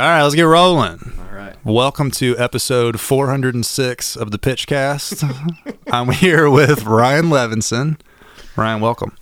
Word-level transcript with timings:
All 0.00 0.06
right, 0.06 0.22
let's 0.22 0.34
get 0.34 0.42
rolling. 0.44 0.98
All 1.28 1.36
right. 1.36 1.54
Welcome 1.62 2.10
to 2.12 2.34
episode 2.38 2.98
406 2.98 4.16
of 4.16 4.30
the 4.30 4.38
Pitchcast. 4.38 5.76
I'm 5.92 6.08
here 6.12 6.48
with 6.48 6.84
Ryan 6.84 7.26
Levinson. 7.26 8.00
Ryan, 8.56 8.80
welcome. 8.80 9.14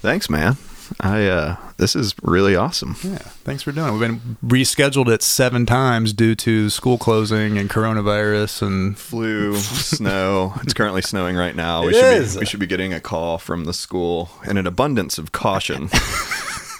Thanks, 0.00 0.28
man. 0.28 0.58
I 1.00 1.26
uh 1.26 1.56
this 1.78 1.96
is 1.96 2.14
really 2.22 2.54
awesome. 2.54 2.96
Yeah, 3.02 3.16
thanks 3.18 3.62
for 3.62 3.72
doing 3.72 3.88
it. 3.88 3.92
We've 3.92 4.00
been 4.00 4.36
rescheduled 4.44 5.08
it 5.08 5.22
seven 5.22 5.64
times 5.64 6.12
due 6.12 6.34
to 6.34 6.68
school 6.68 6.98
closing 6.98 7.56
and 7.56 7.70
coronavirus 7.70 8.60
and 8.66 8.98
Flu, 8.98 9.56
snow. 9.56 10.52
It's 10.62 10.74
currently 10.74 11.00
snowing 11.00 11.34
right 11.36 11.56
now. 11.56 11.84
We 11.84 11.90
It 11.90 11.94
should 11.94 12.22
is. 12.22 12.34
be 12.34 12.40
we 12.40 12.44
should 12.46 12.60
be 12.60 12.66
getting 12.66 12.92
a 12.92 13.00
call 13.00 13.38
from 13.38 13.64
the 13.64 13.72
school 13.72 14.28
in 14.46 14.58
an 14.58 14.66
abundance 14.66 15.16
of 15.16 15.32
caution. 15.32 15.88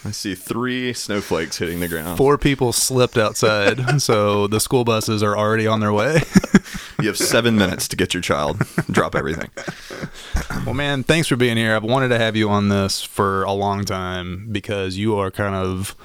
I 0.03 0.11
see 0.11 0.33
three 0.33 0.93
snowflakes 0.93 1.57
hitting 1.59 1.79
the 1.79 1.87
ground. 1.87 2.17
four 2.17 2.37
people 2.37 2.73
slipped 2.73 3.17
outside, 3.17 4.01
so 4.01 4.47
the 4.47 4.59
school 4.59 4.83
buses 4.83 5.21
are 5.21 5.37
already 5.37 5.67
on 5.67 5.79
their 5.79 5.93
way. 5.93 6.21
You 6.99 7.07
have 7.07 7.17
seven 7.17 7.55
minutes 7.55 7.87
to 7.89 7.95
get 7.95 8.13
your 8.13 8.21
child. 8.21 8.61
Drop 8.89 9.15
everything. 9.15 9.49
Well, 10.65 10.73
man, 10.75 11.03
thanks 11.03 11.27
for 11.27 11.35
being 11.35 11.57
here. 11.57 11.75
I've 11.75 11.83
wanted 11.83 12.09
to 12.09 12.17
have 12.19 12.35
you 12.35 12.49
on 12.49 12.69
this 12.69 13.01
for 13.03 13.43
a 13.43 13.51
long 13.51 13.85
time 13.85 14.47
because 14.51 14.97
you 14.97 15.15
are 15.17 15.31
kind 15.31 15.55
of, 15.55 15.95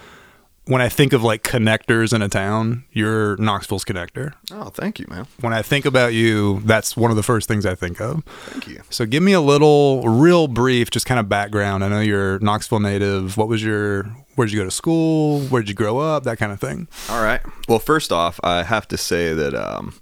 when 0.67 0.83
I 0.83 0.89
think 0.89 1.13
of 1.13 1.23
like 1.23 1.43
connectors 1.43 2.13
in 2.13 2.23
a 2.23 2.29
town, 2.29 2.85
you're 2.91 3.37
Knoxville's 3.37 3.85
connector. 3.85 4.33
Oh, 4.51 4.65
thank 4.65 4.99
you, 4.99 5.07
man. 5.09 5.27
When 5.41 5.53
I 5.53 5.63
think 5.63 5.85
about 5.85 6.13
you, 6.13 6.61
that's 6.65 6.97
one 6.97 7.11
of 7.11 7.17
the 7.17 7.23
first 7.23 7.47
things 7.47 7.65
I 7.65 7.75
think 7.77 8.01
of. 8.01 8.25
Thank 8.25 8.67
you. 8.69 8.83
So 8.91 9.07
give 9.07 9.23
me 9.23 9.33
a 9.33 9.41
little, 9.41 10.03
real 10.09 10.49
brief, 10.49 10.91
just 10.91 11.07
kind 11.07 11.21
of 11.21 11.29
background. 11.29 11.85
I 11.85 11.89
know 11.89 12.01
you're 12.01 12.39
Knoxville 12.41 12.81
native. 12.81 13.37
What 13.37 13.47
was 13.47 13.63
your, 13.63 14.05
where'd 14.35 14.51
you 14.51 14.59
go 14.59 14.65
to 14.65 14.71
school? 14.71 15.41
Where'd 15.43 15.69
you 15.69 15.75
grow 15.75 15.99
up? 15.99 16.25
That 16.25 16.39
kind 16.39 16.51
of 16.51 16.59
thing. 16.61 16.89
All 17.09 17.23
right. 17.23 17.41
Well, 17.69 17.79
first 17.79 18.11
off, 18.13 18.41
I 18.43 18.65
have 18.65 18.89
to 18.89 18.97
say 18.97 19.35
that 19.35 19.55
um, 19.55 19.95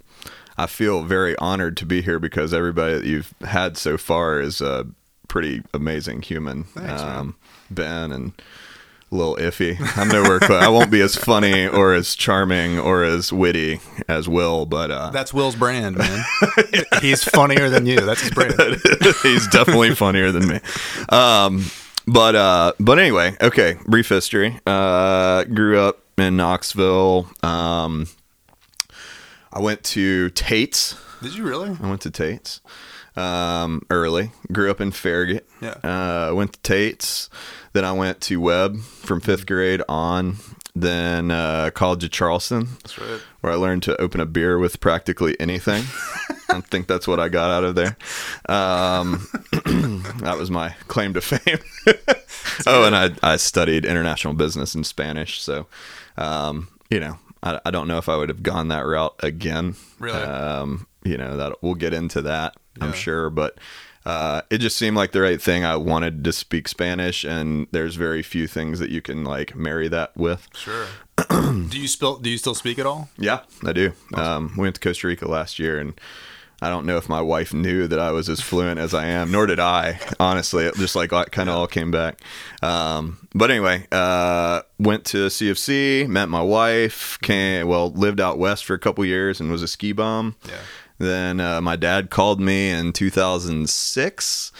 I 0.57 0.65
feel 0.65 1.03
very 1.03 1.37
honored 1.37 1.77
to 1.77 1.85
be 1.85 2.01
here 2.01 2.17
because 2.19 2.55
everybody 2.55 2.95
that 2.95 3.05
you've 3.05 3.33
had 3.41 3.77
so 3.77 3.97
far 3.97 4.41
is 4.41 4.61
a 4.61 4.87
pretty 5.27 5.61
amazing 5.75 6.23
human. 6.23 6.63
Thanks, 6.63 7.03
man. 7.03 7.17
um, 7.17 7.35
Ben 7.69 8.11
and 8.11 8.31
a 9.15 9.17
little 9.17 9.35
iffy. 9.37 9.77
I'm 9.97 10.09
nowhere 10.09 10.39
close. 10.39 10.61
I 10.61 10.67
won't 10.67 10.91
be 10.91 11.01
as 11.01 11.15
funny 11.15 11.67
or 11.67 11.93
as 11.93 12.15
charming 12.15 12.77
or 12.77 13.03
as 13.03 13.31
witty 13.31 13.79
as 14.07 14.27
Will, 14.27 14.65
but 14.65 14.91
uh, 14.91 15.09
That's 15.11 15.33
Will's 15.33 15.55
brand, 15.55 15.97
man. 15.97 16.23
He's 17.01 17.23
funnier 17.23 17.69
than 17.69 17.85
you. 17.85 18.01
That's 18.01 18.21
his 18.21 18.31
brand. 18.31 18.53
he's 19.23 19.47
definitely 19.47 19.95
funnier 19.95 20.31
than 20.31 20.47
me. 20.47 20.59
Um, 21.09 21.65
but 22.07 22.35
uh, 22.35 22.73
but 22.79 22.99
anyway, 22.99 23.35
okay. 23.41 23.77
Brief 23.85 24.09
history. 24.09 24.59
Uh, 24.65 25.45
grew 25.45 25.79
up 25.79 25.99
in 26.17 26.35
Knoxville. 26.37 27.27
Um, 27.41 28.07
I 29.51 29.59
went 29.59 29.83
to 29.85 30.29
Tate's. 30.31 30.95
Did 31.21 31.35
you 31.35 31.43
really? 31.43 31.75
I 31.81 31.89
went 31.89 32.01
to 32.01 32.11
Tate's 32.11 32.61
um, 33.15 33.81
early. 33.89 34.31
Grew 34.51 34.69
up 34.69 34.81
in 34.81 34.91
Farragut. 34.91 35.47
Yeah. 35.61 35.75
Uh, 35.83 36.33
went 36.35 36.53
to 36.53 36.59
Tate's. 36.61 37.29
Then 37.75 37.83
I 37.83 37.91
went 37.91 38.21
to 38.21 38.39
Webb 38.39 38.79
from 38.79 39.19
fifth 39.19 39.45
grade 39.45 39.81
on. 39.89 40.37
Then 40.73 41.29
uh, 41.29 41.71
College 41.73 42.05
of 42.05 42.11
Charleston, 42.11 42.69
That's 42.83 42.97
right. 42.97 43.19
where 43.41 43.51
I 43.51 43.57
learned 43.57 43.83
to 43.83 43.99
open 44.01 44.21
a 44.21 44.25
beer 44.25 44.57
with 44.57 44.79
practically 44.79 45.37
anything. 45.41 45.83
I 46.49 46.61
think 46.61 46.87
that's 46.87 47.05
what 47.05 47.19
I 47.19 47.27
got 47.27 47.51
out 47.51 47.65
of 47.65 47.75
there. 47.75 47.97
Um, 48.47 49.27
that 50.21 50.37
was 50.37 50.49
my 50.49 50.69
claim 50.87 51.13
to 51.15 51.21
fame. 51.21 51.59
oh, 52.65 52.85
and 52.85 52.95
I, 52.95 53.11
I 53.21 53.35
studied 53.35 53.83
international 53.83 54.35
business 54.35 54.73
and 54.73 54.85
Spanish. 54.85 55.41
So, 55.41 55.67
um, 56.15 56.69
you 56.89 57.01
know, 57.01 57.19
I, 57.45 57.61
I 57.65 57.71
don't 57.71 57.87
know 57.87 57.97
if 57.97 58.09
I 58.09 58.17
would 58.17 58.29
have 58.29 58.43
gone 58.43 58.67
that 58.69 58.85
route 58.85 59.15
again. 59.19 59.75
Really? 59.99 60.21
Um, 60.21 60.87
you 61.03 61.17
know, 61.17 61.37
that 61.37 61.61
we'll 61.61 61.75
get 61.75 61.93
into 61.93 62.21
that, 62.23 62.57
I'm 62.81 62.91
sure. 62.91 63.29
But 63.29 63.59
uh, 64.05 64.41
it 64.49 64.57
just 64.57 64.75
seemed 64.75 64.97
like 64.97 65.11
the 65.11 65.21
right 65.21 65.41
thing. 65.41 65.63
I 65.63 65.75
wanted 65.75 66.23
to 66.23 66.33
speak 66.33 66.67
Spanish, 66.67 67.23
and 67.23 67.67
there's 67.71 67.95
very 67.95 68.21
few 68.23 68.47
things 68.47 68.79
that 68.79 68.89
you 68.89 69.01
can 69.01 69.23
like 69.23 69.55
marry 69.55 69.87
that 69.87 70.15
with. 70.17 70.47
Sure. 70.53 70.87
do 71.29 71.79
you 71.79 71.87
still 71.87 72.17
do 72.17 72.29
you 72.29 72.37
still 72.37 72.55
speak 72.55 72.77
at 72.79 72.85
all? 72.85 73.09
Yeah, 73.17 73.41
I 73.65 73.71
do. 73.71 73.93
Um, 74.15 74.53
we 74.57 74.63
went 74.63 74.75
to 74.75 74.81
Costa 74.81 75.07
Rica 75.07 75.29
last 75.29 75.59
year, 75.59 75.79
and 75.79 75.99
I 76.61 76.69
don't 76.69 76.85
know 76.85 76.97
if 76.97 77.09
my 77.09 77.21
wife 77.21 77.53
knew 77.53 77.87
that 77.87 77.99
I 77.99 78.11
was 78.11 78.29
as 78.29 78.39
fluent 78.41 78.79
as 78.79 78.93
I 78.93 79.05
am, 79.07 79.31
nor 79.31 79.45
did 79.45 79.59
I. 79.59 79.99
Honestly, 80.19 80.65
it 80.65 80.75
just 80.75 80.95
like 80.95 81.09
kind 81.31 81.49
of 81.49 81.55
all 81.55 81.67
came 81.67 81.91
back. 81.91 82.21
Um, 82.63 83.27
but 83.33 83.51
anyway, 83.51 83.85
uh, 83.91 84.61
went 84.79 85.05
to 85.05 85.27
CFC, 85.27 86.07
met 86.07 86.29
my 86.29 86.41
wife, 86.41 87.19
came 87.21 87.67
well, 87.67 87.91
lived 87.91 88.19
out 88.21 88.37
west 88.37 88.65
for 88.65 88.73
a 88.73 88.79
couple 88.79 89.03
years, 89.05 89.39
and 89.41 89.51
was 89.51 89.61
a 89.63 89.67
ski 89.67 89.91
bum. 89.91 90.35
Yeah. 90.47 90.53
Then 90.97 91.39
uh, 91.41 91.59
my 91.61 91.75
dad 91.75 92.09
called 92.09 92.39
me 92.39 92.69
in 92.69 92.93
2006 92.93 94.51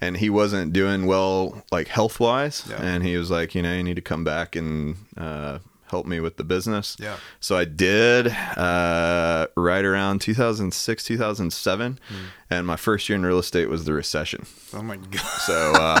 and 0.00 0.16
he 0.18 0.28
wasn't 0.28 0.72
doing 0.72 1.06
well 1.06 1.62
like 1.70 1.88
health 1.88 2.20
wise 2.20 2.64
Yeah. 2.68 2.82
and 2.82 3.04
he 3.04 3.16
was 3.16 3.30
like 3.30 3.54
you 3.54 3.62
know 3.62 3.72
you 3.74 3.82
need 3.82 3.94
to 3.96 4.02
come 4.02 4.24
back 4.24 4.56
and 4.56 4.96
uh, 5.16 5.58
help 5.90 6.06
me 6.06 6.20
with 6.20 6.36
the 6.36 6.44
business 6.44 6.96
Yeah. 7.00 7.16
so 7.40 7.56
i 7.56 7.64
did 7.64 8.28
uh, 8.28 9.46
right 9.56 9.84
around 9.84 10.20
2006 10.20 11.04
2007 11.04 11.98
Hmm. 12.08 12.14
and 12.50 12.66
my 12.66 12.76
first 12.76 13.08
year 13.08 13.16
in 13.16 13.24
real 13.24 13.38
estate 13.38 13.68
was 13.68 13.84
the 13.84 13.92
recession 13.92 14.46
Oh 14.74 14.82
my 14.82 14.96
god. 14.96 15.20
so 15.20 15.72
uh, 15.74 16.00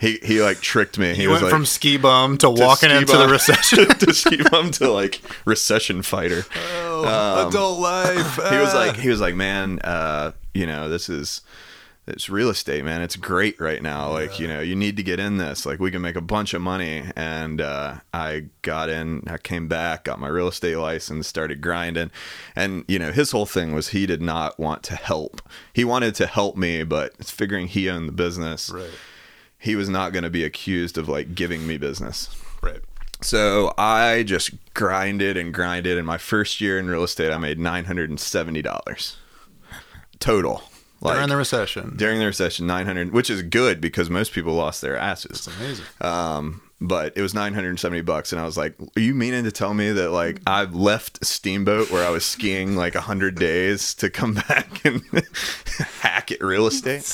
he, 0.00 0.18
he 0.22 0.40
like 0.42 0.60
tricked 0.60 0.98
me 0.98 1.14
he 1.14 1.26
was 1.26 1.34
went 1.36 1.44
like 1.44 1.50
from 1.52 1.66
ski 1.66 1.96
bum 1.96 2.38
to 2.38 2.46
to 2.46 2.50
walking 2.62 2.90
into 2.90 3.16
the 3.16 3.28
recession. 3.28 3.86
to 3.98 4.12
ski 4.14 4.38
bum 4.50 4.70
to 4.72 4.90
like 4.90 5.20
recession 5.44 6.02
fighter 6.02 6.44
Oh, 7.06 7.48
adult 7.48 7.80
life. 7.80 8.36
he 8.36 8.58
was 8.58 8.72
Ah. 8.74 8.78
like 8.86 8.96
he 8.96 9.08
was 9.08 9.20
like 9.20 9.34
man 9.34 9.78
uh 9.80 10.32
you 10.54 10.66
know 10.66 10.88
this 10.88 11.08
is 11.08 11.40
it's 12.06 12.28
real 12.28 12.50
estate 12.50 12.84
man. 12.84 13.00
It's 13.00 13.16
great 13.16 13.58
right 13.60 13.82
now. 13.82 14.10
Like 14.12 14.38
you 14.38 14.46
know 14.46 14.60
you 14.60 14.76
need 14.76 14.96
to 14.98 15.02
get 15.02 15.18
in 15.18 15.38
this. 15.38 15.64
Like 15.64 15.80
we 15.80 15.90
can 15.90 16.02
make 16.02 16.16
a 16.16 16.20
bunch 16.20 16.52
of 16.52 16.60
money. 16.60 17.04
And 17.16 17.60
uh 17.60 17.96
i 18.12 18.46
got 18.62 18.88
in 18.90 19.22
i 19.26 19.38
came 19.38 19.68
back 19.68 20.04
got 20.04 20.20
my 20.20 20.28
real 20.28 20.48
estate 20.48 20.76
license 20.76 21.26
started 21.26 21.60
grinding. 21.60 22.10
And 22.54 22.84
you 22.88 22.98
know 22.98 23.10
his 23.10 23.30
whole 23.30 23.46
thing 23.46 23.74
was 23.74 23.88
he 23.88 24.04
did 24.06 24.20
not 24.20 24.58
want 24.58 24.82
to 24.84 24.96
help. 24.96 25.40
He 25.72 25.84
wanted 25.84 26.14
to 26.16 26.26
help 26.26 26.56
me 26.56 26.82
but 26.82 27.24
figuring 27.24 27.68
he 27.68 27.88
owned 27.88 28.08
the 28.08 28.12
business. 28.12 28.70
Right, 28.70 28.90
he 29.58 29.74
was 29.74 29.88
not 29.88 30.12
going 30.12 30.24
to 30.24 30.30
be 30.30 30.44
accused 30.44 30.98
of 30.98 31.08
like 31.08 31.34
giving 31.34 31.66
me 31.66 31.78
business. 31.78 32.28
Right. 32.62 32.80
so 33.22 33.72
I 33.78 34.22
just 34.24 34.50
grinded 34.74 35.36
and 35.36 35.54
grinded. 35.54 35.96
In 35.96 36.04
my 36.04 36.18
first 36.18 36.60
year 36.60 36.78
in 36.78 36.88
real 36.88 37.04
estate, 37.04 37.32
I 37.32 37.38
made 37.38 37.58
nine 37.58 37.86
hundred 37.86 38.10
and 38.10 38.20
seventy 38.20 38.60
dollars 38.60 39.16
total. 40.18 40.62
Like, 41.00 41.14
During 41.16 41.28
the 41.28 41.36
recession. 41.36 41.96
during 41.96 42.18
the 42.18 42.26
recession, 42.26 42.66
nine 42.66 42.86
hundred, 42.86 43.12
which 43.12 43.28
is 43.28 43.42
good 43.42 43.80
because 43.80 44.08
most 44.08 44.32
people 44.32 44.54
lost 44.54 44.80
their 44.80 44.96
asses. 44.96 45.30
It's 45.32 45.46
amazing. 45.48 45.84
Um, 46.00 46.62
but 46.80 47.12
it 47.16 47.20
was 47.22 47.34
nine 47.34 47.52
hundred 47.54 47.70
and 47.70 47.80
seventy 47.80 48.00
bucks, 48.00 48.32
and 48.32 48.40
I 48.40 48.44
was 48.46 48.56
like, 48.56 48.74
"Are 48.96 49.00
you 49.00 49.14
meaning 49.14 49.44
to 49.44 49.52
tell 49.52 49.74
me 49.74 49.92
that 49.92 50.10
like 50.10 50.40
I've 50.46 50.74
left 50.74 51.24
Steamboat 51.24 51.90
where 51.90 52.06
I 52.06 52.10
was 52.10 52.24
skiing 52.24 52.74
like 52.74 52.94
hundred 52.94 53.34
days 53.34 53.92
to 53.96 54.08
come 54.08 54.34
back 54.48 54.84
and 54.84 55.02
hack 56.00 56.32
at 56.32 56.42
real 56.42 56.66
estate?" 56.66 57.04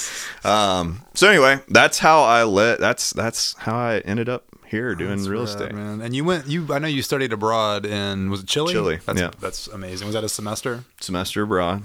Um, 0.45 1.03
so 1.15 1.29
anyway, 1.29 1.59
that's 1.69 1.99
how 1.99 2.23
I 2.23 2.45
let. 2.45 2.79
That's 2.81 3.11
that's 3.13 3.55
how 3.59 3.77
I 3.77 3.99
ended 4.01 4.29
up 4.29 4.45
here 4.67 4.95
doing 4.95 5.17
That's 5.17 5.29
real 5.29 5.41
rad, 5.41 5.49
estate. 5.49 5.73
man. 5.73 6.01
And 6.01 6.15
you 6.15 6.25
went. 6.25 6.47
You. 6.47 6.73
I 6.73 6.79
know 6.79 6.87
you 6.89 7.03
studied 7.03 7.33
abroad 7.33 7.85
in. 7.85 8.31
Was 8.31 8.41
it 8.43 8.47
Chile? 8.47 8.73
Chile, 8.73 8.99
That's, 9.05 9.21
yeah. 9.21 9.31
That's 9.41 9.67
amazing. 9.69 10.07
Was 10.07 10.15
that 10.15 10.23
a 10.25 10.29
semester? 10.29 10.85
semester 11.01 11.43
abroad. 11.43 11.83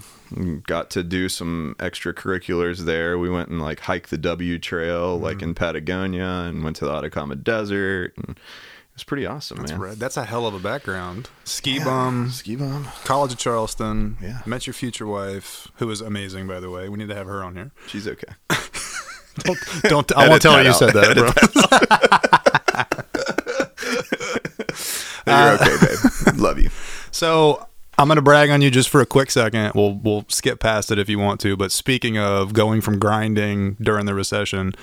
Got 0.67 0.89
to 0.91 1.03
do 1.03 1.29
some 1.29 1.75
extracurriculars 1.79 2.79
there. 2.79 3.17
We 3.19 3.29
went 3.29 3.49
and 3.49 3.61
like 3.61 3.81
hiked 3.81 4.09
the 4.09 4.17
W 4.17 4.57
Trail, 4.59 5.17
like 5.19 5.37
Mm-hmm. 5.37 5.43
in 5.49 5.55
Patagonia, 5.55 6.25
and 6.47 6.63
went 6.63 6.75
to 6.77 6.85
the 6.85 6.91
Atacama 6.91 7.35
Desert. 7.35 8.13
And 8.17 8.29
it 8.31 8.37
was 8.95 9.03
pretty 9.03 9.25
awesome, 9.25 9.57
That's 9.57 9.71
man. 9.71 9.81
rad. 9.81 9.97
That's 9.97 10.17
a 10.17 10.23
hell 10.25 10.47
of 10.47 10.53
a 10.53 10.59
background. 10.59 11.29
Ski 11.43 11.79
bum. 11.79 12.29
Ski 12.31 12.55
bum. 12.55 12.87
College 13.03 13.33
of 13.33 13.37
Charleston. 13.37 14.17
Yeah. 14.21 14.41
Met 14.45 14.65
your 14.67 14.73
future 14.73 15.05
wife, 15.05 15.67
who 15.75 15.89
is 15.91 16.01
amazing, 16.01 16.47
by 16.47 16.59
the 16.59 16.69
way. 16.69 16.89
We 16.89 16.97
need 16.97 17.09
to 17.09 17.15
have 17.15 17.27
her 17.27 17.43
on 17.43 17.55
here. 17.55 17.71
She's 17.87 18.07
okay. 18.07 18.33
Don't. 19.39 19.59
don't 19.83 20.15
I 20.17 20.29
won't 20.29 20.41
tell 20.41 20.53
her 20.55 20.63
you 20.63 20.69
out. 20.69 20.75
said 20.77 20.93
that, 20.93 21.13
bro. 21.15 21.29
You're 25.27 25.53
okay, 25.55 25.75
babe. 25.85 26.37
Love 26.39 26.59
you. 26.59 26.69
So 27.11 27.67
I'm 27.97 28.07
gonna 28.07 28.21
brag 28.21 28.49
on 28.49 28.61
you 28.61 28.69
just 28.69 28.89
for 28.89 29.01
a 29.01 29.05
quick 29.05 29.31
second. 29.31 29.71
We'll 29.75 29.93
we'll 29.95 30.25
skip 30.27 30.59
past 30.59 30.91
it 30.91 30.99
if 30.99 31.07
you 31.09 31.17
want 31.19 31.39
to. 31.41 31.55
But 31.55 31.71
speaking 31.71 32.17
of 32.17 32.53
going 32.53 32.81
from 32.81 32.99
grinding 32.99 33.75
during 33.81 34.05
the 34.05 34.13
recession, 34.13 34.73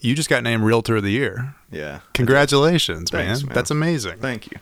you 0.00 0.14
just 0.14 0.28
got 0.30 0.42
named 0.42 0.64
Realtor 0.64 0.96
of 0.96 1.02
the 1.02 1.10
Year. 1.10 1.54
Yeah. 1.70 2.00
Congratulations, 2.14 3.10
Thanks, 3.10 3.40
man. 3.42 3.48
man. 3.48 3.54
That's 3.54 3.70
amazing. 3.70 4.18
Thank 4.18 4.50
you. 4.50 4.58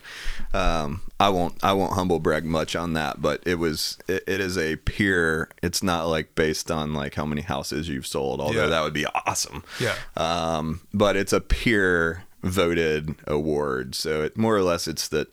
Um, 0.59 1.03
I 1.21 1.29
won't. 1.29 1.55
I 1.63 1.73
won't 1.75 1.93
humble 1.93 2.19
brag 2.19 2.45
much 2.45 2.75
on 2.75 2.93
that, 2.95 3.23
but 3.23 3.41
it 3.47 3.57
was. 3.57 3.99
It, 4.09 4.25
it 4.27 4.41
is 4.41 4.59
a 4.59 4.77
pure. 4.77 5.49
It's 5.63 5.83
not 5.83 6.07
like 6.09 6.35
based 6.35 6.71
on 6.71 6.95
like 6.95 7.15
how 7.15 7.25
many 7.25 7.43
houses 7.43 7.89
you've 7.89 8.07
sold, 8.07 8.41
although 8.41 8.63
Yeah. 8.63 8.67
that 8.69 8.83
would 8.83 8.93
be 8.95 9.07
awesome. 9.07 9.63
Yeah. 9.81 9.95
Um, 10.17 10.81
but 10.93 11.17
it's 11.17 11.33
a 11.33 11.41
pure 11.41 12.25
voted 12.43 13.15
award. 13.29 13.95
So 13.95 14.23
it 14.23 14.37
more 14.37 14.57
or 14.57 14.63
less 14.63 14.89
it's 14.89 15.07
that 15.09 15.29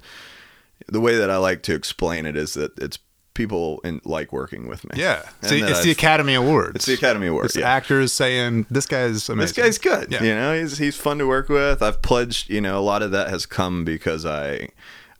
the 0.91 0.99
way 1.01 1.17
that 1.17 1.29
I 1.29 1.37
like 1.37 1.63
to 1.63 1.73
explain 1.75 2.25
it 2.25 2.35
is 2.35 2.53
that 2.55 2.77
it's 2.79 2.99
people 3.33 3.79
in, 3.85 4.01
like 4.03 4.33
working 4.33 4.67
with 4.67 4.83
me. 4.83 4.91
Yeah, 5.01 5.21
And 5.41 5.51
the, 5.51 5.55
it's 5.69 5.79
the 5.79 5.91
I've- 5.91 5.91
Academy 5.91 6.33
Awards. 6.33 6.75
It's 6.75 6.85
the 6.85 6.93
Academy 6.95 7.27
Awards. 7.27 7.55
It's 7.55 7.61
yeah. 7.61 7.69
actors 7.69 8.11
saying 8.11 8.65
this 8.69 8.85
guy's 8.85 9.29
amazing. 9.29 9.37
This 9.37 9.51
guy's 9.53 9.77
good. 9.77 10.11
Yeah. 10.11 10.23
You 10.23 10.35
know, 10.35 10.59
he's 10.59 10.77
he's 10.77 10.97
fun 10.97 11.19
to 11.19 11.27
work 11.27 11.47
with. 11.49 11.81
I've 11.81 12.01
pledged. 12.01 12.49
You 12.49 12.59
know, 12.61 12.77
a 12.77 12.81
lot 12.81 13.01
of 13.01 13.11
that 13.11 13.29
has 13.29 13.45
come 13.45 13.85
because 13.85 14.25
I, 14.25 14.69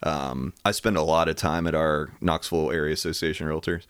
um, 0.04 0.54
I 0.66 0.72
spend 0.72 0.98
a 0.98 1.02
lot 1.02 1.30
of 1.30 1.36
time 1.38 1.66
at 1.68 1.76
our 1.76 2.10
Knoxville 2.20 2.72
Area 2.72 2.94
Association 2.94 3.48
Realtors. 3.48 3.84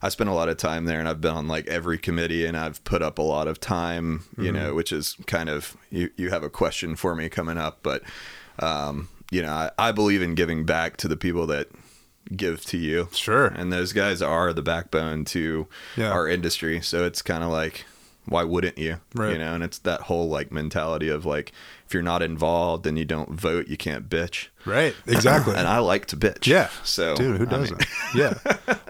I 0.00 0.08
spend 0.10 0.30
a 0.30 0.32
lot 0.32 0.48
of 0.48 0.56
time 0.56 0.84
there, 0.84 1.00
and 1.00 1.08
I've 1.08 1.20
been 1.20 1.34
on 1.34 1.48
like 1.48 1.66
every 1.66 1.98
committee, 1.98 2.46
and 2.46 2.56
I've 2.56 2.82
put 2.84 3.02
up 3.02 3.18
a 3.18 3.22
lot 3.22 3.48
of 3.48 3.58
time. 3.60 4.24
You 4.36 4.44
Mm-hmm. 4.44 4.54
know, 4.56 4.74
which 4.74 4.92
is 4.92 5.16
kind 5.26 5.48
of 5.48 5.76
you. 5.90 6.10
You 6.16 6.30
have 6.30 6.42
a 6.42 6.50
question 6.50 6.94
for 6.96 7.14
me 7.16 7.28
coming 7.28 7.58
up, 7.58 7.80
but, 7.82 8.02
um, 8.60 9.08
you 9.30 9.42
know, 9.42 9.52
I, 9.52 9.70
I 9.78 9.92
believe 9.92 10.22
in 10.22 10.34
giving 10.34 10.64
back 10.64 10.96
to 10.98 11.08
the 11.08 11.16
people 11.16 11.46
that 11.48 11.68
give 12.36 12.64
to 12.66 12.76
you. 12.78 13.08
Sure. 13.12 13.46
And 13.46 13.72
those 13.72 13.92
guys 13.92 14.20
are 14.22 14.52
the 14.52 14.62
backbone 14.62 15.24
to 15.26 15.66
Yeah. 15.96 16.10
our 16.12 16.28
industry. 16.28 16.80
So 16.80 17.04
it's 17.04 17.22
kind 17.22 17.42
of 17.42 17.50
like, 17.50 17.84
why 18.26 18.44
wouldn't 18.44 18.76
you? 18.76 19.00
Right. 19.14 19.32
You 19.32 19.38
know, 19.38 19.54
and 19.54 19.64
it's 19.64 19.78
that 19.78 20.02
whole 20.02 20.28
like 20.28 20.52
mentality 20.52 21.08
of 21.08 21.24
like, 21.24 21.52
if 21.86 21.94
you're 21.94 22.02
not 22.02 22.22
involved 22.22 22.86
and 22.86 22.98
you 22.98 23.06
don't 23.06 23.30
vote, 23.30 23.68
you 23.68 23.78
can't 23.78 24.10
bitch. 24.10 24.48
right. 24.66 24.94
Exactly. 25.06 25.54
And 25.56 25.66
I 25.66 25.78
like 25.78 26.04
to 26.06 26.16
bitch. 26.18 26.46
Yeah. 26.46 26.68
So, 26.84 27.16
dude, 27.16 27.38
who 27.38 27.46
I 27.46 27.48
mean- 27.48 27.48
doesn't? 27.48 27.86
yeah. 28.14 28.34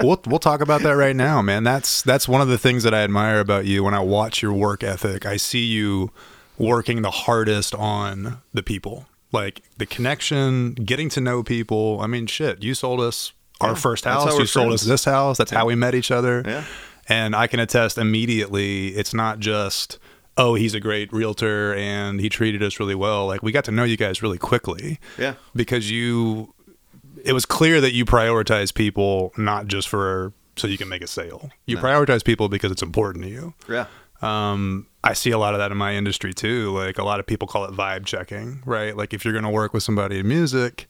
We'll 0.02 0.20
we'll 0.26 0.40
talk 0.40 0.60
about 0.60 0.82
that 0.82 0.96
right 0.96 1.14
now, 1.14 1.40
man. 1.40 1.62
That's 1.62 2.02
that's 2.02 2.26
one 2.26 2.40
of 2.40 2.48
the 2.48 2.58
things 2.58 2.82
that 2.82 2.92
I 2.94 3.02
admire 3.04 3.38
about 3.38 3.64
you 3.66 3.84
when 3.84 3.94
I 3.94 4.00
watch 4.00 4.42
your 4.42 4.52
work 4.52 4.82
ethic. 4.82 5.24
I 5.24 5.36
see 5.36 5.64
you 5.64 6.10
working 6.56 7.02
the 7.02 7.12
hardest 7.12 7.72
on 7.76 8.38
the 8.52 8.64
people. 8.64 9.06
Like 9.32 9.62
the 9.76 9.86
connection, 9.86 10.72
getting 10.74 11.08
to 11.10 11.20
know 11.20 11.42
people. 11.42 12.00
I 12.00 12.06
mean, 12.06 12.26
shit, 12.26 12.62
you 12.62 12.74
sold 12.74 13.00
us 13.00 13.32
our 13.60 13.70
Yeah, 13.70 13.74
first 13.74 14.04
house. 14.04 14.38
You 14.38 14.46
sold 14.46 14.72
us 14.72 14.82
this 14.82 15.04
house. 15.04 15.36
That's 15.38 15.50
how 15.50 15.66
we 15.66 15.74
met 15.74 15.94
each 15.94 16.10
other. 16.10 16.42
Yeah. 16.46 16.64
And 17.08 17.34
I 17.34 17.46
can 17.46 17.60
attest 17.60 17.98
immediately, 17.98 18.88
it's 18.88 19.14
not 19.14 19.38
just, 19.38 19.98
oh, 20.36 20.54
he's 20.54 20.74
a 20.74 20.80
great 20.80 21.12
realtor 21.12 21.74
and 21.74 22.20
he 22.20 22.28
treated 22.28 22.62
us 22.62 22.78
really 22.78 22.94
well. 22.94 23.26
Like 23.26 23.42
we 23.42 23.50
got 23.52 23.64
to 23.64 23.70
know 23.72 23.84
you 23.84 23.96
guys 23.96 24.22
really 24.22 24.38
quickly 24.38 24.98
Yeah. 25.18 25.34
because 25.54 25.90
you 25.90 26.54
it 27.24 27.32
was 27.32 27.44
clear 27.44 27.80
that 27.80 27.92
you 27.92 28.04
prioritize 28.04 28.72
people 28.72 29.32
not 29.36 29.66
just 29.66 29.88
for 29.88 30.32
so 30.56 30.66
you 30.68 30.78
can 30.78 30.88
make 30.88 31.02
a 31.02 31.06
sale. 31.08 31.50
You 31.66 31.76
No. 31.76 31.82
prioritize 31.82 32.22
people 32.24 32.48
because 32.48 32.70
it's 32.70 32.82
important 32.82 33.24
to 33.24 33.30
you. 33.30 33.54
Yeah. 33.68 33.86
Um, 34.22 34.86
I 35.04 35.12
see 35.12 35.30
a 35.30 35.38
lot 35.38 35.54
of 35.54 35.58
that 35.60 35.70
in 35.70 35.78
my 35.78 35.94
industry 35.94 36.34
too. 36.34 36.70
Like 36.76 36.98
a 36.98 37.04
lot 37.04 37.20
of 37.20 37.26
people 37.26 37.46
call 37.48 37.64
it 37.64 37.70
vibe 37.72 38.04
checking, 38.04 38.62
right? 38.66 38.96
Like 38.96 39.14
if 39.14 39.24
you're 39.24 39.32
going 39.32 39.44
to 39.44 39.50
work 39.50 39.72
with 39.72 39.82
somebody 39.82 40.18
in 40.18 40.28
music, 40.28 40.88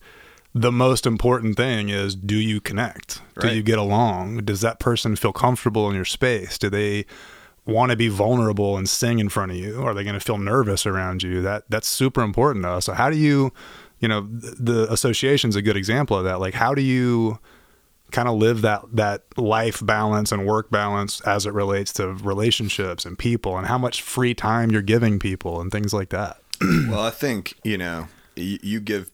the 0.55 0.71
most 0.71 1.05
important 1.05 1.55
thing 1.57 1.89
is 1.89 2.15
do 2.15 2.35
you 2.35 2.59
connect? 2.59 3.21
Do 3.39 3.47
Right. 3.47 3.55
you 3.55 3.61
get 3.63 3.77
along? 3.77 4.37
Does 4.45 4.61
that 4.61 4.79
person 4.79 5.15
feel 5.15 5.31
comfortable 5.31 5.87
in 5.89 5.95
your 5.95 6.05
space? 6.05 6.57
Do 6.57 6.69
they 6.71 7.05
want 7.65 7.91
to 7.91 7.95
be 7.95 8.07
vulnerable 8.07 8.75
and 8.77 8.89
sing 8.89 9.19
in 9.19 9.29
front 9.29 9.51
of 9.51 9.57
you? 9.57 9.79
Are 9.83 9.93
they 9.93 10.03
going 10.03 10.15
to 10.15 10.19
feel 10.19 10.39
nervous 10.39 10.87
around 10.87 11.21
you? 11.21 11.41
That 11.43 11.65
that's 11.69 11.87
super 11.87 12.23
important 12.23 12.63
to 12.65 12.69
us. 12.71 12.85
So 12.85 12.93
how 12.93 13.11
do 13.11 13.15
you, 13.17 13.53
you 13.99 14.07
know, 14.07 14.21
th- 14.41 14.55
the 14.59 14.91
association's 14.91 15.55
a 15.55 15.61
good 15.61 15.77
example 15.77 16.17
of 16.17 16.23
that. 16.23 16.39
Like 16.39 16.55
how 16.55 16.73
do 16.73 16.81
you 16.81 17.37
kind 18.11 18.27
of 18.27 18.37
live 18.37 18.61
that 18.61 18.81
that 18.93 19.23
life 19.37 19.85
balance 19.85 20.31
and 20.31 20.45
work 20.45 20.69
balance 20.69 21.21
as 21.21 21.45
it 21.45 21.53
relates 21.53 21.93
to 21.93 22.07
relationships 22.13 23.05
and 23.05 23.17
people 23.17 23.57
and 23.57 23.67
how 23.67 23.77
much 23.77 24.01
free 24.01 24.33
time 24.33 24.71
you're 24.71 24.81
giving 24.81 25.19
people 25.19 25.61
and 25.61 25.71
things 25.71 25.93
like 25.93 26.09
that. 26.09 26.41
well, 26.61 27.01
I 27.01 27.11
think 27.11 27.53
you 27.63 27.77
know 27.77 28.07
you, 28.39 28.79
give 28.79 29.11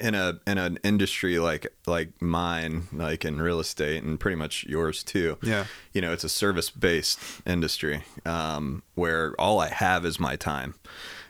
in 0.00 0.14
a 0.14 0.40
in 0.46 0.58
an 0.58 0.78
industry 0.82 1.38
like 1.38 1.66
like 1.86 2.20
mine, 2.20 2.88
like 2.92 3.24
in 3.24 3.40
real 3.40 3.60
estate, 3.60 4.02
and 4.02 4.18
pretty 4.18 4.36
much 4.36 4.64
yours 4.64 5.02
too. 5.02 5.38
Yeah. 5.42 5.66
you 5.92 6.00
know, 6.00 6.12
it's 6.12 6.24
a 6.24 6.28
service 6.28 6.70
based 6.70 7.18
industry 7.46 8.02
um, 8.24 8.82
where 8.94 9.34
all 9.38 9.60
I 9.60 9.68
have 9.68 10.04
is 10.04 10.18
my 10.18 10.36
time 10.36 10.74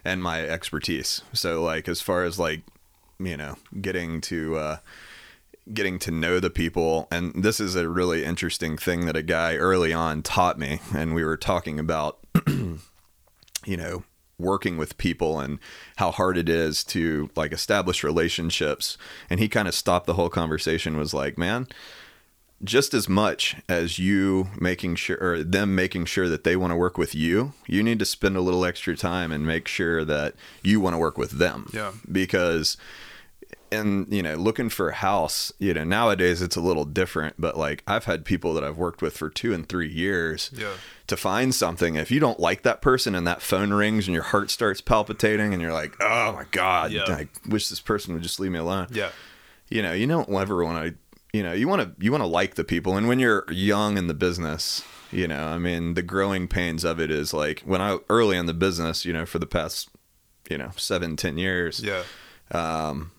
and 0.05 0.23
my 0.23 0.43
expertise. 0.43 1.23
So, 1.33 1.63
like 1.63 1.89
as 1.89 2.01
far 2.01 2.25
as 2.25 2.39
like 2.39 2.63
you 3.21 3.37
know, 3.37 3.57
getting 3.81 4.21
to 4.23 4.57
uh, 4.57 4.77
getting 5.73 5.99
to 6.01 6.11
know 6.11 6.41
the 6.41 6.51
people. 6.51 7.09
And 7.11 7.33
this 7.43 7.61
is 7.61 7.75
a 7.75 7.89
really 7.89 8.25
interesting 8.25 8.77
thing 8.77 9.07
that 9.07 9.17
a 9.17 9.23
guy 9.23 9.57
early 9.57 9.93
on 9.93 10.23
taught 10.23 10.59
me. 10.59 10.81
And 10.95 11.15
we 11.15 11.25
were 11.25 11.37
talking 11.37 11.79
about 11.79 12.19
you 12.47 13.77
know 13.77 14.05
working 14.39 14.77
with 14.77 14.99
people 14.99 15.41
and 15.41 15.59
how 15.97 16.13
hard 16.13 16.39
it 16.39 16.49
is 16.49 16.85
to 16.85 17.29
like 17.35 17.53
establish 17.53 18.05
relationships. 18.05 18.97
And 19.29 19.41
he 19.41 19.49
kind 19.49 19.67
of 19.67 19.75
stopped 19.75 20.07
the 20.07 20.15
whole 20.15 20.29
conversation 20.29 20.97
was 20.97 21.13
like 21.13 21.37
man 21.37 21.67
just 22.65 22.93
as 22.93 23.09
much 23.09 23.57
as 23.69 23.99
you 23.99 24.49
making 24.61 24.97
sure 24.97 25.19
or 25.21 25.45
them 25.45 25.75
making 25.75 26.05
sure 26.05 26.29
that 26.29 26.43
they 26.43 26.57
want 26.57 26.73
to 26.73 26.77
work 26.77 26.99
with 26.99 27.15
you 27.15 27.53
you 27.67 27.83
need 27.83 27.99
to 27.99 28.05
spend 28.05 28.37
a 28.37 28.41
little 28.41 28.65
extra 28.65 28.97
time 28.97 29.31
and 29.31 29.47
make 29.47 29.69
sure 29.69 30.05
that 30.05 30.35
you 30.63 30.81
want 30.81 30.93
to 30.93 30.99
work 30.99 31.17
with 31.17 31.33
them. 31.33 31.69
Yeah. 31.73 31.93
because 32.11 32.77
and 33.73 34.13
you 34.13 34.23
know 34.23 34.35
looking 34.35 34.69
for 34.69 34.89
a 34.91 34.95
house 34.95 35.53
you 35.59 35.73
know 35.75 35.85
nowadays 35.85 36.41
it's 36.43 36.57
a 36.57 36.61
little 36.61 36.85
different 36.85 37.35
but 37.39 37.57
like 37.57 37.83
i've 37.87 38.05
had 38.05 38.25
people 38.25 38.55
that 38.55 38.65
i've 38.65 38.77
worked 38.79 39.03
with 39.03 39.17
for 39.17 39.29
two 39.31 39.53
and 39.53 39.69
three 39.69 39.89
years 39.89 40.51
Yeah. 40.55 40.73
to 41.07 41.17
find 41.17 41.55
something 41.55 41.95
if 41.97 42.11
you 42.11 42.21
don't 42.21 42.41
like 42.41 42.63
that 42.63 42.81
person 42.83 43.15
and 43.15 43.27
that 43.27 43.43
phone 43.43 43.73
rings 43.73 44.07
and 44.07 44.15
your 44.15 44.23
heart 44.25 44.51
starts 44.51 44.81
palpitating 44.81 45.53
and 45.53 45.63
you're 45.63 45.73
like 45.73 45.95
oh 46.01 46.33
my 46.33 46.45
god 46.51 46.93
Yeah. 46.93 47.03
i 47.09 47.29
wish 47.49 47.69
this 47.69 47.81
person 47.81 48.15
would 48.15 48.23
just 48.23 48.41
leave 48.41 48.51
me 48.53 48.59
alone 48.59 48.89
Yeah. 48.91 49.11
you 49.69 49.83
know 49.83 49.93
you 49.93 50.07
don't 50.07 50.29
ever 50.31 50.65
want 50.65 50.85
to 50.87 50.95
you 51.37 51.43
know 51.43 51.53
you 51.53 51.69
want 51.69 51.83
to 51.83 52.05
you 52.05 52.11
want 52.11 52.23
to 52.23 52.29
like 52.29 52.55
the 52.55 52.65
people 52.65 52.97
and 52.97 53.07
when 53.09 53.19
you're 53.19 53.45
young 53.51 53.99
in 53.99 54.07
the 54.07 54.15
business 54.15 54.83
you 55.13 55.29
know 55.29 55.49
i 55.49 55.59
mean 55.59 55.95
the 55.95 56.03
growing 56.03 56.49
pains 56.49 56.85
of 56.85 56.99
it 57.01 57.11
is 57.11 57.33
like 57.35 57.61
when 57.67 57.81
i 57.81 57.99
early 58.09 58.37
in 58.37 58.47
the 58.47 58.55
business 58.55 59.05
you 59.05 59.13
know 59.13 59.27
for 59.27 59.39
the 59.39 59.47
past 59.47 59.89
you 60.51 60.57
know 60.57 60.71
seven 60.77 61.17
ten 61.17 61.37
years 61.37 61.81
Yeah. 61.85 62.03
Um, 62.51 63.11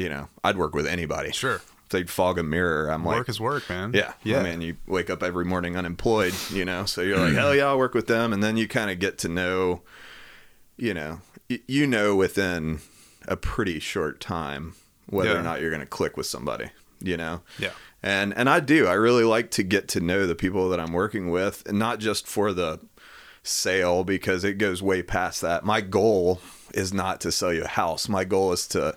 you 0.00 0.08
know 0.08 0.28
i'd 0.44 0.56
work 0.56 0.74
with 0.74 0.86
anybody 0.86 1.32
Sure. 1.32 1.56
if 1.56 1.88
they'd 1.90 2.08
fog 2.10 2.38
a 2.38 2.42
mirror 2.42 2.88
i'm 2.90 3.04
like 3.04 3.16
work 3.18 3.28
is 3.28 3.40
work, 3.40 3.68
man. 3.68 3.92
yeah 3.94 4.12
Yeah. 4.22 4.40
i 4.40 4.42
mean 4.42 4.60
you 4.60 4.76
wake 4.86 5.10
up 5.10 5.22
every 5.22 5.44
morning 5.44 5.76
unemployed 5.76 6.34
you 6.50 6.64
know 6.64 6.84
so 6.86 7.00
you're 7.02 7.18
like 7.18 7.34
hell 7.34 7.54
yeah 7.54 7.66
i'll 7.66 7.78
work 7.78 7.94
with 7.94 8.06
them 8.06 8.32
and 8.32 8.42
then 8.42 8.56
you 8.56 8.66
kind 8.68 8.90
of 8.90 8.98
get 8.98 9.18
to 9.18 9.28
know 9.28 9.82
you 10.76 10.94
know 10.94 11.20
y- 11.48 11.60
you 11.66 11.86
know 11.86 12.14
within 12.16 12.80
a 13.28 13.36
pretty 13.36 13.78
short 13.78 14.20
time 14.20 14.74
whether 15.06 15.30
Yeah. 15.32 15.40
or 15.40 15.42
not 15.42 15.60
you're 15.60 15.70
going 15.70 15.80
to 15.80 15.86
click 15.86 16.16
with 16.16 16.26
somebody 16.26 16.70
you 17.02 17.16
know 17.16 17.42
Yeah. 17.58 17.72
and 18.02 18.32
and 18.36 18.48
I 18.48 18.60
do. 18.60 18.86
I 18.86 18.92
really 18.94 19.24
like 19.24 19.50
to 19.52 19.62
get 19.62 19.88
to 19.88 20.00
know 20.00 20.26
the 20.26 20.34
people 20.34 20.68
that 20.70 20.80
I'm 20.80 20.92
working 20.92 21.30
with, 21.30 21.62
and 21.68 21.78
not 21.78 21.98
just 21.98 22.26
for 22.26 22.52
the 22.52 22.78
sale 23.42 24.04
because 24.04 24.44
it 24.44 24.54
goes 24.58 24.82
way 24.82 25.02
past 25.02 25.40
that. 25.40 25.64
My 25.64 25.80
goal 25.80 26.40
is 26.74 26.92
not 26.92 27.20
to 27.22 27.32
sell 27.32 27.52
you 27.52 27.64
a 27.64 27.68
house. 27.68 28.08
My 28.08 28.24
goal 28.24 28.52
is 28.52 28.66
to 28.68 28.96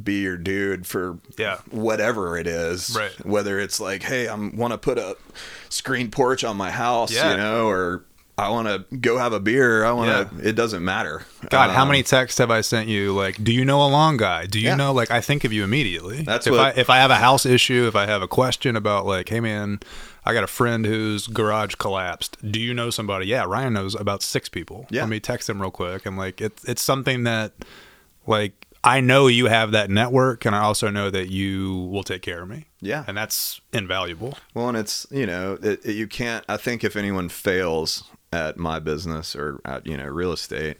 be 0.00 0.20
your 0.20 0.36
dude 0.36 0.86
for 0.86 1.18
Yeah. 1.36 1.58
whatever 1.70 2.36
it 2.36 2.46
is. 2.46 2.94
Right. 2.96 3.12
Whether 3.24 3.58
it's 3.58 3.80
like, 3.80 4.02
hey, 4.02 4.28
I 4.28 4.34
want 4.34 4.72
to 4.72 4.78
put 4.78 4.98
a 4.98 5.16
screen 5.68 6.10
porch 6.10 6.44
on 6.44 6.56
my 6.56 6.70
house, 6.70 7.10
Yeah. 7.12 7.30
you 7.32 7.36
know, 7.38 7.66
or 7.68 8.04
I 8.36 8.50
want 8.50 8.68
to 8.68 8.96
go 8.98 9.18
have 9.18 9.32
a 9.32 9.40
beer. 9.40 9.84
I 9.84 9.90
want 9.90 10.30
to. 10.38 10.48
It 10.48 10.52
doesn't 10.54 10.84
matter. 10.84 11.24
God, 11.50 11.70
how 11.70 11.82
Um, 11.82 11.88
many 11.88 12.04
texts 12.04 12.38
have 12.38 12.52
I 12.52 12.60
sent 12.60 12.88
you? 12.88 13.12
Like, 13.12 13.42
do 13.42 13.50
you 13.52 13.64
know 13.64 13.82
a 13.82 13.88
long 13.88 14.16
guy? 14.16 14.46
Do 14.46 14.60
you 14.60 14.66
Yeah. 14.68 14.76
know? 14.76 14.92
Like, 14.92 15.10
I 15.10 15.20
think 15.20 15.42
of 15.42 15.52
you 15.52 15.64
immediately. 15.64 16.22
That's 16.22 16.46
if 16.46 16.52
what- 16.52 16.60
I 16.60 16.70
if 16.78 16.88
I 16.88 16.98
have 16.98 17.10
a 17.10 17.16
house 17.16 17.44
issue, 17.44 17.86
if 17.88 17.96
I 17.96 18.06
have 18.06 18.22
a 18.22 18.28
question 18.28 18.76
about 18.76 19.06
like, 19.06 19.28
hey 19.30 19.40
man, 19.40 19.80
I 20.24 20.34
got 20.34 20.44
a 20.44 20.48
friend 20.48 20.86
whose 20.86 21.26
garage 21.26 21.74
collapsed. 21.76 22.36
Do 22.48 22.60
you 22.60 22.74
know 22.74 22.90
somebody? 22.90 23.26
Yeah, 23.26 23.44
Ryan 23.44 23.72
knows 23.72 23.96
about 23.96 24.22
six 24.22 24.48
people. 24.48 24.86
Yeah. 24.90 25.00
Let 25.00 25.08
me 25.08 25.18
text 25.18 25.48
him 25.50 25.60
real 25.60 25.72
quick. 25.72 26.06
And 26.06 26.16
like, 26.16 26.40
it's 26.40 26.62
it's 26.64 26.82
something 26.82 27.24
that 27.24 27.54
like 28.26 28.52
I 28.84 29.00
know 29.00 29.26
you 29.26 29.46
have 29.46 29.72
that 29.72 29.90
network, 29.90 30.44
and 30.44 30.54
I 30.54 30.60
also 30.60 30.88
know 30.90 31.10
that 31.10 31.30
you 31.30 31.74
will 31.90 32.04
take 32.04 32.22
care 32.22 32.42
of 32.42 32.48
me. 32.48 32.66
Yeah. 32.80 33.04
and 33.08 33.16
that's 33.16 33.60
invaluable. 33.72 34.38
Well, 34.54 34.68
and 34.68 34.76
it's 34.78 35.06
you 35.10 35.26
know 35.26 35.58
it, 35.62 35.84
it- 35.84 35.94
you 35.94 36.06
can't. 36.06 36.44
I 36.48 36.56
think 36.56 36.84
if 36.84 36.96
anyone 36.96 37.28
fails 37.28 38.04
at 38.32 38.56
my 38.58 38.78
business 38.78 39.34
or 39.34 39.60
at 39.64 39.86
you 39.86 39.96
know 39.96 40.06
real 40.06 40.32
estate, 40.32 40.76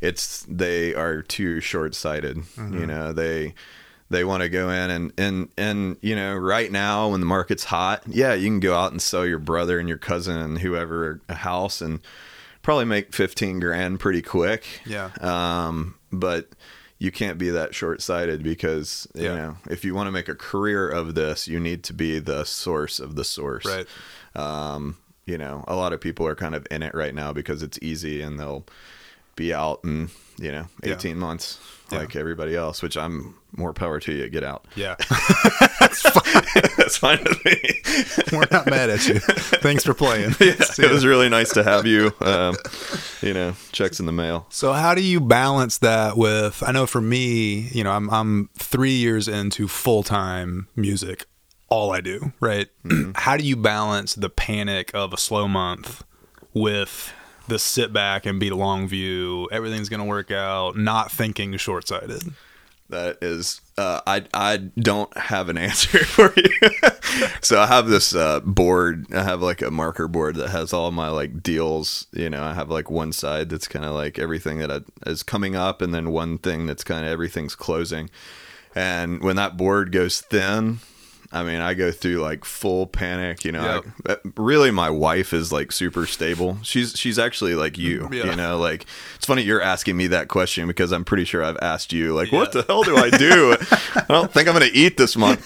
it's 0.00 0.44
they 0.48 0.94
are 0.94 1.22
too 1.22 1.60
short 1.60 1.94
sighted. 1.94 2.38
You 2.56 2.86
know 2.86 3.12
they 3.12 3.54
they 4.10 4.24
want 4.24 4.42
to 4.42 4.48
go 4.48 4.70
in 4.70 4.90
and 4.90 5.12
and 5.18 5.48
and 5.58 5.96
you 6.00 6.14
know 6.16 6.34
right 6.34 6.70
now 6.72 7.08
when 7.10 7.20
the 7.20 7.26
market's 7.26 7.64
hot, 7.64 8.02
yeah, 8.06 8.32
you 8.34 8.46
can 8.48 8.60
go 8.60 8.74
out 8.74 8.92
and 8.92 9.02
sell 9.02 9.26
your 9.26 9.38
brother 9.38 9.78
and 9.78 9.88
your 9.88 9.98
cousin 9.98 10.36
and 10.36 10.58
whoever 10.60 11.20
a 11.28 11.34
house 11.34 11.80
and 11.82 12.00
probably 12.62 12.84
make 12.86 13.12
fifteen 13.14 13.60
grand 13.60 14.00
pretty 14.00 14.22
quick. 14.22 14.64
Yeah. 14.86 15.10
Um, 15.20 15.96
but 16.12 16.48
you 16.98 17.10
can't 17.10 17.38
be 17.38 17.50
that 17.50 17.74
short 17.74 18.00
sighted 18.02 18.42
because 18.42 19.06
you 19.14 19.24
Yeah. 19.24 19.34
know 19.34 19.56
if 19.68 19.84
you 19.84 19.94
want 19.94 20.06
to 20.06 20.12
make 20.12 20.28
a 20.28 20.34
career 20.34 20.88
of 20.88 21.14
this, 21.14 21.46
you 21.48 21.58
need 21.60 21.82
to 21.84 21.92
be 21.92 22.18
the 22.18 22.44
source 22.44 23.00
of 23.00 23.14
the 23.16 23.24
source. 23.24 23.64
Right. 23.66 23.86
Um, 24.34 24.96
you 25.26 25.38
know, 25.38 25.64
a 25.66 25.74
lot 25.74 25.92
of 25.92 26.00
people 26.00 26.26
are 26.26 26.34
kind 26.34 26.54
of 26.54 26.66
in 26.70 26.82
it 26.82 26.94
right 26.94 27.14
now 27.14 27.32
because 27.32 27.62
it's 27.62 27.78
easy 27.80 28.20
and 28.20 28.38
they'll 28.38 28.64
be 29.36 29.52
out 29.52 29.80
in 29.84 30.10
you 30.38 30.52
know 30.52 30.66
Yeah. 30.82 30.94
18 30.94 31.18
months 31.18 31.58
Yeah. 31.94 32.00
like 32.00 32.16
everybody 32.16 32.54
else, 32.56 32.82
which 32.82 32.96
I'm 32.96 33.34
more 33.56 33.72
power 33.72 34.00
to 34.00 34.12
you. 34.12 34.28
Get 34.28 34.44
out. 34.44 34.66
Yeah. 34.76 34.96
That's 36.76 36.96
fine 36.96 37.22
with 37.24 37.44
me. 37.44 37.80
We're 38.32 38.46
not 38.50 38.66
mad 38.66 38.90
at 38.90 39.06
you. 39.06 39.20
Thanks 39.20 39.84
for 39.84 39.94
playing. 39.94 40.30
yeah, 40.40 40.54
it 40.78 40.90
was 40.90 41.06
really 41.06 41.28
nice 41.28 41.52
to 41.54 41.62
have 41.62 41.86
you. 41.86 42.12
Um, 42.20 42.56
you 43.22 43.32
know, 43.32 43.54
checks 43.72 44.00
in 44.00 44.06
the 44.06 44.12
mail. 44.12 44.46
So 44.50 44.72
how 44.72 44.94
do 44.94 45.02
you 45.02 45.20
balance 45.20 45.78
that 45.78 46.16
with 46.16 46.62
I 46.66 46.72
know 46.72 46.86
for 46.86 47.00
me, 47.00 47.68
you 47.72 47.84
know, 47.84 47.92
I'm 47.92 48.10
I'm 48.10 48.50
3 48.58 48.90
years 48.90 49.28
into 49.28 49.68
full-time 49.68 50.68
music. 50.76 51.26
All 51.68 51.92
I 51.92 52.00
do, 52.00 52.32
right? 52.40 52.68
how 53.14 53.36
do 53.36 53.44
you 53.44 53.56
balance 53.56 54.14
the 54.14 54.28
panic 54.30 54.90
of 54.94 55.12
a 55.12 55.16
slow 55.16 55.48
month 55.48 56.04
with 56.52 57.12
the 57.48 57.58
sit 57.58 57.92
back 57.92 58.26
and 58.26 58.40
be 58.40 58.48
the 58.48 58.56
long 58.56 58.88
view, 58.88 59.48
everything's 59.52 59.88
going 59.88 60.00
to 60.00 60.06
work 60.06 60.30
out, 60.30 60.76
not 60.76 61.10
thinking 61.10 61.56
short-sighted? 61.56 62.32
That 62.90 63.18
is, 63.22 63.62
uh, 63.78 64.02
I 64.06 64.24
I 64.34 64.58
don't 64.58 65.14
have 65.16 65.48
an 65.48 65.56
answer 65.68 66.04
for 66.04 66.32
you. 66.36 66.70
so 67.40 67.58
I 67.60 67.66
have 67.66 67.88
this 67.88 68.14
uh, 68.14 68.40
board. 68.40 69.06
I 69.12 69.22
have 69.22 69.40
like 69.40 69.62
a 69.62 69.70
marker 69.70 70.06
board 70.06 70.36
that 70.36 70.50
has 70.50 70.72
all 70.72 70.90
my 70.90 71.08
like 71.08 71.42
deals. 71.42 72.06
You 72.12 72.28
know, 72.28 72.42
I 72.42 72.52
have 72.52 72.70
like 72.70 72.90
one 72.90 73.12
side 73.12 73.48
that's 73.48 73.68
kind 73.68 73.84
of 73.86 73.92
like 73.94 74.18
everything 74.18 74.58
that 74.58 74.70
I, 74.70 74.80
is 75.06 75.22
coming 75.22 75.56
up, 75.56 75.80
and 75.80 75.94
then 75.94 76.12
one 76.12 76.36
thing 76.36 76.66
that's 76.66 76.84
kind 76.84 77.06
of 77.06 77.10
everything's 77.10 77.54
closing. 77.54 78.10
And 78.74 79.22
when 79.22 79.36
that 79.36 79.56
board 79.56 79.90
goes 79.90 80.20
thin, 80.20 80.80
I 81.34 81.42
mean, 81.42 81.60
I 81.60 81.74
go 81.74 81.90
through 81.90 82.18
like 82.18 82.44
full 82.44 82.86
panic. 82.86 83.44
You 83.44 83.52
know, 83.52 83.82
Yep. 83.84 83.84
I- 84.06 84.12
uh, 84.12 84.16
really, 84.36 84.70
my 84.70 84.88
wife 84.90 85.32
is 85.32 85.52
like 85.52 85.72
super 85.72 86.06
stable. 86.06 86.58
She's 86.62 86.96
she's 86.96 87.18
actually 87.18 87.54
like 87.54 87.76
you. 87.76 88.08
Yeah. 88.12 88.26
You 88.30 88.36
know, 88.36 88.58
like 88.58 88.86
it's 89.16 89.26
funny 89.26 89.42
you're 89.42 89.60
asking 89.60 89.96
me 89.96 90.06
that 90.08 90.28
question 90.28 90.66
because 90.68 90.92
I'm 90.92 91.04
pretty 91.04 91.24
sure 91.24 91.42
I've 91.42 91.58
asked 91.60 91.92
you 91.92 92.14
like, 92.14 92.30
Yeah. 92.30 92.38
what 92.38 92.52
the 92.52 92.62
hell 92.62 92.82
do 92.84 92.96
I 92.96 93.10
do? 93.10 93.56
I 93.96 94.04
don't 94.08 94.32
think 94.32 94.48
I'm 94.48 94.54
going 94.56 94.70
to 94.70 94.76
eat 94.76 94.96
this 94.96 95.16
month. 95.16 95.44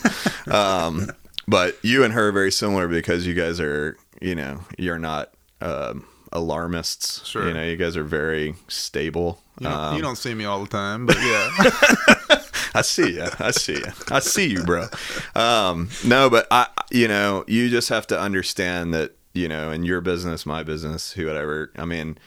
Um, 0.49 1.11
but 1.47 1.79
you 1.83 2.05
and 2.05 2.13
her 2.13 2.29
are 2.29 2.33
very 2.33 2.53
similar 2.53 2.87
because 2.89 3.27
you 3.27 3.33
guys 3.35 3.59
are, 3.59 3.97
you 4.21 4.35
know, 4.35 4.61
you're 4.77 4.99
not 4.99 5.33
um, 5.63 6.05
alarmists. 6.33 7.27
Sure. 7.27 7.49
You 7.49 7.55
know, 7.55 7.63
you 7.65 7.77
guys 7.77 7.97
are 7.97 8.05
very 8.05 8.55
stable. 8.69 9.41
You 9.61 9.65
don't, 9.69 9.73
Um, 9.79 9.97
you 9.97 10.03
don't 10.03 10.17
see 10.19 10.35
me 10.35 10.45
all 10.45 10.61
the 10.63 10.69
time, 10.69 11.07
but 11.07 11.17
yeah. 11.21 12.38
I 12.75 12.83
see 12.83 13.15
you. 13.15 13.27
I 13.39 13.51
see 13.51 13.75
you. 13.75 13.85
I 14.11 14.19
see 14.21 14.47
you, 14.49 14.63
bro. 14.65 14.87
Um, 15.35 15.89
no, 16.05 16.29
but 16.31 16.47
I, 16.51 16.67
you 16.91 17.09
know, 17.09 17.45
you 17.47 17.69
just 17.71 17.89
have 17.89 18.07
to 18.09 18.19
understand 18.21 18.93
that, 18.95 19.17
you 19.35 19.49
know, 19.49 19.71
in 19.71 19.85
your 19.85 20.01
business, 20.01 20.45
my 20.47 20.63
business, 20.63 21.13
whoever, 21.13 21.73
I 21.77 21.85
mean, 21.85 22.19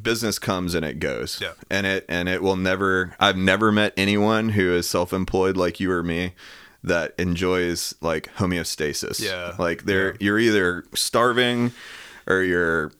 business 0.00 0.38
comes 0.38 0.74
and 0.74 0.84
it 0.84 0.98
goes. 0.98 1.38
Yeah. 1.40 1.52
And 1.70 1.86
it, 1.86 2.06
and 2.08 2.28
it 2.28 2.42
will 2.42 2.56
never, 2.56 3.14
I've 3.20 3.36
never 3.36 3.70
met 3.72 3.92
anyone 3.96 4.50
who 4.50 4.72
is 4.72 4.88
self-employed 4.88 5.56
like 5.56 5.80
you 5.80 5.90
or 5.90 6.02
me 6.02 6.32
that 6.84 7.14
enjoys 7.18 7.94
like 8.00 8.32
homeostasis. 8.36 9.20
Yeah. 9.22 9.54
Like 9.58 9.84
they're, 9.84 10.12
Yeah. 10.12 10.16
you're 10.20 10.38
either 10.38 10.84
starving 10.94 11.72
or 12.26 12.42
you're, 12.42 12.92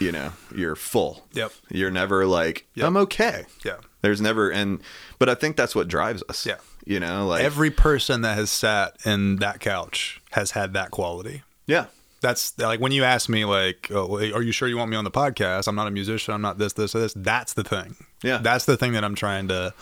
you 0.00 0.12
know, 0.12 0.32
you're 0.54 0.76
full. 0.76 1.26
Yep. 1.32 1.52
You're 1.70 1.90
never 1.90 2.26
like, 2.26 2.66
Yep. 2.74 2.86
I'm 2.86 2.96
okay. 2.98 3.44
Yeah. 3.64 3.76
There's 4.04 4.20
never 4.20 4.50
and 4.50 4.80
but 5.18 5.28
I 5.28 5.34
think 5.34 5.56
that's 5.56 5.74
what 5.74 5.88
drives 5.88 6.22
us. 6.28 6.44
Yeah. 6.46 6.58
You 6.86 7.00
know, 7.00 7.26
like 7.26 7.42
Every 7.42 7.70
person 7.70 8.20
that 8.20 8.36
has 8.36 8.50
sat 8.50 8.96
in 9.06 9.36
that 9.36 9.58
couch 9.60 10.20
has 10.32 10.50
had 10.52 10.74
that 10.74 10.90
quality. 10.90 11.42
yeah. 11.66 11.86
That's 12.20 12.58
like 12.58 12.80
when 12.80 12.90
you 12.92 13.04
ask 13.04 13.28
me, 13.28 13.44
like, 13.44 13.90
oh, 13.90 14.16
are 14.16 14.40
you 14.42 14.50
sure 14.52 14.66
you 14.66 14.78
want 14.78 14.90
me 14.90 14.96
on 14.96 15.04
the 15.04 15.10
podcast? 15.10 15.68
I'm 15.68 15.74
not 15.74 15.86
a 15.88 15.90
musician. 15.90 16.32
I'm 16.32 16.40
not 16.40 16.56
this, 16.56 16.72
this, 16.72 16.94
or 16.94 17.00
this. 17.00 17.12
That's 17.14 17.52
the 17.52 17.64
thing. 17.64 17.96
Yeah. 18.22 18.38
That's 18.38 18.64
the 18.64 18.78
thing 18.78 18.92
that 18.92 19.04
I'm 19.04 19.14
trying 19.14 19.48
to. 19.48 19.74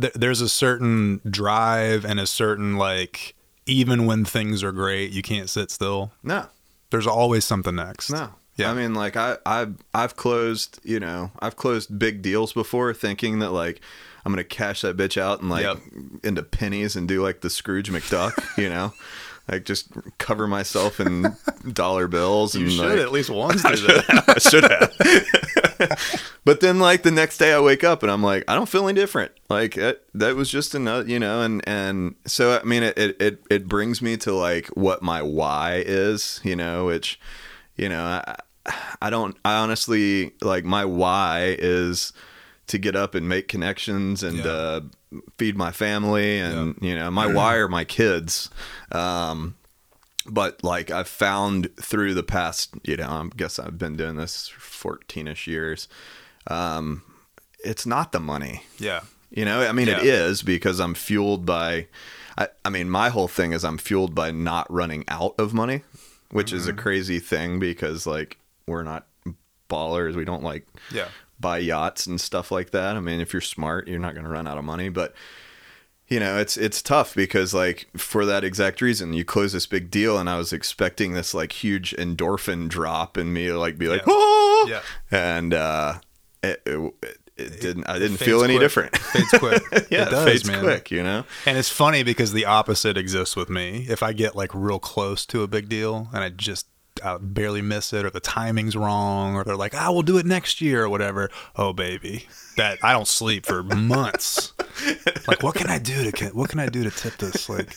Th- 0.00 0.14
there's 0.14 0.40
a 0.40 0.48
certain 0.48 1.20
drive 1.28 2.06
and 2.06 2.18
a 2.20 2.26
certain, 2.26 2.78
like, 2.78 3.34
even 3.66 4.06
when 4.06 4.24
things 4.24 4.62
are 4.64 4.72
great, 4.72 5.10
you 5.10 5.20
can't 5.20 5.50
sit 5.50 5.70
still. 5.70 6.10
No. 6.22 6.46
There's 6.88 7.06
always 7.06 7.44
something 7.44 7.74
next. 7.74 8.08
No. 8.10 8.30
Yeah. 8.58 8.70
I 8.70 8.74
mean 8.74 8.94
like 8.94 9.16
I 9.16 9.38
I 9.46 9.68
I've 9.94 10.16
closed, 10.16 10.80
you 10.84 11.00
know, 11.00 11.30
I've 11.40 11.56
closed 11.56 11.98
big 11.98 12.22
deals 12.22 12.52
before 12.52 12.92
thinking 12.92 13.38
that 13.38 13.50
like 13.52 13.80
I'm 14.26 14.32
going 14.34 14.44
to 14.44 14.48
cash 14.56 14.82
that 14.82 14.96
bitch 14.96 15.18
out 15.18 15.40
and 15.40 15.48
like 15.48 15.62
Yep. 15.62 15.78
into 16.24 16.42
pennies 16.42 16.96
and 16.96 17.08
do 17.08 17.22
like 17.22 17.40
the 17.40 17.48
Scrooge 17.48 17.90
McDuck, 17.90 18.34
you 18.58 18.68
know? 18.68 18.92
Like 19.50 19.64
just 19.64 19.88
cover 20.18 20.46
myself 20.46 21.00
in 21.00 21.34
dollar 21.72 22.06
bills 22.06 22.54
and 22.54 22.64
You 22.64 22.70
should 22.70 22.90
like, 22.90 22.98
at 22.98 23.12
least 23.12 23.30
once 23.46 23.62
do 23.62 23.76
that. 23.76 24.24
I 24.28 24.38
should 24.38 24.64
have. 24.64 26.30
but 26.44 26.60
then 26.60 26.78
like 26.78 27.02
the 27.02 27.10
next 27.10 27.38
day 27.38 27.54
I 27.54 27.60
wake 27.60 27.82
up 27.82 28.02
and 28.02 28.12
I'm 28.12 28.22
like, 28.22 28.44
I 28.46 28.54
don't 28.54 28.68
feel 28.68 28.86
any 28.86 29.00
different. 29.00 29.32
Like 29.48 29.72
that, 29.76 30.02
that 30.12 30.36
was 30.36 30.50
just 30.50 30.74
another, 30.74 31.08
you 31.08 31.18
know, 31.18 31.40
and, 31.40 31.66
and 31.66 32.14
so, 32.26 32.60
I 32.60 32.64
mean, 32.64 32.82
it, 32.82 32.98
it, 32.98 33.22
it, 33.22 33.42
it 33.48 33.68
brings 33.68 34.02
me 34.02 34.18
to 34.18 34.34
like 34.34 34.66
what 34.68 35.00
my 35.00 35.22
why 35.22 35.82
is, 35.86 36.40
you 36.44 36.54
know, 36.54 36.84
which, 36.84 37.18
you 37.74 37.88
know, 37.88 38.02
I, 38.04 38.36
I 39.02 39.10
don't, 39.10 39.36
I 39.44 39.54
honestly 39.58 40.32
like 40.40 40.64
my 40.64 40.84
why 40.84 41.56
is 41.58 42.12
to 42.68 42.78
get 42.78 42.94
up 42.96 43.14
and 43.14 43.28
make 43.28 43.48
connections 43.48 44.22
and, 44.22 44.38
Yeah. 44.38 44.46
uh, 44.50 44.80
feed 45.38 45.56
my 45.56 45.72
family 45.72 46.38
and, 46.38 46.76
you 46.82 46.94
know, 46.94 47.10
my 47.10 47.26
why 47.32 47.56
are 47.56 47.68
my 47.68 47.84
kids. 47.84 48.50
Um, 48.92 49.54
but 50.26 50.62
like 50.62 50.90
I've 50.90 51.08
found 51.08 51.74
through 51.80 52.12
the 52.12 52.22
past, 52.22 52.74
you 52.84 52.96
know, 52.98 53.08
I 53.08 53.28
guess 53.34 53.58
I've 53.58 53.78
been 53.78 53.96
doing 53.96 54.16
this 54.16 54.52
14ish 54.58 55.46
years. 55.46 55.88
Um, 56.48 57.02
it's 57.64 57.86
not 57.86 58.12
the 58.12 58.20
money, 58.20 58.64
yeah. 58.78 59.00
you 59.30 59.44
know, 59.46 59.62
I 59.66 59.72
mean, 59.72 59.88
it 59.88 60.04
Yeah. 60.04 60.12
is 60.26 60.42
because 60.42 60.78
I'm 60.78 60.94
fueled 60.94 61.46
by, 61.46 61.86
I, 62.36 62.48
I 62.64 62.68
mean, 62.70 62.88
my 62.90 63.08
whole 63.08 63.28
thing 63.28 63.52
is 63.52 63.64
I'm 63.64 63.78
fueled 63.78 64.14
by 64.14 64.30
not 64.30 64.70
running 64.70 65.04
out 65.08 65.34
of 65.38 65.54
money, 65.54 65.82
which 66.30 66.52
is 66.52 66.66
a 66.66 66.70
Mm-hmm. 66.72 66.80
crazy 66.80 67.18
thing 67.18 67.58
because 67.58 68.06
like 68.06 68.36
we're 68.68 68.82
not 68.84 69.06
ballers. 69.68 70.14
We 70.14 70.24
don't 70.24 70.42
like 70.42 70.66
Yeah. 70.92 71.08
buy 71.40 71.58
yachts 71.58 72.06
and 72.06 72.20
stuff 72.20 72.50
like 72.50 72.70
that. 72.70 72.96
I 72.96 73.00
mean, 73.00 73.20
if 73.20 73.32
you're 73.32 73.40
smart, 73.42 73.88
you're 73.88 73.98
not 73.98 74.14
going 74.14 74.24
to 74.24 74.30
run 74.30 74.46
out 74.46 74.58
of 74.58 74.64
money, 74.64 74.88
but 74.88 75.14
you 76.08 76.18
know, 76.18 76.38
it's 76.38 76.56
it's 76.56 76.80
tough 76.80 77.14
because 77.14 77.52
like 77.52 77.86
for 77.96 78.24
that 78.24 78.42
exact 78.44 78.80
reason, 78.80 79.12
you 79.12 79.24
close 79.26 79.52
this 79.52 79.66
big 79.66 79.90
deal 79.90 80.16
and 80.18 80.30
I 80.30 80.38
was 80.38 80.54
expecting 80.54 81.12
this 81.12 81.34
like 81.34 81.52
huge 81.52 81.94
endorphin 81.98 82.68
drop 82.68 83.18
in 83.18 83.30
me 83.32 83.46
to 83.48 83.58
like 83.58 83.76
be 83.76 83.88
like, 83.88 84.00
Yeah. 84.00 84.06
"Oh!" 84.08 84.66
Yeah. 84.70 84.80
And 85.10 85.52
uh 85.52 85.98
it, 86.42 86.62
it, 86.64 86.94
it 87.36 87.60
didn't 87.60 87.84
I 87.90 87.98
didn't 87.98 88.16
feel 88.16 88.42
any 88.42 88.54
quick. 88.54 88.60
different. 88.64 88.96
Fades 88.96 89.30
quick. 89.38 89.62
yeah, 89.90 90.06
it 90.06 90.10
does, 90.10 90.24
fades 90.24 90.46
man. 90.46 90.62
quick, 90.62 90.90
you 90.90 91.02
know. 91.02 91.24
And 91.44 91.58
it's 91.58 91.68
funny 91.68 92.02
because 92.02 92.32
the 92.32 92.46
opposite 92.46 92.96
exists 92.96 93.36
with 93.36 93.50
me. 93.50 93.84
If 93.90 94.02
I 94.02 94.14
get 94.14 94.34
like 94.34 94.54
real 94.54 94.78
close 94.78 95.26
to 95.26 95.42
a 95.42 95.46
big 95.46 95.68
deal 95.68 96.08
and 96.14 96.24
I 96.24 96.30
just 96.30 96.68
I 97.04 97.18
barely 97.18 97.62
miss 97.62 97.92
it, 97.92 98.04
or 98.04 98.10
the 98.10 98.20
timing's 98.20 98.76
wrong, 98.76 99.34
or 99.34 99.44
they're 99.44 99.56
like, 99.56 99.74
"Ah, 99.74 99.90
we'll 99.90 100.02
do 100.02 100.18
it 100.18 100.26
next 100.26 100.60
year" 100.60 100.84
or 100.84 100.88
whatever. 100.88 101.30
Oh, 101.56 101.72
baby, 101.72 102.26
that 102.56 102.78
I 102.82 102.92
don't 102.92 103.08
sleep 103.08 103.46
for 103.46 103.62
months. 103.62 104.52
like, 105.26 105.42
what 105.42 105.54
can 105.54 105.68
I 105.68 105.78
do 105.78 106.10
to 106.10 106.26
what 106.28 106.50
can 106.50 106.60
I 106.60 106.68
do 106.68 106.84
to 106.84 106.90
tip 106.90 107.16
this? 107.18 107.48
Like, 107.48 107.76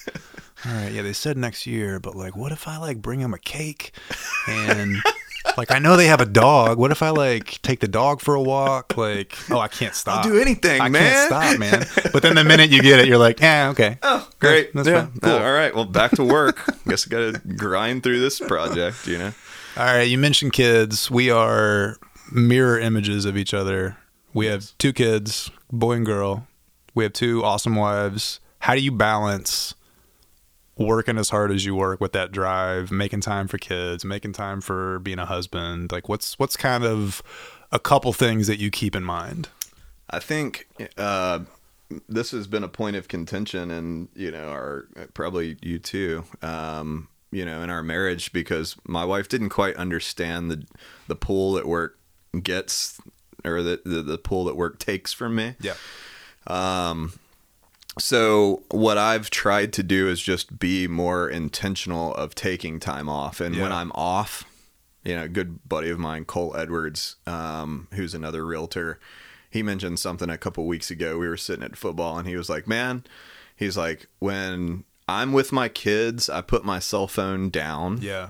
all 0.66 0.74
right, 0.74 0.92
yeah, 0.92 1.02
they 1.02 1.14
said 1.14 1.38
next 1.38 1.66
year, 1.66 2.00
but 2.00 2.16
like, 2.16 2.36
what 2.36 2.52
if 2.52 2.68
I 2.68 2.78
like 2.78 3.02
bring 3.02 3.20
them 3.20 3.34
a 3.34 3.40
cake 3.40 3.94
and 4.48 4.98
like 5.58 5.72
I 5.72 5.80
know 5.80 5.98
they 5.98 6.08
have 6.08 6.22
a 6.22 6.26
dog. 6.26 6.78
What 6.78 6.92
if 6.92 7.02
I 7.02 7.10
like 7.10 7.62
take 7.62 7.80
the 7.80 7.88
dog 7.88 8.22
for 8.22 8.36
a 8.36 8.42
walk? 8.42 8.98
Like, 8.98 9.38
oh, 9.50 9.60
I 9.60 9.68
can't 9.68 9.96
stop. 9.96 10.24
do 10.24 10.40
anything, 10.40 10.82
I 10.82 10.90
man. 10.90 11.02
can't 11.02 11.28
stop, 11.28 11.60
man. 11.60 12.12
But 12.12 12.24
then 12.24 12.36
the 12.36 12.44
minute 12.44 12.70
you 12.70 12.82
get 12.82 13.00
it, 13.00 13.08
you're 13.08 13.18
like, 13.18 13.40
yeah, 13.40 13.70
okay. 13.70 13.98
Oh, 14.04 14.28
great. 14.40 14.74
That's 14.74 14.88
yeah. 14.88 15.06
fine. 15.06 15.18
Uh, 15.18 15.20
cool. 15.22 15.46
all 15.46 15.54
right. 15.54 15.74
Well, 15.74 15.86
back 15.86 16.12
to 16.12 16.24
work. 16.24 16.64
Guess 16.88 17.08
I 17.08 17.10
got 17.10 17.34
to 17.34 17.40
grind 17.56 18.04
through 18.04 18.20
this 18.20 18.40
project, 18.40 19.08
you 19.08 19.18
know. 19.18 19.34
All 19.78 19.86
right, 19.86 20.04
you 20.04 20.18
mentioned 20.18 20.54
kids. 20.54 21.10
We 21.10 21.30
are 21.30 21.98
mirror 22.32 22.80
images 22.80 23.26
of 23.26 23.38
each 23.38 23.54
other. 23.54 23.98
We 24.34 24.48
have 24.48 24.78
two 24.78 24.94
kids, 24.94 25.50
boy 25.72 25.94
and 25.94 26.06
girl. 26.06 26.48
We 26.94 27.04
have 27.06 27.14
two 27.14 27.44
awesome 27.44 27.76
wives. 27.76 28.40
How 28.60 28.76
do 28.76 28.82
you 28.82 28.92
balance 28.92 29.74
working 30.86 31.18
as 31.18 31.30
hard 31.30 31.52
as 31.52 31.66
you 31.66 31.76
work 31.76 32.02
with 32.02 32.14
that 32.14 32.32
drive, 32.32 32.92
making 32.92 33.22
time 33.22 33.48
for 33.48 33.58
kids, 33.58 34.06
making 34.06 34.34
time 34.34 34.62
for 34.62 35.00
being 35.00 35.20
a 35.20 35.26
husband? 35.26 35.92
Like 35.92 36.10
what's 36.10 36.38
what's 36.40 36.58
kind 36.58 36.84
of 36.84 37.22
a 37.72 37.80
couple 37.80 38.14
things 38.14 38.48
that 38.48 38.60
you 38.60 38.70
keep 38.70 38.96
in 38.96 39.04
mind? 39.04 39.50
I 40.10 40.20
think 40.20 40.68
uh, 40.98 41.40
this 42.08 42.32
has 42.32 42.48
been 42.48 42.64
a 42.64 42.68
point 42.68 42.96
of 42.96 43.08
contention, 43.08 43.72
and 43.72 44.10
you 44.16 44.32
know, 44.32 44.50
our 44.50 44.88
probably 45.14 45.58
you 45.62 45.80
too. 45.80 46.26
Um, 46.42 47.08
you 47.32 47.46
know, 47.46 47.62
in 47.62 47.70
our 47.70 47.82
marriage, 47.82 48.34
because 48.34 48.76
my 48.86 49.06
wife 49.06 49.30
didn't 49.30 49.50
quite 49.50 49.76
understand 49.76 50.52
the 50.52 50.66
the 51.08 51.16
pull 51.16 51.54
that 51.54 51.66
work 51.66 51.98
gets, 52.44 53.00
or 53.46 53.62
the 53.62 53.82
the, 53.86 54.02
the 54.02 54.18
pull 54.18 54.46
that 54.46 54.56
work 54.56 54.80
takes 54.80 55.14
from 55.14 55.36
me. 55.36 55.56
Yeah. 55.62 55.76
So 58.00 58.64
what 58.72 58.98
I've 58.98 59.30
tried 59.30 59.74
to 59.74 59.84
do 59.84 60.08
is 60.08 60.22
just 60.22 60.58
be 60.60 60.88
more 60.88 61.30
intentional 61.30 62.14
of 62.16 62.34
taking 62.36 62.80
time 62.80 63.10
off, 63.10 63.42
and 63.42 63.56
when 63.58 63.72
I'm 63.72 63.92
off, 63.94 64.46
you 65.04 65.16
know, 65.16 65.24
a 65.24 65.28
good 65.30 65.68
buddy 65.68 65.90
of 65.90 66.00
mine, 66.00 66.26
Cole 66.26 66.56
Edwards, 66.56 67.18
um, 67.28 67.88
who's 67.94 68.14
another 68.14 68.46
realtor. 68.46 69.00
He 69.50 69.62
mentioned 69.62 70.00
something 70.00 70.30
a 70.30 70.38
couple 70.38 70.66
weeks 70.66 70.90
ago. 70.90 71.18
We 71.18 71.28
were 71.28 71.36
sitting 71.36 71.66
at 71.66 71.76
football, 71.76 72.18
and 72.18 72.28
he 72.28 72.38
was 72.38 72.50
like, 72.50 72.66
"Man, 72.68 73.04
he's 73.58 73.76
like, 73.76 74.08
when 74.20 74.86
I'm 75.10 75.34
with 75.34 75.52
my 75.52 75.68
kids, 75.68 76.30
I 76.30 76.40
put 76.40 76.64
my 76.64 76.80
cell 76.80 77.08
phone 77.08 77.50
down, 77.50 78.00
Yeah. 78.02 78.30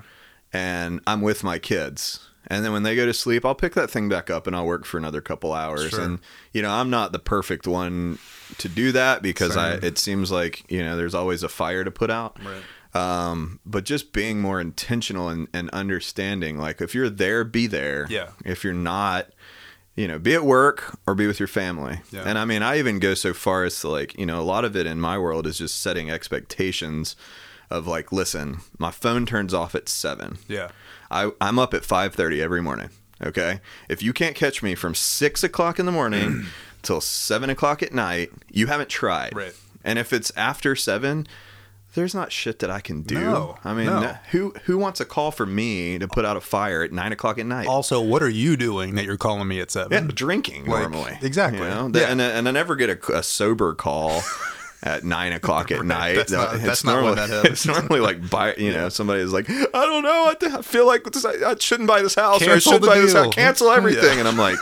and 0.52 1.02
I'm 1.06 1.22
with 1.22 1.44
my 1.44 1.60
kids." 1.60 2.31
And 2.52 2.66
then 2.66 2.74
when 2.74 2.84
they 2.84 2.98
go 2.98 3.06
to 3.06 3.14
sleep, 3.14 3.46
I'll 3.46 3.56
pick 3.56 3.76
that 3.76 3.90
thing 3.90 4.10
back 4.10 4.30
up 4.30 4.46
and 4.46 4.54
I'll 4.54 4.66
work 4.66 4.84
for 4.84 4.98
another 4.98 5.22
couple 5.22 5.54
hours. 5.54 5.92
Sure. 5.92 6.02
And 6.02 6.20
you 6.52 6.62
know, 6.62 6.70
I'm 6.70 6.90
not 6.90 7.14
the 7.14 7.20
perfect 7.20 7.66
one 7.66 8.20
to 8.58 8.68
do 8.68 8.92
that 8.92 9.22
because 9.22 9.56
I 9.56 9.76
it 9.76 9.98
seems 9.98 10.34
like, 10.34 10.70
you 10.70 10.84
know, 10.84 10.98
there's 10.98 11.16
always 11.16 11.44
a 11.44 11.50
fire 11.50 11.86
to 11.86 11.92
put 11.92 12.12
out. 12.12 12.38
Right. 12.44 12.62
Um, 12.94 13.62
but 13.66 13.86
just 13.86 14.12
being 14.12 14.42
more 14.42 14.60
intentional 14.60 15.30
and, 15.30 15.48
and 15.54 15.70
understanding, 15.70 16.58
like 16.58 16.82
if 16.82 16.94
you're 16.94 17.10
there, 17.10 17.46
be 17.46 17.68
there. 17.68 18.06
Yeah. 18.10 18.32
If 18.44 18.66
you're 18.66 18.74
not, 18.74 19.28
you 19.96 20.06
know, 20.10 20.20
be 20.20 20.36
at 20.36 20.44
work 20.44 21.00
or 21.08 21.16
be 21.16 21.28
with 21.28 21.40
your 21.40 21.48
family. 21.48 22.02
Yeah. 22.12 22.24
And 22.26 22.38
I 22.38 22.44
mean, 22.44 22.64
I 22.64 22.80
even 22.80 23.00
go 23.00 23.14
so 23.14 23.34
far 23.34 23.64
as 23.64 23.80
to 23.80 23.88
like, 23.88 24.20
you 24.20 24.26
know, 24.26 24.42
a 24.42 24.44
lot 24.44 24.66
of 24.66 24.76
it 24.76 24.86
in 24.86 25.00
my 25.00 25.18
world 25.18 25.48
is 25.48 25.58
just 25.58 25.80
setting 25.80 26.12
expectations 26.12 27.16
of 27.70 27.88
like, 27.88 28.12
listen, 28.12 28.58
my 28.78 28.92
phone 28.92 29.26
turns 29.26 29.54
off 29.54 29.74
at 29.74 29.88
seven. 29.88 30.40
Yeah. 30.50 30.72
I, 31.12 31.32
I'm 31.42 31.60
up 31.60 31.74
at 31.74 31.84
5:30 31.84 32.42
every 32.42 32.62
morning. 32.62 32.90
Okay, 33.24 33.60
if 33.88 34.02
you 34.02 34.14
can't 34.14 34.36
catch 34.36 34.64
me 34.64 34.74
from 34.74 34.96
six 34.96 35.44
o'clock 35.44 35.78
in 35.78 35.86
the 35.86 35.92
morning 35.92 36.46
till 36.82 37.02
seven 37.02 37.50
o'clock 37.52 37.84
at 37.84 37.94
night, 37.94 38.32
you 38.50 38.66
haven't 38.68 38.90
tried. 38.90 39.36
Right. 39.36 39.54
And 39.84 40.00
if 40.00 40.12
it's 40.14 40.32
after 40.36 40.76
seven, 40.76 41.28
there's 41.94 42.16
not 42.16 42.32
shit 42.32 42.60
that 42.60 42.72
I 42.72 42.80
can 42.80 43.02
do. 43.04 43.20
No, 43.20 43.58
I 43.64 43.74
mean, 43.74 43.88
no. 43.88 44.16
who 44.32 44.54
who 44.64 44.78
wants 44.78 45.00
a 45.02 45.06
call 45.06 45.30
from 45.32 45.54
me 45.54 46.00
to 46.00 46.08
put 46.08 46.24
out 46.26 46.38
a 46.38 46.42
fire 46.42 46.82
at 46.84 46.92
nine 46.92 47.12
o'clock 47.12 47.38
at 47.38 47.46
night? 47.46 47.68
Also, 47.68 48.02
what 48.02 48.24
are 48.24 48.30
you 48.30 48.56
doing 48.58 48.96
that 48.96 49.06
you're 49.06 49.18
calling 49.18 49.48
me 49.48 49.60
at 49.60 49.70
seven? 49.70 49.92
yeah, 50.06 50.12
drinking 50.14 50.66
Like, 50.66 50.90
normally. 50.90 51.20
exactly. 51.22 51.60
You 51.62 51.66
know? 51.68 51.92
Yeah. 51.94 52.08
and, 52.12 52.22
and 52.22 52.48
I 52.48 52.52
never 52.52 52.76
get 52.76 52.90
a, 52.90 53.18
a 53.18 53.22
sober 53.24 53.74
call. 53.76 54.22
At 54.84 55.04
nine 55.04 55.32
o'clock 55.32 55.70
at 55.72 55.86
night, 55.86 56.16
That's 56.16 56.32
not- 56.32 56.60
that's 56.60 56.84
not 56.84 56.96
when 57.04 57.04
normally- 57.16 57.28
that 57.28 57.30
happens. 57.36 57.52
It's 57.54 57.66
normally 57.68 58.00
like 58.00 58.30
buy, 58.32 58.56
you 58.56 58.74
know, 58.74 58.90
somebody 58.90 59.22
is 59.22 59.32
like, 59.32 59.48
I 59.48 59.68
don't 59.74 60.02
know, 60.02 60.34
I, 60.34 60.58
I 60.58 60.62
feel 60.64 60.88
like 60.88 61.04
this, 61.04 61.24
I, 61.24 61.34
I 61.52 61.56
shouldn't 61.60 61.88
buy 61.88 62.02
this 62.02 62.16
house, 62.16 62.42
or 62.42 62.46
I 62.46 62.48
Cancel 62.48 62.72
should 62.74 62.82
the 62.82 62.88
buy 62.88 62.98
this 63.00 63.14
house, 63.14 63.32
cancel 63.32 63.70
everything, 63.70 64.14
Yeah. 64.16 64.20
and 64.22 64.28
I'm 64.28 64.38
like, 64.38 64.58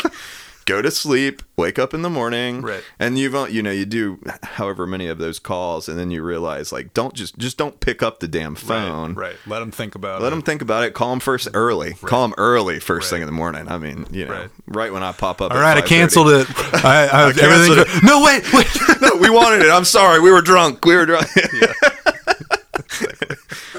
go 0.66 0.82
to 0.82 0.92
sleep, 0.92 1.42
wake 1.58 1.80
up 1.80 1.94
in 1.94 2.02
the 2.02 2.10
morning, 2.10 2.62
Right. 2.62 2.84
and 3.00 3.18
you've 3.18 3.34
you 3.52 3.62
know 3.64 3.72
you 3.72 3.86
do 3.86 4.20
however 4.44 4.86
many 4.86 5.08
of 5.08 5.18
those 5.18 5.40
calls, 5.40 5.90
and 5.90 5.98
then 5.98 6.12
you 6.12 6.22
realize 6.24 6.72
like, 6.72 6.94
don't 6.94 7.14
just 7.14 7.38
just 7.38 7.58
don't 7.58 7.80
pick 7.80 8.04
up 8.04 8.20
the 8.20 8.28
damn 8.28 8.56
phone, 8.56 9.14
Right. 9.14 9.36
Let 9.48 9.60
them 9.60 9.72
think 9.72 9.96
about 9.96 10.14
Let 10.14 10.20
it. 10.20 10.24
Let 10.24 10.30
them 10.32 10.42
think 10.42 10.62
about 10.62 10.84
it. 10.84 10.94
Call 10.94 11.10
them 11.10 11.20
first 11.20 11.48
early. 11.54 11.94
Call 11.94 12.28
them 12.28 12.36
early 12.38 12.80
first 12.80 13.12
Right. 13.12 13.18
thing 13.18 13.22
in 13.24 13.26
the 13.28 13.34
morning. 13.34 13.68
I 13.68 13.78
mean, 13.78 14.06
you 14.12 14.26
know, 14.26 14.34
Right. 14.34 14.50
right, 14.68 14.94
when 14.94 15.04
I 15.04 15.12
pop 15.12 15.42
up. 15.42 15.52
All 15.52 15.60
right, 15.60 15.78
at 15.78 15.84
I 15.84 15.88
canceled 15.88 16.30
it. 16.30 16.48
I, 16.86 17.06
I, 17.06 17.34
canceled 17.34 17.80
everything. 17.80 18.02
No, 18.04 18.24
wait, 18.24 18.52
wait. 18.54 18.68
no, 19.02 19.16
we 19.20 19.30
wanted 19.30 19.62
it. 19.66 19.72
I'm 19.72 19.86
sorry. 19.86 20.20
We 20.20 20.32
were 20.32 20.42
drunk. 20.42 20.86
We 20.86 20.96
were 20.96 21.06
drunk. 21.06 21.28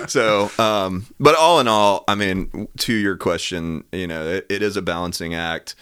so, 0.06 0.50
um, 0.58 1.06
but 1.18 1.36
all 1.36 1.60
in 1.60 1.68
all, 1.68 2.04
I 2.08 2.14
mean, 2.14 2.68
to 2.78 2.92
your 2.94 3.16
question, 3.16 3.84
you 3.92 4.06
know, 4.06 4.26
it, 4.26 4.46
it 4.48 4.62
is 4.62 4.76
a 4.76 4.82
balancing 4.82 5.34
act. 5.34 5.74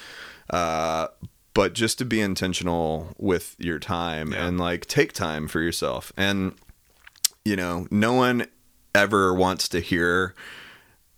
Uh, 0.51 1.09
but 1.55 1.73
just 1.73 1.99
to 1.99 2.05
be 2.05 2.21
intentional 2.21 3.15
with 3.19 3.57
your 3.59 3.79
time 3.79 4.33
Yeah. 4.33 4.47
and 4.47 4.59
like 4.59 4.87
take 4.87 5.13
time 5.13 5.49
for 5.49 5.61
yourself. 5.61 6.13
And, 6.17 6.55
you 7.45 7.57
know, 7.57 7.87
no 7.91 8.13
one 8.13 8.47
ever 8.95 9.35
wants 9.35 9.69
to 9.71 9.81
hear 9.81 10.35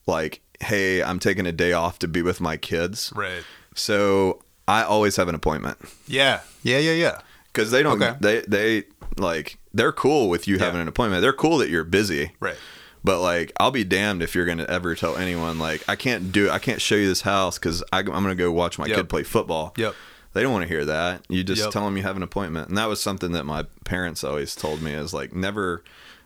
like, 0.06 0.40
hey, 0.60 1.02
I'm 1.02 1.18
taking 1.18 1.46
a 1.46 1.52
day 1.52 1.72
off 1.72 1.98
to 2.00 2.08
be 2.08 2.22
with 2.22 2.40
my 2.40 2.56
kids. 2.56 3.12
Right. 3.14 3.42
So 3.74 4.42
I 4.66 4.82
always 4.82 5.16
have 5.16 5.28
an 5.28 5.34
appointment 5.34 5.78
Yeah. 6.06 6.40
Yeah. 6.62 6.78
Yeah. 6.78 6.92
Yeah. 6.92 7.20
because 7.52 7.70
they 7.70 7.82
don't 7.82 8.00
Okay. 8.02 8.16
they 8.20 8.40
they 8.42 8.84
like 9.18 9.58
they're 9.74 9.92
cool 9.92 10.28
with 10.28 10.46
you 10.48 10.56
Yeah. 10.56 10.64
having 10.66 10.80
an 10.80 10.88
appointment 10.88 11.20
they're 11.22 11.32
cool 11.32 11.58
that 11.58 11.68
you're 11.68 11.84
busy 11.84 12.32
Right. 12.40 12.56
But 13.04 13.20
like 13.20 13.52
i'll 13.58 13.70
be 13.70 13.84
damned 13.84 14.22
if 14.22 14.34
you're 14.34 14.46
gonna 14.46 14.66
ever 14.68 14.94
tell 14.94 15.16
anyone 15.16 15.58
like 15.58 15.82
i 15.88 15.96
can't 15.96 16.32
do 16.32 16.50
i 16.50 16.58
can't 16.58 16.80
show 16.80 16.94
you 16.94 17.06
this 17.06 17.22
house 17.22 17.58
because 17.58 17.82
i'm 17.92 18.04
gonna 18.06 18.34
go 18.34 18.50
watch 18.52 18.78
my 18.78 18.86
Yep. 18.86 18.96
kid 18.96 19.08
play 19.08 19.22
football 19.22 19.72
Yep. 19.76 19.94
they 20.32 20.42
don't 20.42 20.52
want 20.52 20.62
to 20.62 20.68
hear 20.68 20.84
that 20.84 21.24
you 21.28 21.42
just 21.44 21.62
Yep. 21.62 21.70
tell 21.72 21.84
them 21.84 21.96
you 21.96 22.02
have 22.02 22.16
an 22.16 22.22
appointment 22.22 22.68
and 22.68 22.78
that 22.78 22.88
was 22.88 23.00
something 23.02 23.32
that 23.32 23.44
my 23.44 23.64
parents 23.84 24.22
always 24.24 24.54
told 24.56 24.82
me 24.82 24.92
is 24.92 25.12
like 25.14 25.32
never 25.34 25.82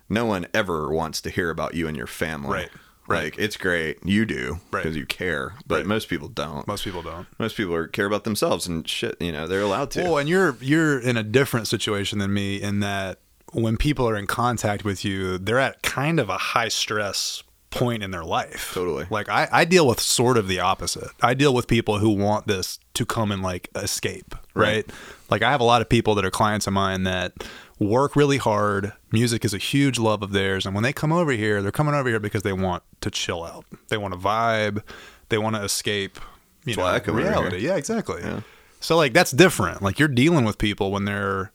no 0.08 0.26
one 0.26 0.46
ever 0.52 0.90
wants 0.92 1.20
to 1.22 1.30
hear 1.30 1.50
about 1.50 1.74
you 1.74 1.86
and 1.88 1.96
your 1.96 2.06
family 2.06 2.50
Right. 2.52 2.70
Right. 3.06 3.24
like 3.24 3.38
it's 3.38 3.58
great 3.58 3.98
you 4.04 4.24
do 4.24 4.60
Right. 4.70 4.82
because 4.82 4.96
you 4.96 5.04
care 5.04 5.54
but 5.66 5.76
Right. 5.76 5.86
most 5.86 6.08
people 6.08 6.28
don't 6.28 6.66
Most 6.66 6.84
people 6.84 7.02
don't. 7.02 7.26
most 7.38 7.54
people 7.56 7.74
are, 7.74 7.86
care 7.86 8.06
about 8.06 8.24
themselves 8.24 8.66
and 8.66 8.88
shit 8.88 9.16
you 9.20 9.30
know 9.30 9.46
they're 9.46 9.60
allowed 9.60 9.90
to 9.92 10.02
Well, 10.02 10.16
and 10.18 10.26
you're 10.28 10.56
you're 10.62 10.98
in 10.98 11.16
a 11.18 11.22
different 11.22 11.68
situation 11.68 12.18
than 12.18 12.32
me 12.32 12.60
in 12.62 12.80
that 12.80 13.18
when 13.54 13.76
people 13.76 14.08
are 14.08 14.16
in 14.16 14.26
contact 14.26 14.84
with 14.84 15.04
you, 15.04 15.38
they're 15.38 15.58
at 15.58 15.82
kind 15.82 16.20
of 16.20 16.28
a 16.28 16.36
high 16.38 16.68
stress 16.68 17.42
point 17.70 18.02
in 18.02 18.10
their 18.12 18.24
life. 18.24 18.72
Totally. 18.74 19.06
Like 19.10 19.28
I, 19.28 19.48
I 19.50 19.64
deal 19.64 19.86
with 19.86 19.98
sort 20.00 20.36
of 20.36 20.46
the 20.46 20.60
opposite. 20.60 21.08
I 21.22 21.34
deal 21.34 21.52
with 21.52 21.66
people 21.66 21.98
who 21.98 22.10
want 22.10 22.46
this 22.46 22.78
to 22.94 23.04
come 23.04 23.32
and 23.32 23.42
like 23.42 23.68
escape. 23.74 24.34
Right. 24.54 24.86
Right. 24.86 24.90
Like 25.30 25.42
I 25.42 25.50
have 25.50 25.60
a 25.60 25.64
lot 25.64 25.82
of 25.82 25.88
people 25.88 26.14
that 26.14 26.24
are 26.24 26.30
clients 26.30 26.66
of 26.68 26.72
mine 26.72 27.02
that 27.04 27.32
work 27.80 28.14
really 28.14 28.38
hard. 28.38 28.92
Music 29.10 29.44
is 29.44 29.52
a 29.52 29.58
huge 29.58 29.98
love 29.98 30.22
of 30.22 30.30
theirs. 30.30 30.66
And 30.66 30.74
when 30.74 30.84
they 30.84 30.92
come 30.92 31.12
over 31.12 31.32
here, 31.32 31.62
they're 31.62 31.72
coming 31.72 31.94
over 31.94 32.08
here 32.08 32.20
because 32.20 32.42
they 32.44 32.52
want 32.52 32.84
to 33.00 33.10
chill 33.10 33.42
out. 33.42 33.64
They 33.88 33.96
want 33.96 34.14
to 34.14 34.20
vibe. 34.20 34.82
They 35.30 35.38
want 35.38 35.56
to 35.56 35.62
escape, 35.62 36.20
you 36.64 36.76
That's 36.76 36.76
know, 36.76 37.00
come 37.00 37.14
over 37.16 37.24
here. 37.24 37.30
reality. 37.32 37.58
Yeah, 37.58 37.74
exactly. 37.76 38.20
Yeah. 38.22 38.40
So 38.78 38.96
like 38.96 39.12
that's 39.14 39.32
different. 39.32 39.82
Like 39.82 39.98
you're 39.98 40.06
dealing 40.08 40.44
with 40.44 40.58
people 40.58 40.92
when 40.92 41.06
they're 41.06 41.50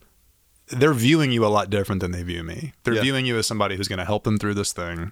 they're 0.72 0.94
viewing 0.94 1.32
you 1.32 1.46
a 1.46 1.48
lot 1.48 1.70
different 1.70 2.02
than 2.02 2.12
they 2.12 2.24
view 2.24 2.44
me. 2.44 2.74
They're 2.84 2.96
Yeah. 2.96 3.02
viewing 3.02 3.26
you 3.26 3.38
as 3.38 3.48
somebody 3.48 3.76
who's 3.76 3.88
going 3.88 4.00
to 4.00 4.06
help 4.06 4.24
them 4.24 4.38
through 4.38 4.54
this 4.56 4.72
thing 4.74 5.12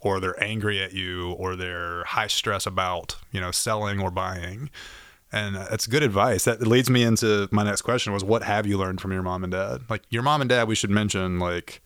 or 0.00 0.20
they're 0.20 0.42
angry 0.42 0.82
at 0.82 0.92
you 0.92 1.30
or 1.32 1.56
they're 1.56 2.04
high 2.04 2.26
stress 2.26 2.66
about, 2.66 3.16
you 3.32 3.40
know, 3.40 3.50
selling 3.50 4.00
or 4.00 4.10
buying. 4.10 4.70
And 5.32 5.56
it's 5.70 5.86
good 5.86 6.02
advice. 6.02 6.44
That 6.44 6.60
leads 6.66 6.88
me 6.88 7.02
into 7.02 7.48
my 7.50 7.62
next 7.64 7.82
question 7.82 8.12
was 8.12 8.22
what 8.24 8.42
have 8.44 8.66
you 8.66 8.78
learned 8.78 9.00
from 9.00 9.12
your 9.12 9.22
mom 9.22 9.42
and 9.44 9.52
dad? 9.52 9.82
Like 9.88 10.02
your 10.10 10.22
mom 10.22 10.40
and 10.40 10.48
dad 10.48 10.68
we 10.68 10.74
should 10.74 10.90
mention 10.90 11.38
like 11.38 11.82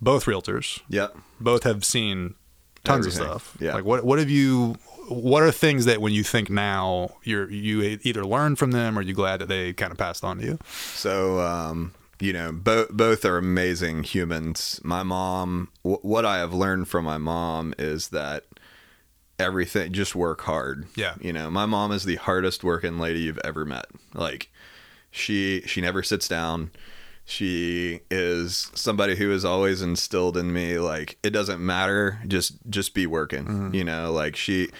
both 0.00 0.24
realtors. 0.24 0.80
Yeah, 0.88 1.08
Both 1.40 1.64
have 1.64 1.84
seen 1.84 2.34
tons 2.84 3.06
Everything. 3.06 3.26
of 3.34 3.42
stuff. 3.42 3.56
Yeah. 3.60 3.74
Like 3.74 3.84
what 3.84 4.04
what 4.04 4.18
have 4.18 4.30
you 4.30 4.76
what 5.08 5.42
are 5.42 5.50
things 5.50 5.84
that 5.86 6.00
when 6.02 6.12
you 6.12 6.22
think 6.22 6.50
now 6.50 7.16
you're 7.24 7.50
you 7.50 7.98
either 8.02 8.24
learned 8.26 8.58
from 8.58 8.72
them 8.72 8.98
or 8.98 9.02
you 9.02 9.14
glad 9.14 9.40
that 9.40 9.48
they 9.48 9.72
kind 9.72 9.90
of 9.90 9.98
passed 9.98 10.22
on 10.24 10.38
to 10.38 10.44
you? 10.44 10.58
So, 10.94 11.40
um, 11.40 11.92
you 12.20 12.32
know, 12.32 12.52
both 12.52 12.90
both 12.90 13.24
are 13.24 13.38
amazing 13.38 14.02
humans. 14.04 14.80
My 14.82 15.02
mom, 15.02 15.68
w- 15.84 16.00
what 16.02 16.24
I 16.24 16.38
have 16.38 16.52
learned 16.52 16.88
from 16.88 17.04
my 17.04 17.18
mom 17.18 17.74
is 17.78 18.08
that 18.08 18.44
everything 19.38 19.92
just 19.92 20.14
work 20.14 20.42
hard. 20.42 20.86
Yeah. 20.96 21.14
You 21.20 21.32
know, 21.32 21.50
my 21.50 21.66
mom 21.66 21.92
is 21.92 22.04
the 22.04 22.16
hardest 22.16 22.64
working 22.64 22.98
lady 22.98 23.20
you've 23.20 23.40
ever 23.44 23.64
met. 23.64 23.86
Like, 24.14 24.50
she 25.10 25.62
she 25.66 25.80
never 25.80 26.02
sits 26.02 26.28
down. 26.28 26.70
She 27.24 28.00
is 28.10 28.70
somebody 28.74 29.16
who 29.16 29.30
has 29.30 29.44
always 29.44 29.82
instilled 29.82 30.36
in 30.36 30.52
me 30.52 30.78
like 30.78 31.18
it 31.22 31.30
doesn't 31.30 31.64
matter, 31.64 32.20
just 32.26 32.54
just 32.68 32.94
be 32.94 33.06
working. 33.06 33.44
Mm-hmm. 33.44 33.74
You 33.74 33.84
know, 33.84 34.12
like 34.12 34.34
she 34.34 34.70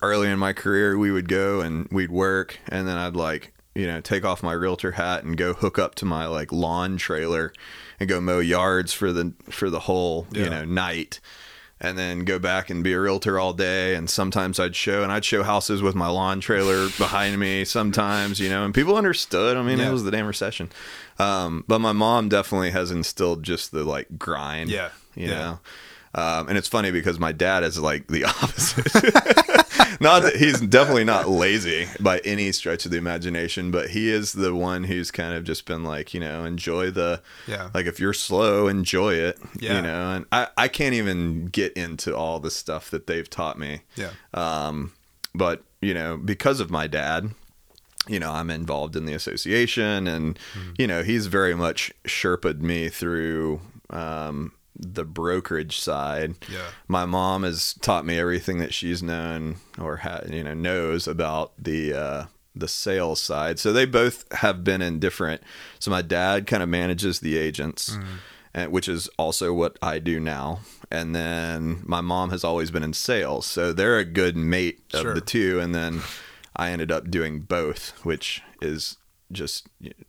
early 0.00 0.28
in 0.28 0.38
my 0.38 0.52
career 0.52 0.96
we 0.96 1.10
would 1.10 1.28
go 1.28 1.60
and 1.60 1.86
we'd 1.90 2.10
work 2.10 2.58
and 2.68 2.88
then 2.88 2.96
I'd 2.96 3.16
like 3.16 3.53
you 3.74 3.86
know 3.86 4.00
take 4.00 4.24
off 4.24 4.42
my 4.42 4.52
realtor 4.52 4.92
hat 4.92 5.24
and 5.24 5.36
go 5.36 5.52
hook 5.54 5.78
up 5.78 5.94
to 5.96 6.04
my 6.04 6.26
like 6.26 6.52
lawn 6.52 6.96
trailer 6.96 7.52
and 8.00 8.08
go 8.08 8.20
mow 8.20 8.38
yards 8.38 8.92
for 8.92 9.12
the 9.12 9.32
for 9.50 9.70
the 9.70 9.80
whole 9.80 10.26
Yeah. 10.32 10.44
you 10.44 10.50
know 10.50 10.64
night 10.64 11.20
and 11.80 11.98
then 11.98 12.20
go 12.24 12.38
back 12.38 12.70
and 12.70 12.84
be 12.84 12.92
a 12.92 13.00
realtor 13.00 13.38
all 13.38 13.52
day 13.52 13.96
and 13.96 14.08
sometimes 14.08 14.60
I'd 14.60 14.76
show 14.76 15.02
and 15.02 15.10
I'd 15.10 15.24
show 15.24 15.42
houses 15.42 15.82
with 15.82 15.94
my 15.96 16.06
lawn 16.06 16.40
trailer 16.40 16.88
behind 16.98 17.38
me 17.38 17.64
sometimes 17.64 18.38
you 18.38 18.48
know 18.48 18.64
and 18.64 18.72
people 18.72 18.96
understood 18.96 19.56
I 19.56 19.62
mean 19.62 19.78
Yeah. 19.78 19.88
it 19.88 19.92
was 19.92 20.04
the 20.04 20.10
damn 20.12 20.26
recession 20.26 20.70
um, 21.18 21.64
but 21.68 21.80
my 21.80 21.92
mom 21.92 22.28
definitely 22.28 22.70
has 22.70 22.90
instilled 22.90 23.42
just 23.42 23.72
the 23.72 23.82
like 23.84 24.18
grind 24.18 24.70
Yeah. 24.70 24.90
you 25.16 25.26
Yeah. 25.28 25.38
know 25.38 25.60
um, 26.14 26.48
and 26.48 26.56
it's 26.58 26.68
funny 26.68 26.90
because 26.90 27.18
my 27.18 27.32
dad 27.32 27.62
is 27.64 27.78
like 27.78 28.06
the 28.08 28.24
opposite 28.42 28.84
not 30.00 30.22
that 30.22 30.36
he's 30.36 30.60
definitely 30.60 31.04
not 31.04 31.28
lazy 31.28 31.86
by 32.00 32.18
any 32.24 32.50
stretch 32.52 32.84
of 32.84 32.90
the 32.90 32.96
imagination, 32.98 33.70
but 33.70 33.90
he 33.90 34.10
is 34.10 34.32
the 34.32 34.54
one 34.54 34.84
who's 34.84 35.10
kind 35.10 35.34
of 35.34 35.44
just 35.44 35.66
been 35.66 35.84
like, 35.84 36.12
you 36.12 36.20
know, 36.20 36.44
enjoy 36.44 36.90
the, 36.90 37.22
Yeah. 37.46 37.70
like 37.74 37.86
if 37.86 38.00
you're 38.00 38.12
slow, 38.12 38.66
enjoy 38.68 39.14
it, 39.14 39.38
Yeah. 39.58 39.76
you 39.76 39.82
know, 39.82 40.10
and 40.12 40.26
I, 40.32 40.48
I 40.56 40.68
can't 40.68 40.94
even 40.94 41.46
get 41.46 41.72
into 41.74 42.14
all 42.16 42.40
the 42.40 42.50
stuff 42.50 42.90
that 42.90 43.06
they've 43.06 43.28
taught 43.28 43.58
me. 43.58 43.80
Yeah. 43.96 44.10
Um, 44.32 44.92
but 45.34 45.62
you 45.80 45.94
know, 45.94 46.16
because 46.16 46.60
of 46.60 46.70
my 46.70 46.86
dad, 46.86 47.30
you 48.08 48.18
know, 48.18 48.30
I'm 48.32 48.50
involved 48.50 48.96
in 48.96 49.06
the 49.06 49.14
association 49.14 50.06
and, 50.08 50.38
Hmm. 50.54 50.70
you 50.78 50.86
know, 50.86 51.02
he's 51.02 51.26
very 51.26 51.54
much 51.54 51.92
Sherpa'd 52.04 52.62
me 52.62 52.88
through, 52.88 53.60
um, 53.90 54.52
the 54.76 55.04
brokerage 55.04 55.78
side. 55.78 56.34
Yeah. 56.50 56.68
My 56.88 57.04
mom 57.06 57.42
has 57.44 57.74
taught 57.74 58.04
me 58.04 58.18
everything 58.18 58.58
that 58.58 58.74
she's 58.74 59.02
known 59.02 59.56
or 59.78 59.98
ha- 59.98 60.22
you 60.28 60.42
know 60.44 60.54
knows 60.54 61.06
about 61.06 61.52
the 61.58 61.94
uh, 61.94 62.24
the 62.54 62.68
sales 62.68 63.20
side. 63.20 63.58
So 63.58 63.72
they 63.72 63.84
both 63.86 64.24
have 64.32 64.64
been 64.64 64.82
in 64.82 64.98
different. 64.98 65.42
So 65.78 65.90
my 65.90 66.02
dad 66.02 66.46
kind 66.46 66.62
of 66.62 66.68
manages 66.68 67.20
the 67.20 67.36
agents, 67.36 67.96
and, 68.52 68.70
which 68.72 68.88
is 68.88 69.08
also 69.18 69.52
what 69.52 69.78
I 69.82 69.98
do 69.98 70.18
now. 70.20 70.60
And 70.90 71.14
then 71.14 71.82
my 71.84 72.00
mom 72.00 72.30
has 72.30 72.44
always 72.44 72.70
been 72.70 72.84
in 72.84 72.92
sales, 72.92 73.46
so 73.46 73.72
they're 73.72 73.98
a 73.98 74.04
good 74.04 74.36
mate 74.36 74.80
of 74.92 75.00
Sure. 75.00 75.14
the 75.14 75.20
two. 75.20 75.58
And 75.60 75.74
then 75.74 76.02
I 76.56 76.70
ended 76.70 76.92
up 76.92 77.10
doing 77.10 77.40
both, 77.40 77.90
which 78.04 78.42
is 78.62 78.96
just 79.32 79.66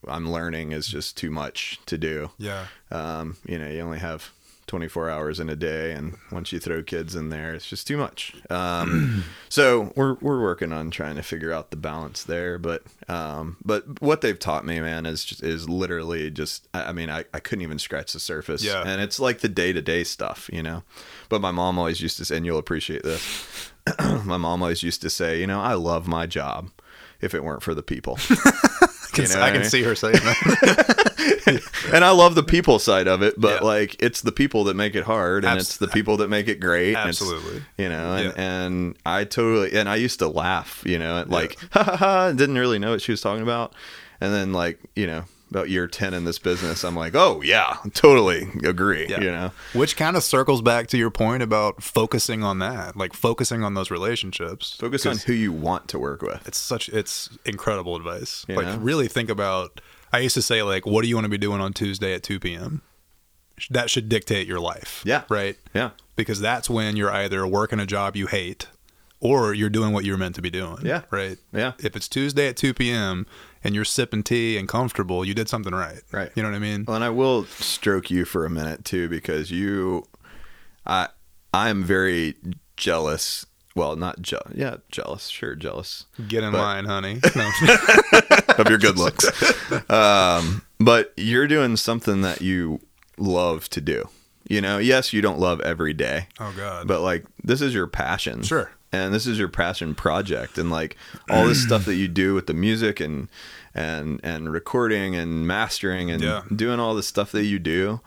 I'm 0.07 0.29
learning 0.31 0.71
is 0.73 0.87
just 0.87 1.17
too 1.17 1.31
much 1.31 1.79
to 1.87 1.97
do. 1.97 2.29
Yeah. 2.37 2.67
Um, 2.91 3.37
you 3.47 3.57
know, 3.57 3.67
you 3.67 3.79
only 3.81 3.97
have 3.99 4.31
24 4.67 5.09
hours 5.09 5.39
in 5.39 5.49
a 5.49 5.55
day, 5.55 5.91
and 5.91 6.17
once 6.31 6.51
you 6.51 6.59
throw 6.59 6.81
kids 6.81 7.15
in 7.15 7.29
there, 7.29 7.53
it's 7.53 7.67
just 7.67 7.85
too 7.85 7.97
much. 7.97 8.33
Um, 8.49 9.23
so 9.49 9.93
we're 9.95 10.15
we're 10.15 10.41
working 10.41 10.73
on 10.73 10.91
trying 10.91 11.15
to 11.15 11.23
figure 11.23 11.51
out 11.51 11.69
the 11.69 11.77
balance 11.77 12.23
there. 12.23 12.57
But 12.57 12.83
um, 13.07 13.57
but 13.63 14.01
what 14.01 14.21
they've 14.21 14.39
taught 14.39 14.65
me, 14.65 14.79
man, 14.79 15.05
is 15.05 15.23
just, 15.23 15.43
is 15.43 15.69
literally 15.69 16.31
just. 16.31 16.67
I 16.73 16.91
mean, 16.91 17.09
I, 17.09 17.25
I 17.33 17.39
couldn't 17.39 17.63
even 17.63 17.79
scratch 17.79 18.13
the 18.13 18.19
surface. 18.19 18.63
Yeah. 18.63 18.83
and 18.85 19.01
it's 19.01 19.19
like 19.19 19.39
the 19.39 19.49
day 19.49 19.71
to 19.73 19.81
day 19.81 20.03
stuff, 20.03 20.49
you 20.51 20.63
know. 20.63 20.83
But 21.29 21.41
my 21.41 21.51
mom 21.51 21.77
always 21.77 22.01
used 22.01 22.17
to 22.17 22.25
say, 22.25 22.37
and 22.37 22.45
you'll 22.45 22.59
appreciate 22.59 23.03
this. 23.03 23.71
my 23.99 24.37
mom 24.37 24.61
always 24.63 24.83
used 24.83 25.01
to 25.01 25.09
say, 25.09 25.39
you 25.39 25.47
know, 25.47 25.61
I 25.61 25.73
love 25.73 26.07
my 26.07 26.25
job. 26.25 26.71
If 27.21 27.33
it 27.33 27.43
weren't 27.43 27.63
for 27.63 27.73
the 27.73 27.81
people, 27.81 28.15
Can- 29.15 29.25
know 29.25 29.35
I 29.35 29.39
what 29.39 29.43
I 29.47 29.51
can 29.51 29.61
mean? 29.61 29.69
see 29.69 29.83
her 29.83 29.95
saying 29.95 30.13
that. 30.15 31.61
and 31.93 32.03
I 32.05 32.11
love 32.11 32.35
the 32.35 32.43
people 32.43 32.79
side 32.79 33.07
of 33.07 33.21
it, 33.21 33.35
but 33.39 33.61
Yeah. 33.61 33.67
like 33.67 33.95
it's 34.01 34.21
the 34.21 34.31
people 34.31 34.63
that 34.65 34.75
make 34.75 34.95
it 34.95 35.03
hard, 35.03 35.43
and 35.45 35.53
Abs- 35.59 35.63
it's 35.69 35.77
the 35.77 35.87
people 35.87 36.17
that 36.17 36.29
make 36.29 36.47
it 36.47 36.59
great. 36.59 36.95
Absolutely. 36.95 37.63
you 37.77 37.89
know, 37.89 38.15
and, 38.15 38.25
Yeah. 38.25 38.43
and 38.43 38.95
I 39.05 39.23
totally 39.23 39.77
and 39.77 39.87
I 39.89 39.95
used 39.95 40.19
to 40.19 40.27
laugh, 40.27 40.81
you 40.85 40.99
know, 40.99 41.23
like 41.27 41.57
ha 41.71 41.83
ha 41.83 41.95
ha, 41.97 42.31
didn't 42.31 42.57
really 42.57 42.79
know 42.79 42.91
what 42.91 43.01
she 43.01 43.11
was 43.11 43.21
talking 43.21 43.43
about, 43.43 43.73
and 44.21 44.33
then 44.33 44.53
like 44.53 44.79
you 44.95 45.07
know 45.07 45.23
about 45.55 45.69
year 45.69 45.87
ten 45.87 46.13
in 46.13 46.25
this 46.25 46.37
business, 46.39 46.83
I'm 46.83 46.95
like, 46.95 47.15
oh 47.15 47.41
yeah, 47.41 47.77
totally 47.93 48.49
agree, 48.63 49.07
Yeah. 49.07 49.21
you 49.21 49.31
know, 49.31 49.51
Which 49.73 49.95
kind 49.95 50.17
of 50.17 50.23
circles 50.23 50.61
back 50.61 50.87
to 50.87 50.97
your 50.97 51.09
point 51.11 51.41
about 51.43 51.81
focusing 51.81 52.43
on 52.43 52.59
that, 52.59 52.95
like 52.97 53.13
focusing 53.13 53.63
on 53.63 53.73
those 53.73 53.89
relationships. 53.89 54.75
focus 54.79 55.05
on 55.05 55.17
who 55.19 55.33
you 55.33 55.51
want 55.53 55.87
to 55.89 55.99
work 55.99 56.21
with. 56.21 56.45
It's 56.47 56.57
such 56.59 56.89
it's 56.89 57.29
incredible 57.45 57.95
advice. 57.95 58.45
You 58.47 58.55
like 58.55 58.65
know? 58.65 58.77
really 58.77 59.07
think 59.07 59.29
about. 59.29 59.79
I 60.13 60.19
used 60.19 60.35
to 60.35 60.41
say 60.41 60.61
like, 60.63 60.85
what 60.85 61.01
do 61.01 61.07
you 61.09 61.15
want 61.15 61.25
to 61.25 61.29
be 61.29 61.37
doing 61.37 61.59
on 61.61 61.73
Tuesday 61.73 62.13
at 62.13 62.23
two 62.23 62.39
p.m. 62.39 62.81
That 63.69 63.89
should 63.89 64.09
dictate 64.09 64.47
your 64.47 64.59
life. 64.59 65.01
Yeah. 65.05 65.23
Right. 65.29 65.57
Yeah, 65.73 65.91
Because 66.17 66.41
that's 66.41 66.69
when 66.69 66.97
you're 66.97 67.11
either 67.11 67.47
working 67.47 67.79
a 67.79 67.85
job 67.85 68.17
you 68.17 68.27
hate, 68.27 68.67
or 69.19 69.53
you're 69.53 69.69
doing 69.69 69.93
what 69.93 70.03
you're 70.05 70.17
meant 70.17 70.35
to 70.35 70.41
be 70.41 70.49
doing. 70.49 70.77
Yeah. 70.83 71.01
Right. 71.09 71.37
yeah, 71.53 71.73
If 71.79 71.95
it's 71.95 72.07
Tuesday 72.07 72.47
at 72.49 72.57
two 72.57 72.73
p.m. 72.73 73.25
and 73.63 73.73
you're 73.73 73.85
sipping 73.85 74.23
tea 74.23 74.57
and 74.57 74.67
comfortable, 74.67 75.25
you 75.25 75.33
did 75.33 75.49
something 75.49 75.73
right. 75.73 76.01
Right. 76.11 76.31
You 76.35 76.43
know 76.43 76.49
what 76.49 76.55
I 76.55 76.59
mean? 76.59 76.85
Well, 76.85 76.95
and 76.95 77.03
I 77.05 77.09
will 77.09 77.45
stroke 77.45 78.11
you 78.11 78.25
for 78.25 78.45
a 78.45 78.49
minute 78.49 78.85
too, 78.85 79.07
because 79.09 79.51
you, 79.51 80.05
I, 80.85 81.07
I 81.53 81.69
am 81.69 81.83
very 81.83 82.35
jealous. 82.77 83.45
Well, 83.75 83.95
not 83.97 84.21
jealous. 84.21 84.53
yeah, 84.55 84.77
jealous. 84.89 85.27
Sure, 85.27 85.53
jealous 85.55 86.05
Get 86.27 86.43
in 86.43 86.51
But- 86.53 86.59
line, 86.59 86.85
honey. 86.85 87.19
No. 87.35 87.51
of 88.57 88.69
your 88.69 88.77
good 88.77 88.97
looks. 88.97 89.25
Um, 89.89 90.61
but 90.79 91.13
you're 91.17 91.47
doing 91.47 91.75
something 91.77 92.21
that 92.21 92.41
you 92.41 92.79
love 93.17 93.69
to 93.71 93.81
do. 93.81 94.07
You 94.47 94.61
know, 94.61 94.77
yes, 94.77 95.11
you 95.11 95.21
don't 95.21 95.39
love 95.39 95.59
every 95.61 95.93
day, 95.93 96.27
oh 96.39 96.53
God. 96.55 96.87
but 96.87 97.01
like 97.01 97.25
this 97.43 97.61
is 97.61 97.73
your 97.73 97.87
passion. 97.87 98.43
Sure. 98.43 98.71
And 99.03 99.13
this 99.13 99.25
is 99.27 99.37
your 99.37 99.47
passion 99.49 99.93
project 99.95 100.57
and 100.57 100.69
like 100.71 100.95
all 101.29 101.45
this 101.47 101.61
stuff 101.63 101.85
that 101.85 101.95
you 101.95 102.07
do 102.07 102.33
with 102.33 102.47
the 102.47 102.53
music 102.53 102.99
and 102.99 103.27
and 103.73 104.19
and 104.23 104.51
recording 104.53 105.15
and 105.15 105.45
mastering 105.47 106.09
and 106.11 106.21
Yeah. 106.23 106.41
doing 106.55 106.79
all 106.79 106.95
the 106.95 107.03
stuff 107.03 107.31
that 107.33 107.43
you 107.45 107.59
do. 107.59 107.99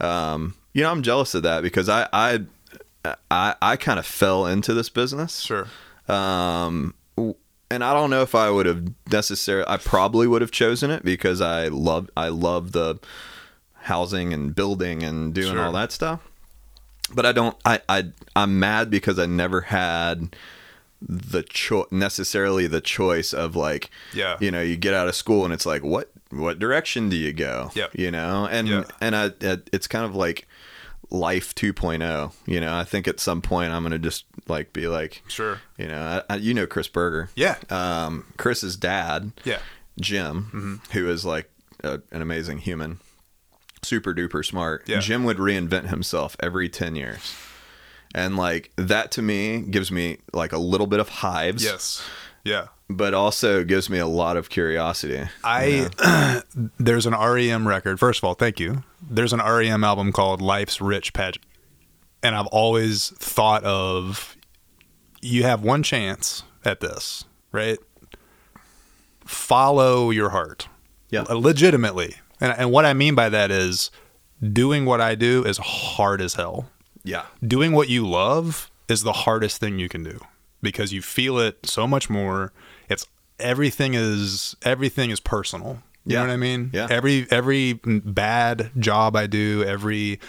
Um, 0.00 0.54
you 0.72 0.82
know, 0.82 0.90
I'm 0.90 1.02
jealous 1.02 1.34
of 1.34 1.42
that 1.42 1.62
because 1.62 1.88
I 1.88 2.08
I 2.12 2.40
I, 3.30 3.54
I 3.60 3.76
kind 3.76 3.98
of 3.98 4.06
fell 4.06 4.46
into 4.46 4.72
this 4.74 4.88
business. 4.88 5.40
sure. 5.40 5.66
Um, 6.08 6.94
and 7.70 7.84
I 7.84 7.92
don't 7.94 8.10
know 8.10 8.22
if 8.22 8.34
I 8.34 8.50
would 8.50 8.66
have 8.66 8.82
necessarily. 9.12 9.64
I 9.68 9.76
probably 9.76 10.26
would 10.26 10.42
have 10.42 10.50
chosen 10.50 10.90
it 10.90 11.04
because 11.04 11.40
I 11.40 11.68
love 11.68 12.10
I 12.16 12.28
love 12.28 12.72
the 12.72 12.98
housing 13.82 14.32
and 14.32 14.54
building 14.54 15.02
and 15.02 15.32
doing 15.34 15.52
Sure. 15.54 15.64
all 15.66 15.72
that 15.72 15.92
stuff. 15.92 16.20
But 17.14 17.26
I 17.26 17.32
don't. 17.32 17.56
I 17.64 17.80
I 17.88 18.04
I'm 18.36 18.58
mad 18.58 18.90
because 18.90 19.18
I 19.18 19.26
never 19.26 19.62
had 19.62 20.36
the 21.02 21.42
cho- 21.42 21.88
necessarily 21.90 22.66
the 22.66 22.80
choice 22.80 23.32
of 23.32 23.56
like 23.56 23.90
Yeah. 24.12 24.36
you 24.38 24.50
know 24.50 24.60
you 24.60 24.76
get 24.76 24.92
out 24.94 25.08
of 25.08 25.14
school 25.14 25.44
and 25.44 25.52
it's 25.54 25.64
like 25.64 25.82
what 25.82 26.10
what 26.30 26.58
direction 26.58 27.08
do 27.08 27.16
you 27.16 27.32
go 27.32 27.70
Yep. 27.74 27.94
you 27.98 28.10
know 28.10 28.46
and 28.46 28.68
Yeah. 28.68 28.84
and 29.00 29.16
I 29.16 29.30
it's 29.72 29.86
kind 29.86 30.04
of 30.04 30.14
like 30.14 30.46
life 31.10 31.54
2.0 31.56 32.32
you 32.46 32.60
know 32.60 32.76
i 32.76 32.84
think 32.84 33.08
at 33.08 33.18
some 33.18 33.40
point 33.42 33.72
i'm 33.72 33.82
gonna 33.82 33.98
just 33.98 34.26
like 34.46 34.72
be 34.74 34.86
like 34.86 35.22
Sure. 35.26 35.58
you 35.78 35.88
know, 35.88 36.22
I, 36.28 36.34
I, 36.34 36.36
you 36.36 36.52
know 36.54 36.66
Chris 36.66 36.86
Berger. 36.86 37.30
Yeah. 37.34 37.56
Um, 37.70 38.26
Chris's 38.36 38.76
dad, 38.76 39.32
Yeah. 39.44 39.58
Jim, 39.98 40.80
who 40.92 41.08
is 41.08 41.24
like 41.24 41.50
a, 41.82 42.00
an 42.12 42.20
amazing 42.22 42.58
human, 42.58 43.00
super 43.82 44.14
duper 44.14 44.44
smart. 44.44 44.88
Yeah. 44.88 45.00
Jim 45.00 45.24
would 45.24 45.38
reinvent 45.38 45.88
himself 45.88 46.36
every 46.40 46.68
ten 46.68 46.96
years, 46.96 47.34
and 48.14 48.36
like 48.36 48.70
that 48.76 49.10
to 49.12 49.22
me 49.22 49.60
gives 49.60 49.90
me 49.90 50.18
like 50.32 50.52
a 50.52 50.58
little 50.58 50.86
bit 50.86 51.00
of 51.00 51.08
hives. 51.08 51.64
Yes. 51.64 52.02
Yeah. 52.44 52.68
But 52.88 53.14
also 53.14 53.62
gives 53.64 53.88
me 53.88 53.98
a 53.98 54.06
lot 54.06 54.36
of 54.36 54.50
curiosity. 54.50 55.28
I 55.44 56.42
there's 56.78 57.06
an 57.06 57.14
REM 57.14 57.68
record. 57.68 58.00
First 58.00 58.18
of 58.20 58.24
all, 58.24 58.34
thank 58.34 58.58
you. 58.58 58.82
There's 59.08 59.32
an 59.32 59.40
REM 59.40 59.84
album 59.84 60.10
called 60.12 60.42
Life's 60.42 60.80
Rich 60.80 61.12
Pageant. 61.12 61.44
And 62.22 62.34
I've 62.34 62.48
always 62.48 63.10
thought 63.10 63.64
of 63.64 64.36
you 65.22 65.44
have 65.44 65.62
one 65.62 65.82
chance 65.82 66.42
at 66.64 66.80
this, 66.80 67.24
right? 67.52 67.78
Follow 69.24 70.10
your 70.10 70.30
heart. 70.30 70.68
Yeah. 71.10 71.22
Legitimately. 71.22 72.16
And 72.40 72.52
and 72.58 72.70
what 72.72 72.84
I 72.84 72.92
mean 72.94 73.14
by 73.14 73.28
that 73.28 73.50
is 73.50 73.90
doing 74.52 74.84
what 74.86 75.00
I 75.00 75.14
do 75.14 75.44
is 75.44 75.58
hard 75.58 76.20
as 76.20 76.34
hell. 76.34 76.68
Yeah. 77.02 77.24
doing 77.46 77.72
what 77.72 77.88
you 77.88 78.06
love 78.06 78.70
is 78.88 79.02
the 79.04 79.12
hardest 79.12 79.58
thing 79.58 79.78
you 79.78 79.88
can 79.88 80.02
do 80.02 80.18
because 80.60 80.92
you 80.92 81.00
feel 81.00 81.38
it 81.38 81.64
so 81.64 81.86
much 81.86 82.10
more. 82.10 82.52
It's 82.90 83.06
everything 83.38 83.94
is 83.94 84.54
everything 84.62 85.10
is 85.10 85.18
personal. 85.20 85.82
You 86.04 86.14
Yeah. 86.14 86.20
know 86.20 86.28
what 86.28 86.34
I 86.34 86.36
mean? 86.36 86.70
Yeah. 86.74 86.88
Every 86.90 87.26
every 87.30 87.74
bad 87.84 88.70
job 88.78 89.16
I 89.16 89.26
do, 89.26 89.64
every 89.64 90.20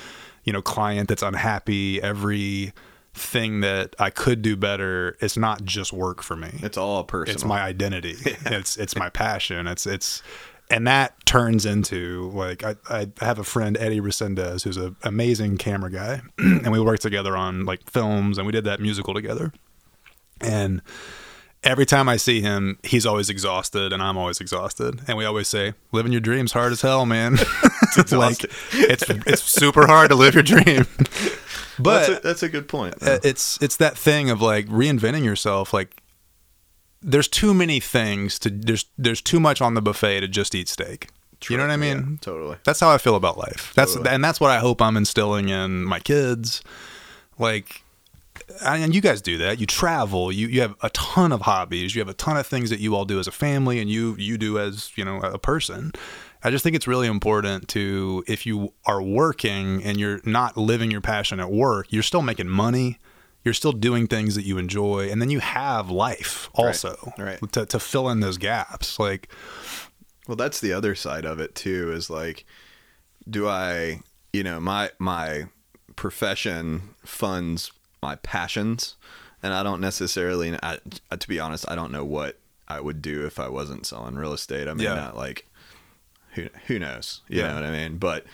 you 0.45 0.54
know 0.54 0.62
client 0.62 1.10
that's 1.10 1.21
unhappy, 1.24 2.02
every 2.02 2.71
thing 3.13 3.60
that 3.60 3.93
I 4.00 4.10
could 4.10 4.41
do 4.41 4.56
better, 4.56 5.17
it's 5.19 5.36
not 5.36 5.65
just 5.65 5.91
work 5.91 6.21
for 6.24 6.38
me 6.38 6.52
It's 6.63 6.78
all 6.78 7.04
personal. 7.04 7.36
it's 7.36 7.43
my 7.43 7.62
identity 7.62 8.15
it's 8.45 8.78
it's 8.78 8.95
my 8.95 9.10
passion 9.10 9.67
it's 9.67 9.86
it's 9.86 10.24
and 10.71 10.88
that 10.88 11.25
turns 11.25 11.65
into 11.65 12.31
like 12.34 12.63
I, 12.63 12.75
I 12.89 13.07
have 13.19 13.38
a 13.38 13.43
friend 13.43 13.77
eddie 13.77 13.99
resendez 13.99 14.63
who's 14.63 14.77
an 14.77 14.95
amazing 15.03 15.57
camera 15.57 15.91
guy. 15.91 16.21
And 16.39 16.71
we 16.71 16.79
worked 16.79 17.01
together 17.01 17.36
on 17.36 17.65
like 17.65 17.89
films 17.89 18.38
and 18.38 18.45
we 18.45 18.51
did 18.51 18.63
that 18.63 18.79
musical 18.79 19.13
together. 19.13 19.51
And 20.39 20.81
every 21.63 21.86
time 21.86 22.10
i 22.10 22.17
see 22.17 22.41
him 22.41 22.79
he's 22.81 23.05
always 23.05 23.29
exhausted 23.29 23.93
and 23.93 24.01
i'm 24.01 24.17
always 24.17 24.39
exhausted. 24.41 25.01
And 25.07 25.17
we 25.17 25.25
always 25.25 25.47
say 25.47 25.73
living 25.91 26.12
your 26.12 26.21
dreams 26.21 26.53
hard 26.53 26.71
as 26.71 26.81
hell 26.81 27.05
man. 27.05 27.38
It's 27.97 28.12
like 28.13 28.45
it's 28.71 29.10
it's 29.10 29.43
super 29.43 29.86
hard 29.86 30.12
to 30.12 30.15
live 30.15 30.34
your 30.34 30.43
dream. 30.43 30.88
But 31.79 32.07
that's, 32.07 32.10
a, 32.10 32.21
that's 32.21 32.43
a 32.43 32.49
good 32.49 32.67
point. 32.67 32.95
uh, 33.01 33.19
it's 33.23 33.57
it's 33.62 33.77
that 33.77 33.97
thing 33.97 34.29
of 34.29 34.39
like 34.41 34.67
reinventing 34.67 35.23
yourself. 35.23 35.73
Like 35.73 36.00
there's 37.01 37.27
too 37.27 37.53
many 37.53 37.79
things 37.79 38.37
to 38.39 38.49
there's 38.49 38.85
there's 38.97 39.21
too 39.21 39.39
much 39.39 39.61
on 39.61 39.73
the 39.73 39.81
buffet 39.81 40.21
to 40.21 40.27
just 40.27 40.53
eat 40.55 40.67
steak. 40.67 41.07
You 41.49 41.57
know 41.57 41.63
what 41.63 41.71
i 41.71 41.77
mean? 41.77 41.97
Yeah, 41.97 42.17
totally. 42.21 42.57
that's 42.63 42.79
how 42.79 42.91
i 42.91 42.99
feel 42.99 43.15
about 43.15 43.37
life. 43.37 43.73
That's 43.75 43.93
Totally. 43.93 44.13
and 44.13 44.23
that's 44.23 44.39
what 44.39 44.51
i 44.51 44.59
hope 44.59 44.81
i'm 44.81 44.95
instilling 44.95 45.49
in 45.49 45.83
my 45.83 45.99
kids. 45.99 46.61
Like 47.39 47.83
and 48.63 48.93
you 48.93 49.01
guys 49.01 49.21
do 49.21 49.37
that. 49.39 49.59
You 49.59 49.65
travel. 49.65 50.31
You 50.31 50.47
you 50.47 50.61
have 50.61 50.75
a 50.81 50.89
ton 50.91 51.31
of 51.31 51.41
hobbies. 51.41 51.95
You 51.95 52.01
have 52.01 52.09
a 52.09 52.13
ton 52.13 52.37
of 52.37 52.45
things 52.45 52.69
that 52.69 52.79
you 52.79 52.95
all 52.95 53.05
do 53.05 53.19
as 53.19 53.27
a 53.27 53.31
family 53.31 53.79
and 53.79 53.89
you 53.89 54.15
you 54.19 54.37
do 54.37 54.59
as 54.59 54.91
you 54.95 55.03
know 55.03 55.17
a 55.19 55.39
person. 55.39 55.93
I 56.43 56.49
just 56.51 56.63
think 56.63 56.75
it's 56.75 56.87
really 56.87 57.07
important 57.07 57.67
to 57.69 58.23
if 58.27 58.45
you 58.45 58.73
are 58.85 59.01
working 59.01 59.83
and 59.83 59.99
you're 59.99 60.21
not 60.25 60.57
living 60.57 60.91
your 60.91 61.01
passion 61.01 61.39
at 61.39 61.51
work 61.51 61.87
you're 61.91 62.01
still 62.03 62.23
making 62.23 62.47
money 62.47 62.97
you're 63.43 63.54
still 63.54 63.71
doing 63.71 64.08
things 64.08 64.36
that 64.36 64.43
you 64.45 64.58
enjoy 64.58 65.10
and 65.10 65.21
then 65.21 65.30
you 65.30 65.39
have 65.39 65.89
life 65.89 66.49
also 66.54 67.13
right. 67.17 67.39
To, 67.54 67.65
to 67.65 67.80
fill 67.80 68.10
in 68.10 68.19
those 68.19 68.38
gaps 68.38 68.99
like 68.99 69.30
Well, 70.27 70.36
that's 70.36 70.60
the 70.60 70.73
other 70.73 70.93
side 70.95 71.25
of 71.25 71.39
it 71.39 71.56
too. 71.56 71.91
Is 71.91 72.10
like, 72.10 72.45
do 73.30 73.47
I, 73.47 74.01
you 74.34 74.43
know, 74.43 74.60
my 74.60 74.91
my 74.99 75.45
profession 75.95 76.82
funds 77.06 77.71
my 78.04 78.15
passions, 78.15 78.95
and 79.43 79.54
I 79.54 79.62
don't 79.63 79.80
necessarily. 79.82 80.58
I, 80.63 80.77
to 81.15 81.27
be 81.27 81.39
honest, 81.39 81.65
I 81.69 81.75
don't 81.75 81.91
know 81.91 82.04
what 82.06 82.39
I 82.67 82.80
would 82.82 83.01
do 83.01 83.25
if 83.27 83.39
I 83.39 83.47
wasn't 83.49 83.86
selling 83.86 84.15
real 84.15 84.34
estate. 84.34 84.67
I 84.67 84.73
mean, 84.73 84.86
Yeah. 84.86 84.95
not 84.95 85.15
like 85.15 85.47
who 86.34 86.47
who 86.67 86.80
knows, 86.80 87.21
you 87.27 87.39
Yeah. 87.41 87.49
know 87.49 87.56
what 87.56 87.63
I 87.63 87.71
mean? 87.71 87.97
But 87.97 88.25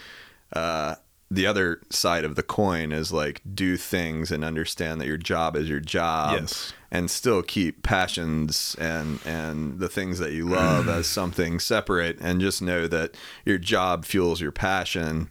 uh, 0.54 0.96
the 1.30 1.46
other 1.46 1.82
side 1.90 2.24
of 2.24 2.36
the 2.36 2.44
coin 2.44 2.92
is 2.92 3.12
like 3.12 3.42
do 3.54 3.76
things 3.78 4.32
and 4.32 4.44
understand 4.46 5.02
that 5.02 5.08
your 5.08 5.18
job 5.18 5.56
is 5.58 5.68
your 5.70 5.80
job, 5.82 6.40
Yes. 6.40 6.74
and 6.90 7.12
still 7.12 7.42
keep 7.42 7.84
passions 7.84 8.76
and 8.80 9.20
and 9.26 9.80
the 9.80 9.90
things 9.90 10.20
that 10.20 10.32
you 10.32 10.48
love 10.48 10.88
as 10.88 11.06
something 11.20 11.60
separate, 11.60 12.18
and 12.22 12.40
just 12.40 12.62
know 12.62 12.88
that 12.88 13.16
your 13.46 13.58
job 13.58 14.06
fuels 14.06 14.40
your 14.42 14.52
passion. 14.54 15.30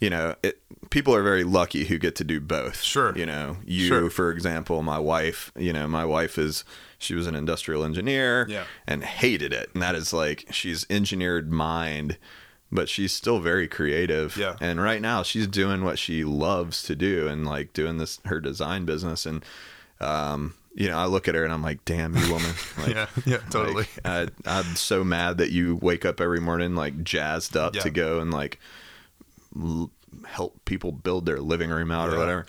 You 0.00 0.10
know, 0.10 0.34
it, 0.42 0.60
people 0.90 1.14
are 1.14 1.22
very 1.22 1.44
lucky 1.44 1.84
who 1.84 1.96
get 1.96 2.16
to 2.16 2.24
do 2.24 2.40
both. 2.40 2.80
Sure. 2.82 3.16
You 3.16 3.24
know, 3.24 3.58
you, 3.64 3.86
Sure. 3.86 4.10
for 4.10 4.32
example, 4.32 4.82
my 4.82 4.98
wife. 4.98 5.52
You 5.56 5.72
know, 5.72 5.86
my 5.86 6.04
wife 6.04 6.38
is 6.38 6.64
she 6.98 7.14
was 7.14 7.28
an 7.28 7.36
industrial 7.36 7.84
engineer 7.84 8.46
Yeah. 8.48 8.64
and 8.86 9.04
hated 9.04 9.52
it. 9.52 9.70
And 9.74 9.82
that 9.82 9.94
is 9.94 10.12
like 10.12 10.46
she's 10.50 10.86
engineered 10.90 11.52
mind, 11.52 12.16
but 12.72 12.88
she's 12.88 13.12
still 13.12 13.38
very 13.38 13.68
creative. 13.68 14.36
Yeah. 14.36 14.56
And 14.60 14.80
right 14.80 15.00
now 15.02 15.22
she's 15.22 15.46
doing 15.46 15.84
what 15.84 15.98
she 15.98 16.24
loves 16.24 16.82
to 16.84 16.96
do 16.96 17.28
and 17.28 17.46
like 17.46 17.72
doing 17.74 17.98
this 17.98 18.18
her 18.24 18.40
design 18.40 18.84
business. 18.86 19.26
And 19.26 19.44
um, 20.00 20.54
you 20.74 20.88
know, 20.88 20.96
I 20.98 21.04
look 21.04 21.28
at 21.28 21.34
her 21.34 21.44
and 21.44 21.52
I'm 21.52 21.62
like, 21.62 21.84
damn 21.84 22.16
you 22.16 22.32
woman. 22.32 22.54
Like, 22.78 22.94
yeah, 22.94 23.06
yeah, 23.26 23.36
totally. 23.50 23.74
like, 24.04 24.06
I, 24.06 24.28
I'm 24.46 24.74
so 24.74 25.04
mad 25.04 25.36
that 25.38 25.50
you 25.50 25.76
wake 25.76 26.04
up 26.06 26.20
every 26.20 26.40
morning 26.40 26.74
like 26.74 27.04
jazzed 27.04 27.56
up 27.56 27.74
Yeah. 27.76 27.82
to 27.82 27.90
go 27.90 28.20
and 28.20 28.32
like 28.32 28.58
l- 29.54 29.90
help 30.26 30.64
people 30.64 30.90
build 30.92 31.26
their 31.26 31.40
living 31.40 31.68
room 31.70 31.90
out 31.90 32.08
or 32.12 32.18
whatever. 32.18 32.46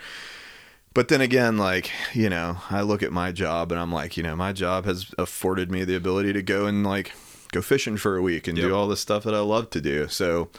But 0.93 1.07
then 1.07 1.21
again, 1.21 1.57
like, 1.57 1.91
you 2.13 2.29
know, 2.29 2.57
I 2.69 2.81
look 2.81 3.03
at 3.03 3.11
my 3.11 3.31
job 3.31 3.71
and 3.71 3.81
I'm 3.81 3.91
like, 3.91 4.15
you 4.15 4.23
know, 4.23 4.35
my 4.35 4.53
job 4.53 4.85
has 4.85 5.11
afforded 5.17 5.69
me 5.71 5.83
the 5.83 5.95
ability 5.95 6.33
to 6.33 6.43
go 6.43 6.65
and 6.65 6.85
like 6.85 7.11
go 7.53 7.61
fishing 7.61 7.95
for 7.97 8.17
a 8.17 8.21
week 8.21 8.47
and 8.47 8.57
Yep. 8.57 8.67
do 8.67 8.75
all 8.75 8.87
the 8.87 8.97
stuff 8.97 9.23
that 9.23 9.33
I 9.33 9.39
love 9.39 9.69
to 9.71 9.81
do. 9.81 10.07
So 10.09 10.49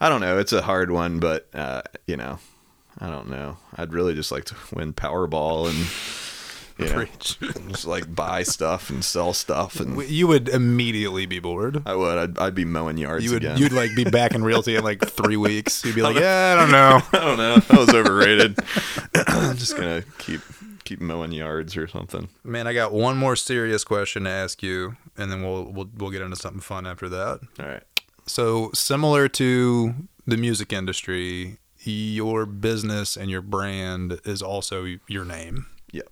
I 0.00 0.08
don't 0.08 0.20
know. 0.20 0.38
It's 0.38 0.52
a 0.52 0.62
hard 0.62 0.90
one, 0.90 1.18
but, 1.20 1.48
uh, 1.54 1.82
you 2.06 2.16
know, 2.16 2.38
I 2.98 3.08
don't 3.10 3.28
know. 3.28 3.58
I'd 3.76 3.92
really 3.92 4.14
just 4.14 4.32
like 4.32 4.44
to 4.46 4.54
win 4.72 4.92
Powerball 4.92 5.68
and, 5.68 5.86
you 6.88 6.94
know, 6.94 7.06
just 7.70 7.86
like 7.86 8.12
buy 8.14 8.42
stuff 8.42 8.90
and 8.90 9.04
sell 9.04 9.32
stuff. 9.32 9.78
And 9.80 10.00
you 10.08 10.26
would 10.26 10.48
immediately 10.48 11.26
be 11.26 11.38
bored. 11.38 11.82
I 11.86 11.94
would. 11.94 12.18
I'd, 12.18 12.38
I'd 12.38 12.54
be 12.54 12.64
mowing 12.64 12.98
yards 12.98 13.24
You 13.24 13.32
would 13.32 13.44
again. 13.44 13.58
you'd 13.58 13.72
like 13.72 13.94
be 13.94 14.04
back 14.04 14.34
in 14.34 14.42
realty 14.44 14.74
in 14.76 14.82
like 14.84 15.04
three 15.08 15.36
weeks. 15.36 15.84
You'd 15.84 15.94
be 15.94 16.02
like, 16.08 16.16
yeah, 16.16 16.54
I 16.56 16.60
don't 16.60 16.72
know. 16.72 17.00
I 17.12 17.24
don't 17.24 17.38
know. 17.38 17.56
That 17.58 17.78
was 17.78 17.90
overrated. 17.94 18.58
I'm 19.28 19.56
just 19.56 19.76
gonna 19.76 20.02
keep 20.18 20.40
keep 20.84 21.00
mowing 21.00 21.32
yards 21.32 21.76
or 21.76 21.86
something. 21.88 22.28
Man, 22.42 22.66
I 22.66 22.72
got 22.74 22.92
one 22.92 23.16
more 23.16 23.36
serious 23.36 23.84
question 23.84 24.24
to 24.24 24.30
ask 24.30 24.62
you, 24.62 24.96
and 25.16 25.30
then 25.30 25.42
we'll 25.42 25.64
we'll 25.64 25.90
we'll 25.96 26.10
get 26.10 26.22
into 26.22 26.36
something 26.36 26.60
fun 26.60 26.86
after 26.86 27.08
that. 27.08 27.40
All 27.58 27.66
right. 27.66 27.82
So 28.26 28.70
similar 28.72 29.28
to 29.28 29.94
the 30.26 30.36
music 30.36 30.72
industry, 30.72 31.58
your 31.80 32.46
business 32.46 33.16
and 33.16 33.30
your 33.30 33.42
brand 33.42 34.20
is 34.24 34.40
also 34.42 34.96
your 35.08 35.24
name. 35.24 35.66
Yeah. 35.92 36.02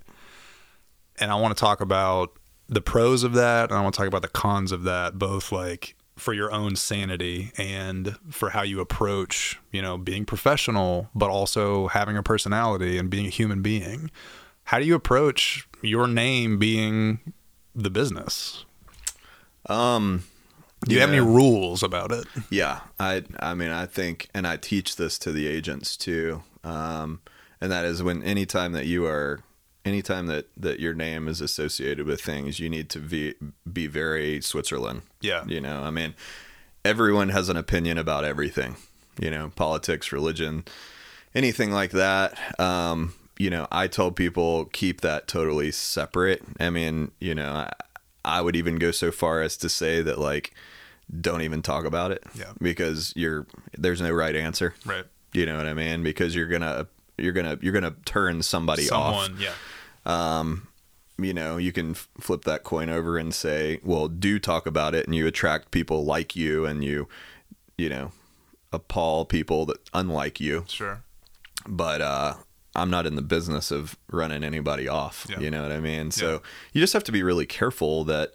and 1.18 1.30
I 1.30 1.34
want 1.36 1.56
to 1.56 1.60
talk 1.60 1.80
about 1.80 2.32
the 2.68 2.80
pros 2.80 3.22
of 3.24 3.32
that, 3.34 3.70
and 3.70 3.78
I 3.78 3.82
want 3.82 3.94
to 3.94 3.98
talk 3.98 4.06
about 4.08 4.22
the 4.22 4.28
cons 4.28 4.72
of 4.72 4.82
that, 4.84 5.18
both 5.18 5.52
like 5.52 5.94
for 6.16 6.32
your 6.34 6.52
own 6.52 6.76
sanity 6.76 7.50
and 7.56 8.16
for 8.30 8.50
how 8.50 8.62
you 8.62 8.80
approach, 8.80 9.58
you 9.72 9.80
know, 9.82 9.96
being 9.98 10.24
professional, 10.24 11.08
but 11.14 11.30
also 11.30 11.88
having 11.88 12.16
a 12.16 12.22
personality 12.22 12.98
and 12.98 13.08
being 13.10 13.26
a 13.26 13.30
human 13.30 13.62
being. 13.62 14.10
How 14.64 14.78
do 14.78 14.84
you 14.84 14.94
approach 14.94 15.68
your 15.82 16.06
name 16.06 16.58
being 16.58 17.20
the 17.74 17.90
business? 17.90 18.64
Um. 19.66 20.24
Do 20.84 20.96
you 20.96 21.00
have 21.00 21.10
any 21.10 21.20
rules 21.20 21.84
about 21.84 22.10
it? 22.10 22.26
Yeah. 22.50 22.80
I. 22.98 23.22
I 23.38 23.54
mean, 23.54 23.70
I 23.70 23.86
think, 23.86 24.28
and 24.34 24.46
I 24.46 24.56
teach 24.56 24.96
this 24.96 25.18
to 25.20 25.30
the 25.30 25.46
agents 25.46 25.96
too. 25.96 26.42
Um, 26.64 27.20
and 27.60 27.70
that 27.70 27.84
is 27.84 28.02
when 28.02 28.22
anytime 28.24 28.72
that 28.72 28.86
you 28.86 29.06
are, 29.06 29.40
anytime 29.84 30.26
that 30.26 30.48
that 30.56 30.80
your 30.80 30.94
name 30.94 31.28
is 31.28 31.40
associated 31.40 32.06
with 32.06 32.20
things, 32.20 32.58
you 32.58 32.68
need 32.68 32.90
to 32.90 32.98
be 32.98 33.34
be 33.72 33.86
very 33.86 34.40
Switzerland. 34.40 35.02
Yeah. 35.20 35.44
You 35.46 35.60
know, 35.60 35.82
I 35.82 35.90
mean, 35.90 36.14
everyone 36.84 37.28
has 37.28 37.48
an 37.48 37.56
opinion 37.56 37.98
about 37.98 38.24
everything, 38.24 38.76
you 39.20 39.30
know, 39.30 39.52
politics, 39.54 40.10
religion, 40.10 40.64
anything 41.34 41.70
like 41.70 41.92
that. 41.92 42.36
Um, 42.58 43.14
you 43.38 43.50
know, 43.50 43.66
I 43.70 43.86
tell 43.86 44.10
people 44.10 44.66
keep 44.66 45.00
that 45.00 45.26
totally 45.28 45.72
separate. 45.72 46.42
I 46.60 46.70
mean, 46.70 47.10
you 47.20 47.34
know, 47.34 47.50
I, 47.52 47.72
I 48.24 48.40
would 48.40 48.56
even 48.56 48.76
go 48.76 48.90
so 48.90 49.10
far 49.10 49.42
as 49.42 49.56
to 49.58 49.68
say 49.68 50.02
that 50.02 50.18
like 50.18 50.54
don't 51.20 51.42
even 51.42 51.62
talk 51.62 51.84
about 51.84 52.10
it. 52.12 52.22
Yeah. 52.34 52.52
Because 52.60 53.12
you're 53.16 53.46
there's 53.76 54.00
no 54.00 54.10
right 54.10 54.34
answer. 54.36 54.74
Right. 54.84 55.04
You 55.32 55.46
know 55.46 55.56
what 55.56 55.66
I 55.66 55.74
mean? 55.74 56.02
Because 56.02 56.34
you're 56.34 56.46
gonna 56.46 56.86
you're 57.18 57.32
gonna 57.32 57.58
you're 57.60 57.72
gonna 57.72 57.94
turn 58.04 58.42
somebody 58.42 58.88
off 58.90 59.24
Someone, 59.24 59.40
yeah. 59.40 59.54
you 61.18 61.32
know, 61.32 61.56
you 61.56 61.72
can 61.72 61.94
flip 61.94 62.44
that 62.44 62.64
coin 62.64 62.88
over 62.88 63.18
and 63.18 63.34
say, 63.34 63.80
well, 63.82 64.08
do 64.08 64.38
talk 64.38 64.66
about 64.66 64.94
it 64.94 65.06
and 65.06 65.14
you 65.14 65.26
attract 65.26 65.70
people 65.70 66.04
like 66.04 66.34
you 66.34 66.64
and 66.64 66.84
you, 66.84 67.08
you 67.76 67.88
know, 67.88 68.12
appall 68.72 69.24
people 69.24 69.66
that 69.66 69.78
unlike 69.94 70.40
you. 70.40 70.64
Sure. 70.68 71.02
But, 71.66 72.00
uh, 72.00 72.34
I'm 72.74 72.90
not 72.90 73.06
in 73.06 73.16
the 73.16 73.22
business 73.22 73.70
of 73.70 73.96
running 74.10 74.42
anybody 74.44 74.88
off. 74.88 75.26
Yeah. 75.28 75.40
You 75.40 75.50
know 75.50 75.62
what 75.62 75.72
I 75.72 75.80
mean? 75.80 76.06
Yeah. 76.06 76.10
So 76.10 76.42
you 76.72 76.80
just 76.80 76.92
have 76.94 77.04
to 77.04 77.12
be 77.12 77.22
really 77.22 77.46
careful 77.46 78.04
that 78.04 78.32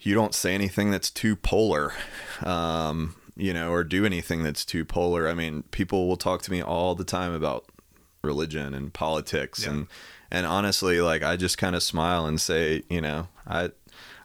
you 0.00 0.14
don't 0.14 0.34
say 0.34 0.54
anything 0.54 0.90
that's 0.90 1.10
too 1.10 1.36
polar, 1.36 1.92
um, 2.42 3.16
you 3.36 3.52
know, 3.52 3.70
or 3.70 3.84
do 3.84 4.04
anything 4.06 4.42
that's 4.42 4.64
too 4.64 4.84
polar. 4.84 5.28
I 5.28 5.34
mean, 5.34 5.64
people 5.70 6.08
will 6.08 6.16
talk 6.16 6.42
to 6.42 6.50
me 6.50 6.62
all 6.62 6.94
the 6.94 7.04
time 7.04 7.32
about 7.32 7.66
religion 8.22 8.74
and 8.74 8.92
politics 8.92 9.64
Yeah. 9.64 9.70
and 9.70 9.86
and 10.30 10.44
honestly 10.44 11.00
like 11.00 11.22
I 11.22 11.36
just 11.36 11.56
kind 11.56 11.74
of 11.76 11.82
smile 11.82 12.26
and 12.26 12.40
say, 12.40 12.82
you 12.90 13.00
know, 13.00 13.28
I 13.46 13.70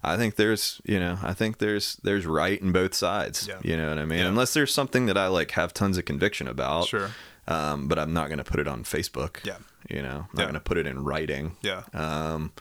I 0.03 0.17
think 0.17 0.35
there's, 0.35 0.81
you 0.83 0.99
know, 0.99 1.17
I 1.23 1.33
think 1.33 1.59
there's 1.59 1.95
there's 2.03 2.25
right 2.25 2.59
in 2.61 2.71
both 2.71 2.93
sides. 2.93 3.47
Yeah. 3.47 3.59
You 3.63 3.77
know 3.77 3.89
what 3.89 3.99
I 3.99 4.05
mean? 4.05 4.19
Yeah. 4.19 4.27
Unless 4.27 4.53
there's 4.53 4.73
something 4.73 5.05
that 5.05 5.17
I 5.17 5.27
like 5.27 5.51
have 5.51 5.73
tons 5.73 5.97
of 5.97 6.05
conviction 6.05 6.47
about. 6.47 6.87
Sure. 6.87 7.11
Um, 7.47 7.87
but 7.87 7.99
I'm 7.99 8.13
not 8.13 8.27
going 8.29 8.37
to 8.37 8.43
put 8.43 8.59
it 8.59 8.67
on 8.67 8.83
Facebook. 8.83 9.43
Yeah. 9.45 9.57
You 9.89 10.01
know, 10.01 10.09
I'm 10.09 10.27
not 10.33 10.37
Yeah. 10.39 10.43
going 10.45 10.53
to 10.53 10.59
put 10.61 10.77
it 10.77 10.87
in 10.87 11.03
writing. 11.03 11.57
Yeah. 11.61 11.83
Um, 11.93 12.53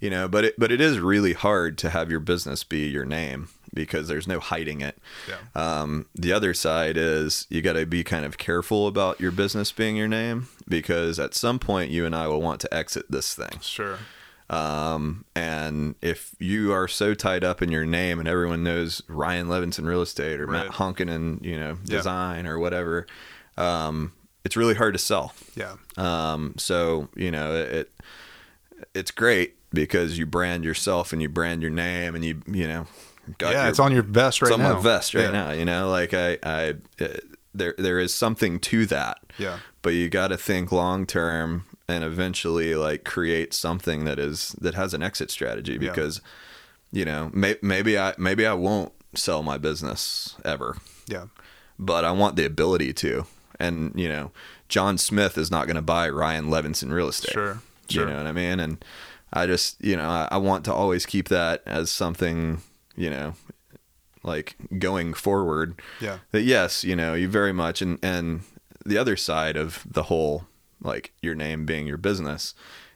you 0.00 0.08
know, 0.08 0.28
but 0.28 0.44
it 0.46 0.54
but 0.58 0.72
it 0.72 0.80
is 0.80 0.98
really 0.98 1.34
hard 1.34 1.76
to 1.78 1.90
have 1.90 2.10
your 2.10 2.20
business 2.20 2.64
be 2.64 2.88
your 2.88 3.04
name 3.04 3.48
because 3.74 4.08
there's 4.08 4.26
no 4.26 4.40
hiding 4.40 4.80
it. 4.80 4.96
Yeah. 5.28 5.36
Um, 5.54 6.06
the 6.14 6.32
other 6.32 6.54
side 6.54 6.96
is 6.96 7.46
you 7.50 7.60
got 7.60 7.74
to 7.74 7.84
be 7.84 8.02
kind 8.02 8.24
of 8.24 8.38
careful 8.38 8.86
about 8.86 9.20
your 9.20 9.30
business 9.30 9.72
being 9.72 9.94
your 9.96 10.08
name 10.08 10.48
because 10.66 11.18
at 11.18 11.34
some 11.34 11.58
point 11.58 11.90
you 11.90 12.06
and 12.06 12.16
I 12.16 12.26
will 12.28 12.40
want 12.40 12.62
to 12.62 12.74
exit 12.74 13.10
this 13.10 13.34
thing. 13.34 13.60
Sure. 13.60 13.98
Um, 14.48 15.26
and 15.36 15.94
if 16.00 16.34
you 16.40 16.72
are 16.72 16.88
so 16.88 17.14
tied 17.14 17.44
up 17.44 17.62
in 17.62 17.70
your 17.70 17.84
name 17.86 18.18
and 18.18 18.26
everyone 18.26 18.64
knows 18.64 19.02
Ryan 19.06 19.46
Levinson 19.48 19.86
real 19.86 20.02
estate 20.02 20.40
or 20.40 20.46
Right. 20.46 20.64
Matt 20.64 20.72
Honkin 20.76 21.10
and 21.10 21.44
you 21.44 21.60
know 21.60 21.76
Yeah. 21.84 21.98
design 21.98 22.46
or 22.46 22.58
whatever, 22.58 23.06
um, 23.58 24.12
it's 24.44 24.56
really 24.56 24.74
hard 24.74 24.94
to 24.94 24.98
sell. 24.98 25.34
Yeah. 25.54 25.76
Um, 25.96 26.54
so 26.58 27.08
you 27.16 27.30
know 27.30 27.54
it, 27.54 27.90
it's 28.94 29.10
great 29.10 29.56
because 29.72 30.18
you 30.18 30.26
brand 30.26 30.64
yourself 30.64 31.12
and 31.12 31.20
you 31.22 31.28
brand 31.28 31.62
your 31.62 31.70
name 31.70 32.14
and 32.14 32.24
you 32.24 32.42
you 32.46 32.66
know 32.66 32.86
got 33.38 33.52
yeah, 33.52 33.60
your- 33.62 33.70
it's 33.70 33.78
on 33.78 33.92
your 33.92 34.02
vest 34.02 34.42
right 34.42 34.48
it's 34.48 34.54
on 34.54 34.60
now. 34.62 34.74
my 34.74 34.80
vest 34.80 35.14
right 35.14 35.24
Yeah. 35.24 35.30
now. 35.30 35.50
You 35.52 35.64
know, 35.64 35.90
like 35.90 36.14
I 36.14 36.38
I 36.42 36.74
uh, 37.00 37.08
there 37.54 37.74
there 37.78 37.98
is 37.98 38.14
something 38.14 38.58
to 38.60 38.86
that. 38.86 39.18
Yeah. 39.38 39.58
But 39.82 39.90
you 39.94 40.08
got 40.08 40.28
to 40.28 40.36
think 40.36 40.72
long 40.72 41.06
term 41.06 41.64
and 41.88 42.04
eventually 42.04 42.74
like 42.74 43.04
create 43.04 43.52
something 43.54 44.04
that 44.04 44.18
is 44.18 44.54
that 44.60 44.74
has 44.74 44.94
an 44.94 45.02
exit 45.02 45.30
strategy 45.30 45.72
Yeah. 45.72 45.90
because 45.90 46.20
you 46.92 47.04
know 47.04 47.30
may, 47.32 47.56
maybe 47.62 47.98
I 47.98 48.14
maybe 48.18 48.46
I 48.46 48.52
won't 48.54 48.92
sell 49.14 49.42
my 49.42 49.58
business 49.58 50.36
ever 50.44 50.76
Yeah. 51.08 51.26
but 51.78 52.04
I 52.04 52.12
want 52.12 52.36
the 52.36 52.44
ability 52.44 52.92
to. 52.94 53.26
And 53.60 53.92
you 53.94 54.08
know, 54.08 54.32
John 54.68 54.98
Smith 54.98 55.36
is 55.38 55.50
not 55.50 55.66
going 55.66 55.76
to 55.76 55.82
buy 55.82 56.08
Ryan 56.08 56.46
Levinson 56.46 56.92
real 56.92 57.08
estate. 57.08 57.32
Sure. 57.32 57.60
Sure. 57.88 58.04
You 58.06 58.10
know 58.10 58.16
what 58.18 58.26
I 58.26 58.32
mean? 58.32 58.60
And 58.60 58.84
I 59.32 59.46
just, 59.46 59.82
you 59.84 59.96
know, 59.96 60.08
I, 60.08 60.28
I 60.32 60.36
want 60.38 60.64
to 60.66 60.72
always 60.74 61.06
keep 61.06 61.28
that 61.28 61.62
as 61.66 61.90
something, 61.90 62.62
you 62.96 63.10
know, 63.10 63.34
like 64.22 64.56
going 64.78 65.14
forward. 65.14 65.80
Yeah. 66.00 66.18
That 66.32 66.42
yes, 66.42 66.84
you 66.84 66.94
know, 66.96 67.14
you 67.14 67.28
very 67.28 67.52
much, 67.52 67.82
and 67.82 67.98
and 68.02 68.42
the 68.86 68.96
other 68.98 69.16
side 69.16 69.56
of 69.56 69.84
the 69.90 70.04
whole, 70.04 70.46
like 70.82 71.12
your 71.22 71.34
name 71.34 71.66
being 71.66 71.86
your 71.86 71.96
business, 71.96 72.54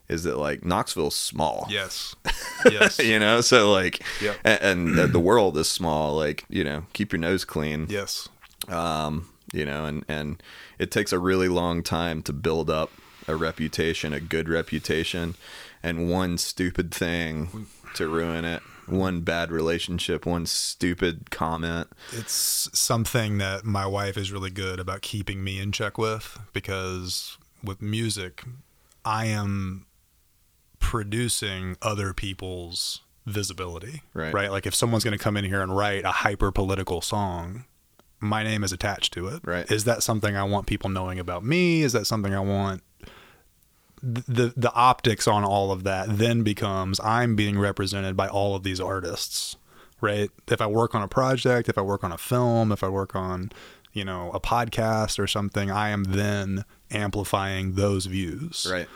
is 0.08 0.22
that 0.24 0.38
like 0.38 0.64
Knoxville's 0.64 1.16
small. 1.16 1.66
Yes. 1.70 2.14
Yes. 2.70 2.98
You 2.98 3.18
know, 3.18 3.42
so 3.42 3.70
like, 3.70 4.02
Yep. 4.22 4.36
and, 4.42 4.62
and 4.62 4.98
the- 4.98 5.06
the 5.06 5.20
world 5.20 5.58
is 5.58 5.68
small. 5.68 6.16
Like, 6.16 6.46
you 6.48 6.64
know, 6.64 6.86
keep 6.94 7.12
your 7.12 7.18
nose 7.20 7.44
clean 7.44 7.86
Yes. 7.90 8.26
um, 8.68 9.28
you 9.54 9.64
know, 9.64 9.84
and 9.84 10.04
and 10.08 10.42
it 10.78 10.90
takes 10.90 11.12
a 11.12 11.18
really 11.18 11.48
long 11.48 11.82
time 11.82 12.22
to 12.22 12.32
build 12.32 12.68
up 12.68 12.90
a 13.26 13.36
reputation, 13.36 14.12
a 14.12 14.20
good 14.20 14.48
reputation, 14.48 15.34
and 15.82 16.10
one 16.10 16.36
stupid 16.38 16.92
thing 16.92 17.66
to 17.94 18.08
ruin 18.08 18.44
it. 18.44 18.62
One 18.86 19.22
bad 19.22 19.50
relationship, 19.50 20.26
one 20.26 20.44
stupid 20.44 21.30
comment. 21.30 21.88
It's 22.12 22.68
something 22.78 23.38
that 23.38 23.64
my 23.64 23.86
wife 23.86 24.18
is 24.18 24.30
really 24.30 24.50
good 24.50 24.78
about 24.78 25.00
keeping 25.00 25.42
me 25.42 25.58
in 25.58 25.72
check 25.72 25.96
with 25.96 26.38
because 26.52 27.38
with 27.62 27.80
music, 27.80 28.44
I 29.06 29.24
am 29.26 29.86
producing 30.80 31.78
other 31.80 32.12
people's 32.12 33.00
visibility. 33.24 34.02
Right. 34.12 34.34
Right. 34.34 34.50
Like 34.50 34.66
if 34.66 34.74
someone's 34.74 35.02
going 35.02 35.16
to 35.16 35.22
come 35.22 35.38
in 35.38 35.46
here 35.46 35.62
and 35.62 35.74
write 35.74 36.04
a 36.04 36.10
hyper 36.10 36.52
political 36.52 37.00
song, 37.00 37.64
my 38.24 38.42
name 38.42 38.64
is 38.64 38.72
attached 38.72 39.12
to 39.14 39.28
it. 39.28 39.40
Right. 39.44 39.70
Is 39.70 39.84
that 39.84 40.02
something 40.02 40.36
I 40.36 40.44
want 40.44 40.66
people 40.66 40.90
knowing 40.90 41.18
about 41.18 41.44
me? 41.44 41.82
Is 41.82 41.92
that 41.92 42.06
something 42.06 42.34
I 42.34 42.40
want? 42.40 42.82
The 44.02 44.52
the 44.54 44.72
optics 44.74 45.26
on 45.26 45.44
all 45.44 45.72
of 45.72 45.84
that 45.84 46.18
then 46.18 46.42
becomes 46.42 47.00
I'm 47.00 47.36
being 47.36 47.58
represented 47.58 48.16
by 48.16 48.28
all 48.28 48.54
of 48.54 48.62
these 48.62 48.78
artists, 48.80 49.56
right? 50.02 50.30
If 50.48 50.60
I 50.60 50.66
work 50.66 50.94
on 50.94 51.00
a 51.02 51.08
project, 51.08 51.68
if 51.70 51.78
I 51.78 51.80
work 51.82 52.04
on 52.04 52.12
a 52.12 52.18
film, 52.18 52.70
if 52.70 52.84
I 52.84 52.88
work 52.90 53.16
on, 53.16 53.50
you 53.94 54.04
know, 54.04 54.30
a 54.34 54.40
podcast 54.40 55.18
or 55.18 55.26
something, 55.26 55.70
I 55.70 55.88
am 55.88 56.04
then 56.04 56.66
amplifying 56.90 57.76
those 57.76 58.04
views 58.06 58.68
Right. 58.70 58.86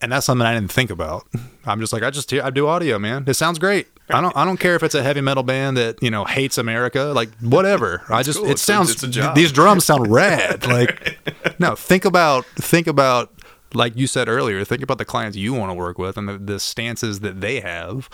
and 0.00 0.10
that's 0.10 0.26
something 0.26 0.44
I 0.46 0.52
didn't 0.52 0.72
think 0.72 0.90
about. 0.90 1.26
I'm 1.64 1.78
just 1.78 1.92
like, 1.92 2.02
I 2.02 2.10
just 2.10 2.32
I 2.32 2.50
do 2.50 2.66
audio, 2.66 2.98
man. 2.98 3.24
It 3.28 3.34
sounds 3.34 3.60
great. 3.60 3.86
I 4.10 4.20
don't 4.20 4.36
I 4.36 4.44
don't 4.44 4.58
care 4.58 4.74
if 4.76 4.82
it's 4.82 4.94
a 4.94 5.02
heavy 5.02 5.20
metal 5.22 5.42
band 5.42 5.76
that 5.76 6.02
you 6.02 6.10
know 6.10 6.24
hates 6.24 6.58
America, 6.58 7.04
like 7.14 7.30
whatever. 7.40 8.02
I 8.10 8.22
just 8.22 8.38
cool. 8.38 8.48
it 8.48 8.52
It's 8.52 8.62
a- 8.62 8.66
sounds 8.66 8.90
it's 8.90 9.02
a 9.02 9.08
job. 9.08 9.34
these 9.34 9.50
drums 9.52 9.84
sound 9.84 10.10
rad. 10.10 10.66
Like 10.74 11.18
no, 11.60 11.74
think 11.74 12.04
about 12.04 12.44
think 12.56 12.86
about 12.86 13.32
like 13.72 13.96
you 13.96 14.06
said 14.06 14.28
earlier. 14.28 14.64
Think 14.64 14.82
about 14.82 14.98
the 14.98 15.04
clients 15.04 15.36
you 15.36 15.54
want 15.54 15.70
to 15.70 15.74
work 15.74 15.98
with 15.98 16.16
and 16.16 16.28
the, 16.28 16.38
the 16.38 16.60
stances 16.60 17.20
that 17.20 17.40
they 17.40 17.60
have. 17.60 18.08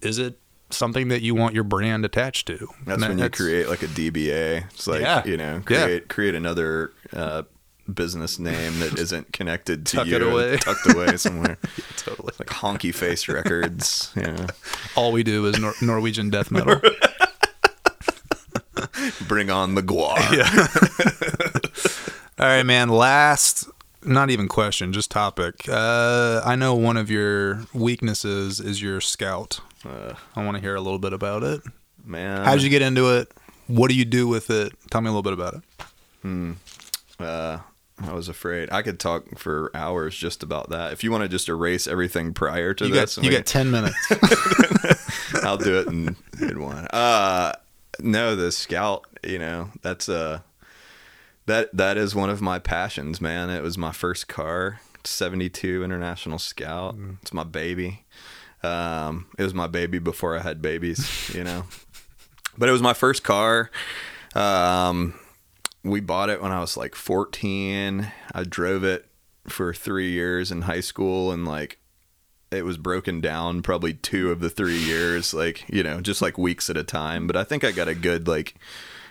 Is 0.00 0.18
it 0.18 0.38
something 0.70 1.08
that 1.08 1.20
you 1.22 1.34
want 1.34 1.54
your 1.54 1.62
brand 1.64 2.04
attached 2.04 2.46
to? 2.48 2.68
That's 2.86 3.02
And 3.02 3.16
when 3.16 3.18
you 3.18 3.28
create 3.30 3.68
like 3.68 3.82
a 3.82 3.86
DBA. 3.86 4.64
It's 4.72 4.86
like 4.86 5.02
Yeah. 5.02 5.24
you 5.26 5.36
know, 5.36 5.62
Yeah. 5.68 5.84
create 5.84 6.08
create 6.08 6.34
another 6.34 6.92
uh, 7.12 7.42
business 7.92 8.38
name 8.38 8.78
that 8.80 8.98
isn't 8.98 9.32
connected 9.32 9.86
to 9.86 9.96
Tuck 9.98 10.06
you, 10.06 10.16
it 10.16 10.22
away. 10.22 10.56
tucked 10.58 10.90
away 10.94 11.16
somewhere, 11.16 11.58
totally. 11.96 12.32
like 12.38 12.48
Honky 12.48 12.94
Face 12.94 13.28
Records. 13.28 14.12
Yeah, 14.16 14.46
All 14.96 15.12
we 15.12 15.22
do 15.22 15.46
is 15.46 15.58
Nor- 15.58 15.74
Norwegian 15.82 16.30
death 16.30 16.50
metal. 16.50 16.80
bring 19.28 19.50
on 19.50 19.74
the 19.74 19.82
GWAR. 19.82 20.16
All 22.40 22.46
right, 22.46 22.62
man. 22.64 22.88
Last, 22.88 23.68
not 24.04 24.30
even 24.30 24.48
question, 24.48 24.92
just 24.92 25.10
topic. 25.10 25.68
Uh, 25.68 26.40
I 26.44 26.56
know 26.56 26.74
one 26.74 26.96
of 26.96 27.10
your 27.10 27.62
weaknesses 27.72 28.60
is 28.60 28.82
your 28.82 29.00
scout. 29.00 29.60
Uh, 29.84 30.14
I 30.34 30.44
want 30.44 30.56
to 30.56 30.60
hear 30.60 30.74
a 30.74 30.80
little 30.80 30.98
bit 30.98 31.12
about 31.12 31.42
it. 31.42 31.60
man, 32.04 32.44
How'd 32.44 32.62
you 32.62 32.70
get 32.70 32.82
into 32.82 33.16
it? 33.16 33.30
What 33.66 33.88
do 33.88 33.94
you 33.94 34.04
do 34.04 34.26
with 34.28 34.50
it? 34.50 34.72
Tell 34.90 35.00
me 35.00 35.08
a 35.08 35.12
little 35.12 35.22
bit 35.22 35.32
about 35.32 35.54
it. 35.54 35.60
Hmm. 36.22 36.52
uh, 37.20 37.58
I 38.02 38.12
was 38.12 38.28
afraid 38.28 38.70
I 38.72 38.82
could 38.82 38.98
talk 38.98 39.38
for 39.38 39.70
hours 39.74 40.16
just 40.16 40.42
about 40.42 40.70
that. 40.70 40.92
If 40.92 41.04
you 41.04 41.12
want 41.12 41.22
to 41.22 41.28
just 41.28 41.48
erase 41.48 41.86
everything 41.86 42.34
prior 42.34 42.74
to 42.74 42.86
You 42.86 42.92
this, 42.92 43.16
got 43.16 43.24
you 43.24 43.30
got 43.30 43.46
ten 43.46 43.70
minutes. 43.70 43.96
I'll 45.44 45.56
do 45.56 45.78
it 45.78 45.86
in, 45.86 46.16
in 46.40 46.60
one. 46.60 46.86
Uh 46.88 47.52
no, 48.00 48.34
the 48.34 48.50
scout, 48.50 49.06
you 49.22 49.38
know, 49.38 49.70
that's 49.82 50.08
uh 50.08 50.40
that 51.46 51.74
that 51.76 51.96
is 51.96 52.14
one 52.14 52.30
of 52.30 52.40
my 52.42 52.58
passions, 52.58 53.20
man. 53.20 53.48
It 53.50 53.62
was 53.62 53.78
my 53.78 53.92
first 53.92 54.26
car, 54.26 54.80
72 55.04 55.84
International 55.84 56.38
Scout. 56.38 56.96
It's 57.22 57.32
my 57.32 57.44
baby. 57.44 58.04
Um 58.64 59.26
it 59.38 59.44
was 59.44 59.54
my 59.54 59.68
baby 59.68 60.00
before 60.00 60.36
I 60.36 60.40
had 60.40 60.60
babies, 60.60 61.30
you 61.32 61.44
know. 61.44 61.64
but 62.58 62.68
it 62.68 62.72
was 62.72 62.82
my 62.82 62.94
first 62.94 63.22
car. 63.22 63.70
Um 64.34 65.14
we 65.84 66.00
bought 66.00 66.30
it 66.30 66.42
when 66.42 66.52
I 66.52 66.60
was 66.60 66.76
like 66.76 66.94
14. 66.94 68.10
I 68.34 68.42
drove 68.44 68.82
it 68.84 69.06
for 69.46 69.74
3 69.74 70.10
years 70.10 70.50
in 70.50 70.62
high 70.62 70.80
school 70.80 71.30
and 71.30 71.46
like 71.46 71.78
it 72.50 72.64
was 72.64 72.76
broken 72.76 73.20
down 73.20 73.62
probably 73.62 73.94
two 73.94 74.30
of 74.30 74.40
the 74.40 74.50
three 74.50 74.78
years, 74.78 75.34
like, 75.34 75.64
you 75.68 75.82
know, 75.82 76.00
just 76.00 76.22
like 76.22 76.38
weeks 76.38 76.70
at 76.70 76.76
a 76.76 76.84
time. 76.84 77.26
But 77.26 77.36
I 77.36 77.44
think 77.44 77.64
I 77.64 77.72
got 77.72 77.88
a 77.88 77.94
good 77.94 78.28
like 78.28 78.54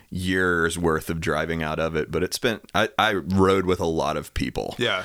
years 0.10 0.78
worth 0.78 1.10
of 1.10 1.20
driving 1.20 1.62
out 1.62 1.80
of 1.80 1.96
it. 1.96 2.12
But 2.12 2.24
it 2.24 2.34
spent, 2.34 2.64
I, 2.74 2.90
I 2.98 3.14
rode 3.14 3.66
with 3.66 3.80
a 3.80 3.86
lot 3.86 4.18
of 4.18 4.34
people 4.34 4.76
yeah, 4.78 5.04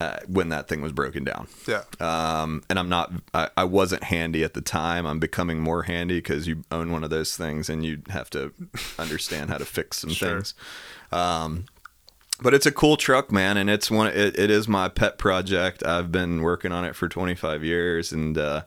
uh, 0.00 0.18
when 0.28 0.48
that 0.50 0.68
thing 0.68 0.80
was 0.80 0.92
broken 0.92 1.24
down. 1.24 1.48
yeah, 1.66 1.82
Um, 2.00 2.62
and 2.70 2.78
I'm 2.78 2.88
not, 2.88 3.12
I, 3.34 3.48
I 3.56 3.64
wasn't 3.64 4.04
handy 4.04 4.44
at 4.44 4.54
the 4.54 4.60
time. 4.60 5.06
I'm 5.06 5.18
becoming 5.18 5.58
more 5.60 5.82
handy 5.82 6.18
because 6.18 6.46
you 6.46 6.62
own 6.70 6.92
one 6.92 7.02
of 7.02 7.10
those 7.10 7.36
things 7.36 7.68
and 7.68 7.84
you 7.84 8.02
have 8.10 8.30
to 8.30 8.52
understand 8.98 9.50
how 9.50 9.58
to 9.58 9.64
fix 9.64 9.98
some 9.98 10.10
Sure. 10.10 10.34
things. 10.34 10.54
Um, 11.10 11.64
but 12.40 12.54
it's 12.54 12.66
a 12.66 12.70
cool 12.70 12.96
truck, 12.96 13.32
man, 13.32 13.56
and 13.56 13.68
it's 13.68 13.90
one. 13.90 14.06
It, 14.06 14.38
it 14.38 14.48
is 14.50 14.68
my 14.68 14.88
pet 14.88 15.18
project. 15.18 15.84
I've 15.84 16.12
been 16.12 16.42
working 16.42 16.70
on 16.70 16.84
it 16.84 16.94
for 16.94 17.08
25 17.08 17.64
years, 17.64 18.12
and 18.12 18.38
uh, 18.38 18.62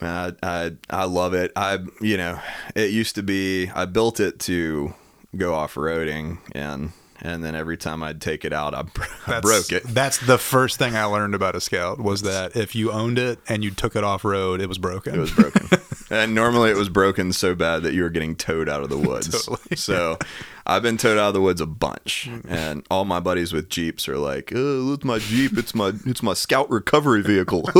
man, 0.00 0.36
I, 0.44 0.48
I 0.64 0.72
I 0.88 1.04
love 1.06 1.34
it. 1.34 1.50
I 1.56 1.80
you 2.00 2.16
know, 2.16 2.38
it 2.76 2.92
used 2.92 3.16
to 3.16 3.22
be 3.24 3.68
I 3.74 3.84
built 3.86 4.20
it 4.20 4.38
to 4.40 4.94
go 5.36 5.54
off 5.54 5.74
roading, 5.74 6.38
and 6.52 6.92
and 7.22 7.42
then 7.42 7.54
every 7.54 7.76
time 7.76 8.02
I'd 8.02 8.20
take 8.20 8.44
it 8.44 8.52
out, 8.52 8.74
I, 8.74 8.82
bro- 8.82 9.06
I 9.28 9.40
broke 9.40 9.70
it. 9.70 9.84
That's 9.84 10.18
the 10.18 10.38
first 10.38 10.76
thing 10.76 10.96
I 10.96 11.04
learned 11.04 11.34
about 11.34 11.54
a 11.54 11.60
scout 11.60 11.98
was 11.98 12.22
that 12.22 12.56
if 12.56 12.74
you 12.74 12.90
owned 12.90 13.18
it 13.18 13.38
and 13.48 13.62
you 13.62 13.70
took 13.70 13.94
it 13.94 14.02
off 14.02 14.24
road, 14.24 14.60
it 14.60 14.68
was 14.68 14.78
broken. 14.78 15.14
It 15.14 15.18
was 15.18 15.30
broken. 15.30 15.68
and 16.10 16.34
normally 16.34 16.70
it 16.70 16.76
was 16.76 16.88
broken 16.88 17.32
so 17.32 17.54
bad 17.54 17.84
that 17.84 17.94
you 17.94 18.02
were 18.02 18.10
getting 18.10 18.34
towed 18.34 18.68
out 18.68 18.82
of 18.82 18.88
the 18.88 18.98
woods. 18.98 19.28
Totally. 19.46 19.76
So 19.76 20.18
I've 20.66 20.82
been 20.82 20.96
towed 20.96 21.18
out 21.18 21.28
of 21.28 21.34
the 21.34 21.40
woods 21.40 21.60
a 21.60 21.66
bunch. 21.66 22.28
And 22.48 22.86
all 22.90 23.04
my 23.04 23.20
buddies 23.20 23.52
with 23.52 23.68
Jeeps 23.68 24.08
are 24.08 24.18
like, 24.18 24.52
oh, 24.54 24.92
it's 24.94 25.04
my 25.04 25.18
Jeep. 25.18 25.58
It's 25.58 25.74
my 25.74 25.92
it's 26.06 26.22
my 26.22 26.34
scout 26.34 26.70
recovery 26.70 27.22
vehicle. 27.22 27.68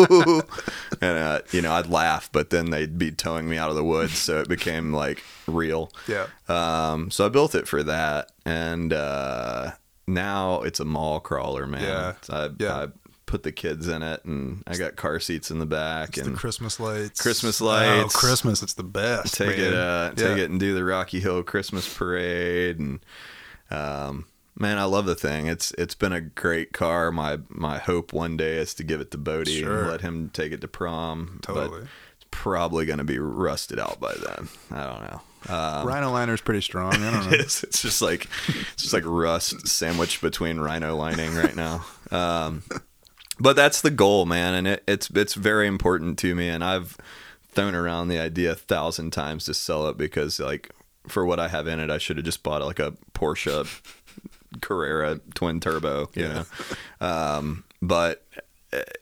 and 1.01 1.19
uh, 1.19 1.41
you 1.53 1.63
know, 1.63 1.73
I'd 1.73 1.89
laugh, 1.89 2.31
but 2.33 2.51
then 2.51 2.71
they'd 2.71 2.99
be 2.99 3.11
towing 3.13 3.49
me 3.49 3.57
out 3.59 3.71
of 3.71 3.77
the 3.77 3.85
woods, 3.85 4.19
so 4.19 4.41
it 4.41 4.49
became 4.49 4.93
like 4.93 5.23
real. 5.47 5.91
yeah. 6.09 6.27
Um, 6.49 7.11
so 7.11 7.27
I 7.27 7.29
built 7.29 7.55
it 7.55 7.69
for 7.69 7.83
that, 7.83 8.33
and 8.45 8.93
uh, 8.93 9.73
now 10.07 10.63
it's 10.63 10.81
a 10.81 10.85
mall 10.85 11.21
crawler, 11.21 11.67
man. 11.67 11.83
Yeah. 11.83 12.13
I, 12.29 12.51
Yeah. 12.59 12.75
I 12.75 12.87
put 13.33 13.43
the 13.45 13.51
kids 13.51 13.89
in 13.89 14.03
it, 14.03 14.23
and 14.27 14.63
I 14.67 14.77
got 14.77 14.95
car 14.97 15.19
seats 15.19 15.51
in 15.51 15.59
the 15.59 15.65
back, 15.67 16.11
It's 16.11 16.19
and 16.27 16.37
the 16.37 16.39
Christmas 16.39 16.79
lights. 16.79 17.19
Christmas 17.21 17.63
lights. 17.63 17.89
Oh, 17.91 18.03
lights. 18.03 18.15
Christmas, 18.17 18.63
it's 18.63 18.75
the 18.75 18.83
best. 18.85 19.33
take 19.35 19.57
it, 19.57 19.71
man. 19.71 19.75
uh, 19.75 20.11
take 20.11 20.37
Yeah. 20.37 20.45
it, 20.45 20.51
and 20.51 20.61
do 20.61 20.75
the 20.75 20.85
Rocky 20.85 21.19
Hill 21.19 21.43
Christmas 21.43 21.93
parade, 21.97 22.79
and 22.79 23.01
um, 23.71 24.27
man, 24.55 24.77
I 24.79 24.85
love 24.85 25.07
the 25.07 25.15
thing. 25.15 25.47
It's 25.47 25.71
it's 25.79 25.95
been 25.95 26.13
a 26.13 26.21
great 26.21 26.75
car. 26.75 27.11
My 27.11 27.39
my 27.49 27.79
hope 27.79 28.13
one 28.13 28.37
day 28.37 28.59
is 28.59 28.75
to 28.75 28.85
give 28.85 29.01
it 29.01 29.11
to 29.13 29.19
Bodie 29.19 29.61
Sure. 29.61 29.81
and 29.81 29.89
let 29.91 30.03
him 30.03 30.29
take 30.29 30.53
it 30.53 30.61
to 30.61 30.69
prom. 30.69 31.41
but 31.47 31.55
Totally. 31.55 31.81
it's 32.17 32.27
probably 32.31 32.85
going 32.85 32.99
to 32.99 33.05
be 33.05 33.19
rusted 33.19 33.79
out 33.79 33.99
by 33.99 34.13
then. 34.13 34.49
I 34.71 34.85
don't 34.85 35.01
know. 35.11 35.21
Um, 35.49 35.89
Rhino 35.89 36.15
is 36.35 36.41
pretty 36.43 36.61
strong. 36.61 36.93
I 36.95 37.11
don't 37.11 37.27
know. 37.31 37.37
it's, 37.39 37.65
it's 37.65 37.81
just 37.83 38.03
like 38.03 38.29
it's 38.75 38.83
just 38.83 38.93
like 38.93 39.05
rust 39.07 39.67
sandwiched 39.67 40.21
between 40.21 40.61
rhino 40.61 40.95
lining 40.97 41.35
right 41.35 41.57
now. 41.57 41.85
Um, 42.11 42.63
but 43.43 43.57
that's 43.57 43.81
the 43.81 43.91
goal, 43.91 44.25
man, 44.25 44.55
and 44.55 44.69
it, 44.69 44.85
it's 44.87 45.11
it's 45.11 45.35
very 45.35 45.67
important 45.67 46.17
to 46.21 46.35
me. 46.35 46.49
And 46.49 46.63
I've 46.63 46.97
thrown 47.51 47.75
around 47.75 48.09
the 48.09 48.19
idea 48.21 48.53
a 48.53 48.55
thousand 48.55 49.11
times 49.11 49.45
to 49.47 49.55
sell 49.55 49.89
it 49.89 49.99
because, 49.99 50.39
like, 50.39 50.71
for 51.09 51.27
what 51.27 51.41
I 51.41 51.49
have 51.49 51.67
in 51.67 51.81
it, 51.81 51.91
I 51.91 51.99
should 51.99 52.17
have 52.19 52.25
just 52.25 52.45
bought 52.45 52.63
like 52.63 52.79
a 52.79 52.95
Porsche 53.15 53.67
Carrera 54.61 55.21
twin 55.35 55.59
turbo, 55.59 56.09
you 56.15 56.29
know. 56.29 56.45
Um, 57.01 57.65
but 57.83 58.25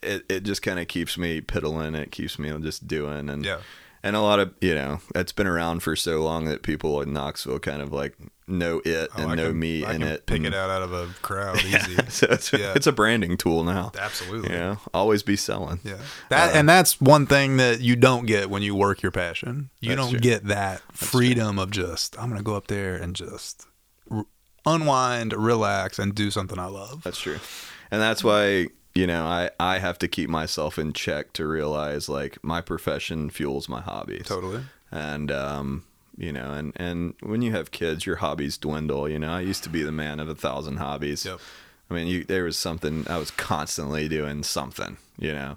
it 0.03 0.25
it 0.31 0.43
just 0.43 0.63
kind 0.63 0.79
of 0.79 0.89
keeps 0.89 1.19
me 1.19 1.43
piddling. 1.43 1.95
It 1.95 2.11
keeps 2.11 2.39
me 2.39 2.51
just 2.61 2.89
doing 2.89 3.29
and 3.29 3.45
Yeah. 3.45 3.59
And 4.03 4.17
a 4.17 4.21
lot 4.21 4.39
of 4.41 4.53
you 4.61 4.75
know 4.75 5.01
it's 5.15 5.33
been 5.33 5.47
around 5.47 5.81
for 5.83 5.95
so 5.97 6.23
long 6.23 6.45
that 6.47 6.63
people 6.63 7.01
in 7.03 7.13
Knoxville 7.13 7.59
kind 7.61 7.83
of 7.83 7.93
like 7.93 8.17
know 8.47 8.83
it 8.85 9.09
Oh, 9.17 9.23
and 9.23 9.31
I 9.31 9.35
know 9.37 9.49
can- 9.51 9.59
me 9.61 9.85
I 9.85 9.95
in 9.95 10.03
it. 10.03 10.27
Pick 10.27 10.39
and- 10.39 10.47
it 10.47 10.55
out 10.55 10.71
out 10.71 10.83
of 10.83 10.93
a 10.93 11.07
crowd 11.23 11.57
easy. 11.65 11.97
so 12.09 12.27
it's, 12.31 12.53
Yeah. 12.53 12.73
it's 12.75 12.87
a 12.89 12.93
branding 12.93 13.37
tool 13.37 13.63
now. 13.63 13.93
Absolutely. 13.97 14.51
You 14.53 14.59
know, 14.59 14.79
always 14.93 15.23
be 15.23 15.37
selling. 15.37 15.79
Yeah. 15.85 15.99
That 16.31 16.53
uh, 16.55 16.59
and 16.59 16.69
that's 16.69 17.01
one 17.01 17.27
thing 17.27 17.59
that 17.59 17.81
you 17.81 17.95
don't 17.95 18.27
get 18.27 18.51
when 18.51 18.63
you 18.63 18.75
work 18.75 19.03
your 19.03 19.13
passion. 19.13 19.71
You 19.81 19.95
don't 19.95 20.11
true. 20.11 20.19
get 20.19 20.47
that 20.47 20.81
freedom 20.93 21.59
of 21.61 21.71
just 21.71 22.19
I'm 22.19 22.29
going 22.29 22.39
to 22.39 22.45
go 22.45 22.57
up 22.57 22.67
there 22.67 22.97
and 22.97 23.15
just 23.15 23.67
r- 24.11 24.27
unwind, 24.67 25.33
relax 25.33 25.99
and 26.01 26.13
do 26.15 26.31
something 26.33 26.59
I 26.59 26.67
love. 26.67 27.03
That's 27.05 27.21
true. 27.21 27.39
And 27.93 28.01
that's 28.01 28.23
why, 28.25 28.67
you 28.95 29.07
know, 29.07 29.25
I, 29.25 29.51
I 29.59 29.79
have 29.79 29.99
to 30.01 30.09
keep 30.09 30.29
myself 30.29 30.79
in 30.79 30.93
check 30.93 31.33
to 31.35 31.47
realize 31.47 32.09
like 32.09 32.43
my 32.43 32.61
profession 32.61 33.31
fuels 33.31 33.69
my 33.69 33.81
hobbies. 33.81 34.27
Totally. 34.27 34.63
And, 34.91 35.31
um, 35.31 35.85
you 36.17 36.33
know, 36.33 36.53
and 36.53 36.73
and 36.77 37.15
when 37.21 37.41
you 37.41 37.53
have 37.53 37.71
kids, 37.71 38.05
your 38.05 38.17
hobbies 38.17 38.59
dwindle. 38.59 39.09
You 39.09 39.19
know, 39.19 39.33
I 39.33 39.41
used 39.41 39.63
to 39.65 39.71
be 39.71 39.83
the 39.83 39.93
man 39.93 40.21
of 40.21 40.29
a 40.29 40.35
thousand 40.35 40.77
hobbies. 40.77 41.25
Yep. 41.25 41.41
I 41.91 41.95
mean, 41.95 42.07
you, 42.07 42.25
there 42.25 42.45
was 42.45 42.57
something 42.57 43.07
I 43.09 43.17
was 43.17 43.33
constantly 43.33 44.07
doing 44.07 44.45
something, 44.45 44.97
you 45.19 45.33
know, 45.33 45.57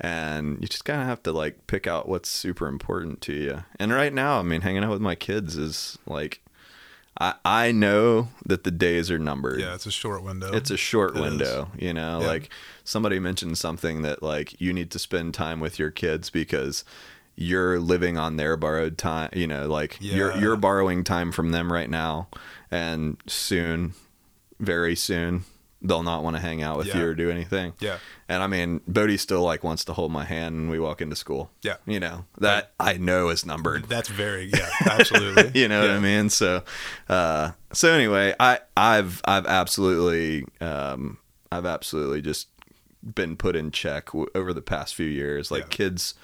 and 0.00 0.60
you 0.60 0.68
just 0.68 0.84
kind 0.84 1.00
of 1.00 1.06
have 1.06 1.22
to 1.22 1.32
like 1.32 1.66
pick 1.66 1.86
out 1.86 2.08
what's 2.08 2.28
super 2.28 2.66
important 2.66 3.22
to 3.22 3.32
you. 3.32 3.64
And 3.78 3.90
right 3.90 4.12
now, 4.12 4.38
I 4.38 4.42
mean, 4.42 4.60
hanging 4.60 4.84
out 4.84 4.90
with 4.90 5.00
my 5.00 5.14
kids 5.14 5.56
is 5.56 5.98
like, 6.06 6.42
I 7.22 7.34
I 7.44 7.72
know 7.72 8.28
that 8.46 8.64
the 8.64 8.70
days 8.70 9.10
are 9.10 9.18
numbered. 9.18 9.60
Yeah, 9.60 9.74
it's 9.74 9.86
a 9.86 9.90
short 9.92 10.24
window. 10.24 10.52
It's 10.52 10.70
a 10.70 10.76
short 10.76 11.12
It 11.12 11.16
is. 11.16 11.22
window, 11.22 11.68
you 11.78 11.94
know. 11.94 12.20
Yeah. 12.20 12.26
Like 12.26 12.50
somebody 12.84 13.18
mentioned 13.20 13.58
something 13.58 14.02
that 14.02 14.22
like 14.22 14.60
you 14.60 14.72
need 14.72 14.90
to 14.90 14.98
spend 14.98 15.32
time 15.34 15.60
with 15.60 15.78
your 15.78 15.90
kids 15.90 16.30
because 16.30 16.84
you're 17.36 17.78
living 17.78 18.18
on 18.18 18.36
their 18.36 18.56
borrowed 18.56 18.98
time. 18.98 19.30
You 19.34 19.46
know, 19.46 19.68
like 19.68 19.98
you're 20.00 20.36
you're 20.36 20.56
borrowing 20.56 21.04
time 21.04 21.30
from 21.32 21.50
them 21.52 21.72
right 21.72 21.88
now, 21.88 22.28
and 22.70 23.16
soon, 23.26 23.94
very 24.58 24.96
soon, 24.96 25.44
they'll 25.84 26.02
not 26.04 26.22
want 26.22 26.36
to 26.36 26.40
hang 26.42 26.62
out 26.62 26.78
with 26.78 26.86
Yeah. 26.86 26.98
you 26.98 27.06
or 27.06 27.14
do 27.14 27.28
anything. 27.30 27.72
Yeah. 27.80 27.98
And 28.28 28.42
I 28.42 28.46
mean, 28.46 28.80
Bodie 28.86 29.16
still 29.16 29.42
like 29.42 29.64
wants 29.64 29.84
to 29.86 29.92
hold 29.92 30.12
my 30.12 30.24
hand 30.24 30.54
when 30.56 30.68
we 30.70 30.78
walk 30.78 31.00
into 31.02 31.16
school. 31.16 31.50
Yeah. 31.62 31.76
You 31.86 31.98
know 32.00 32.24
that 32.38 32.72
I 32.78 32.94
know 32.98 33.28
is 33.30 33.44
numbered 33.44 33.84
That's 33.88 34.08
very 34.08 34.44
yeah, 34.52 34.70
absolutely. 34.88 35.50
you 35.60 35.66
know 35.68 35.80
what 35.80 35.90
I 35.90 35.98
mean? 35.98 36.30
So, 36.30 36.62
uh, 37.08 37.50
so 37.72 37.92
anyway, 37.92 38.34
I, 38.38 38.60
I've, 38.76 39.20
I've 39.24 39.46
absolutely, 39.46 40.44
um, 40.60 41.18
I've 41.50 41.66
absolutely 41.66 42.22
just 42.22 42.48
been 43.02 43.36
put 43.36 43.56
in 43.56 43.70
check 43.72 44.06
w- 44.06 44.28
over 44.34 44.52
the 44.52 44.62
past 44.62 44.94
few 44.94 45.06
years. 45.06 45.50
Like 45.50 45.62
Yeah. 45.64 45.68
kids, 45.70 46.14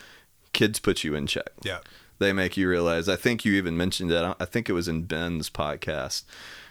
kids 0.52 0.78
put 0.78 1.02
you 1.02 1.14
in 1.16 1.26
check. 1.26 1.50
Yeah. 1.62 1.78
They 2.20 2.32
make 2.32 2.56
you 2.56 2.68
realize. 2.68 3.08
I 3.08 3.16
think 3.16 3.44
you 3.44 3.54
even 3.54 3.76
mentioned 3.76 4.10
that. 4.10 4.36
I 4.40 4.44
think 4.44 4.68
it 4.68 4.72
was 4.72 4.88
in 4.88 5.02
Ben's 5.02 5.50
podcast 5.50 6.22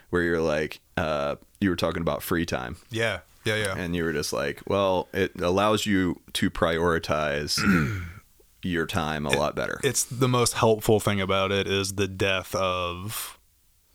where 0.10 0.22
you're 0.24 0.42
like, 0.42 0.80
uh, 0.96 1.36
you 1.60 1.70
were 1.70 1.76
talking 1.76 2.02
about 2.02 2.22
free 2.24 2.46
time 2.46 2.78
Yeah. 2.90 3.20
Yeah. 3.46 3.56
Yeah. 3.56 3.76
and 3.78 3.96
you 3.96 4.04
were 4.04 4.14
just 4.14 4.34
like, 4.34 4.62
well, 4.68 5.08
it 5.14 5.40
allows 5.42 5.86
you 5.86 6.22
to 6.34 6.50
prioritize 6.50 7.58
your 8.64 8.86
time 8.86 9.26
a 9.26 9.30
lot 9.32 9.56
better. 9.56 9.80
it's 9.84 10.04
the 10.04 10.28
most 10.28 10.54
helpful 10.54 11.00
thing 11.00 11.22
about 11.22 11.52
it 11.52 11.68
is 11.68 11.94
the 11.94 12.08
death 12.08 12.54
of 12.56 13.38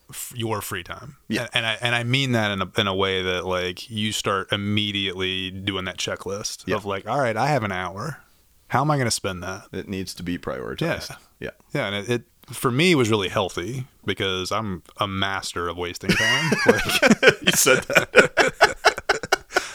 f- 0.08 0.32
your 0.34 0.60
free 0.62 0.82
time. 0.82 1.16
Yeah. 1.28 1.48
and, 1.52 1.64
and 1.64 1.66
I 1.66 1.78
and 1.82 1.94
I 1.94 2.04
mean 2.04 2.32
that 2.32 2.50
in 2.52 2.62
a 2.62 2.70
in 2.80 2.86
a 2.86 2.94
way 2.94 3.22
that 3.22 3.44
like 3.44 3.90
you 3.90 4.12
start 4.12 4.52
immediately 4.52 5.50
doing 5.50 5.84
that 5.86 5.98
checklist 5.98 6.64
Yeah. 6.66 6.76
of 6.76 6.84
like, 6.86 7.06
all 7.06 7.18
right, 7.20 7.36
I 7.36 7.48
have 7.48 7.62
an 7.64 7.72
hour. 7.72 8.22
How 8.68 8.80
am 8.80 8.90
I 8.90 8.96
going 8.96 9.06
to 9.06 9.10
spend 9.10 9.42
that? 9.42 9.64
it 9.72 9.86
needs 9.88 10.14
to 10.14 10.22
be 10.22 10.38
prioritized. 10.38 11.10
Yeah. 11.10 11.16
Yeah. 11.40 11.50
Yeah, 11.74 11.86
and 11.88 11.96
it, 11.96 12.08
it 12.08 12.22
for 12.50 12.70
me 12.70 12.94
was 12.94 13.10
really 13.10 13.28
healthy 13.28 13.86
because 14.04 14.50
I'm 14.52 14.82
a 14.98 15.06
master 15.06 15.68
of 15.68 15.76
wasting 15.76 16.10
time. 16.10 16.50
like, 16.66 16.84
You 17.42 17.52
said 17.54 17.82
that. 17.84 18.76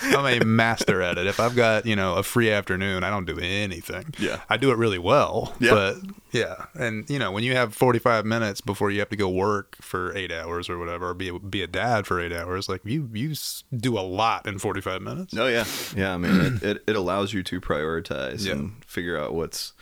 I'm 0.03 0.25
a 0.25 0.45
master 0.45 1.01
at 1.01 1.17
it. 1.17 1.27
If 1.27 1.39
I've 1.39 1.55
got, 1.55 1.85
you 1.85 1.95
know, 1.95 2.15
a 2.15 2.23
free 2.23 2.49
afternoon, 2.49 3.03
I 3.03 3.09
don't 3.09 3.25
do 3.25 3.37
anything. 3.39 4.13
Yeah. 4.17 4.39
I 4.49 4.57
do 4.57 4.71
it 4.71 4.77
really 4.77 4.97
well. 4.97 5.53
Yeah. 5.59 5.71
But 5.71 5.95
yeah. 6.31 6.65
And 6.75 7.07
you 7.09 7.19
know, 7.19 7.31
when 7.31 7.43
you 7.43 7.55
have 7.55 7.75
45 7.75 8.25
minutes 8.25 8.61
before 8.61 8.89
you 8.89 8.99
have 8.99 9.09
to 9.09 9.15
go 9.15 9.29
work 9.29 9.75
for 9.81 10.15
8 10.15 10.31
hours 10.31 10.69
or 10.69 10.77
whatever, 10.79 11.09
or 11.09 11.13
be 11.13 11.27
a, 11.29 11.37
be 11.39 11.61
a 11.61 11.67
dad 11.67 12.07
for 12.07 12.19
8 12.21 12.31
hours, 12.31 12.67
like 12.69 12.81
you 12.85 13.09
you 13.13 13.33
do 13.75 13.97
a 13.97 14.01
lot 14.01 14.47
in 14.47 14.59
45 14.59 15.01
minutes. 15.01 15.33
No, 15.33 15.47
yeah, 15.47 15.65
yeah. 15.95 16.13
I 16.13 16.17
mean, 16.17 16.55
it, 16.57 16.63
it, 16.63 16.83
it 16.87 16.95
allows 16.95 17.33
you 17.33 17.43
to 17.43 17.59
prioritize 17.61 18.45
Yeah. 18.45 18.53
and 18.53 18.83
figure 18.85 19.17
out 19.19 19.33
what's 19.33 19.73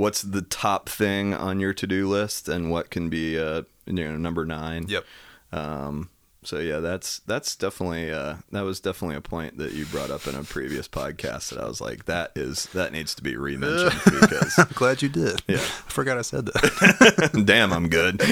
what's 0.00 0.22
the 0.22 0.40
top 0.40 0.88
thing 0.88 1.34
on 1.34 1.60
your 1.60 1.74
to 1.74 1.86
do 1.86 2.08
list 2.08 2.48
and 2.48 2.70
what 2.70 2.88
can 2.90 3.10
be 3.10 3.38
uh 3.38 3.62
you 3.84 3.92
know 3.92 4.16
number 4.16 4.46
nine. 4.46 4.86
Yep. 4.88 5.04
Um. 5.52 6.08
So 6.42 6.58
yeah, 6.58 6.78
that's 6.78 7.18
that's 7.20 7.54
definitely 7.54 8.10
uh 8.10 8.36
that 8.50 8.62
was 8.62 8.80
definitely 8.80 9.16
a 9.16 9.20
point 9.20 9.58
that 9.58 9.72
you 9.72 9.84
brought 9.84 10.10
up 10.10 10.26
in 10.26 10.34
a 10.34 10.42
previous 10.42 10.88
podcast 10.88 11.50
that 11.50 11.60
I 11.60 11.66
was 11.66 11.82
like 11.82 12.06
that 12.06 12.32
is 12.34 12.64
that 12.72 12.92
needs 12.92 13.14
to 13.16 13.22
be 13.22 13.36
re-mentioned 13.36 14.00
because 14.20 14.58
I'm 14.58 14.68
glad 14.72 15.02
you 15.02 15.10
did. 15.10 15.42
Yeah. 15.46 15.56
I 15.56 15.90
forgot 15.90 16.16
I 16.16 16.22
said 16.22 16.46
that. 16.46 17.42
damn 17.44 17.72
I'm 17.72 17.88
good. 17.90 18.22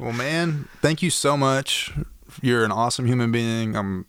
well, 0.00 0.12
man, 0.12 0.68
thank 0.82 1.00
you 1.00 1.10
so 1.10 1.36
much. 1.36 1.92
You're 2.42 2.64
an 2.64 2.72
awesome 2.72 3.06
human 3.06 3.30
being. 3.30 3.76
I'm 3.76 4.06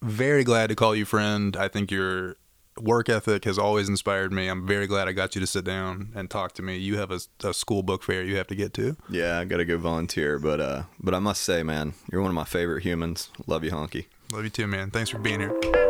very 0.00 0.44
glad 0.44 0.68
to 0.68 0.76
call 0.76 0.94
you 0.94 1.04
friend. 1.04 1.56
I 1.56 1.66
think 1.66 1.90
your 1.90 2.36
work 2.80 3.08
ethic 3.08 3.44
has 3.44 3.58
always 3.58 3.88
inspired 3.88 4.32
me. 4.32 4.48
I'm 4.48 4.66
very 4.66 4.86
glad 4.86 5.08
I 5.08 5.12
got 5.12 5.34
you 5.34 5.40
to 5.40 5.46
sit 5.46 5.64
down 5.64 6.10
and 6.14 6.28
talk 6.30 6.52
to 6.54 6.62
me. 6.62 6.76
You 6.76 6.98
have 6.98 7.10
a, 7.10 7.20
a 7.44 7.54
school 7.54 7.82
book 7.82 8.02
fair 8.02 8.22
you 8.22 8.36
have 8.36 8.46
to 8.48 8.54
get 8.54 8.72
to. 8.74 8.96
yeah, 9.08 9.38
I 9.38 9.44
got 9.44 9.58
to 9.58 9.64
go 9.64 9.78
volunteer, 9.78 10.38
but 10.38 10.60
uh 10.60 10.82
but 11.00 11.14
I 11.14 11.18
must 11.18 11.42
say, 11.42 11.62
man, 11.62 11.94
you're 12.10 12.22
one 12.22 12.30
of 12.30 12.34
my 12.34 12.44
favorite 12.44 12.82
humans. 12.82 13.30
Love 13.46 13.64
you, 13.64 13.70
honky. 13.70 14.06
Love 14.32 14.44
you 14.44 14.50
too, 14.50 14.66
man. 14.66 14.90
Thanks 14.90 15.10
for 15.10 15.18
being 15.18 15.40
here. 15.40 15.85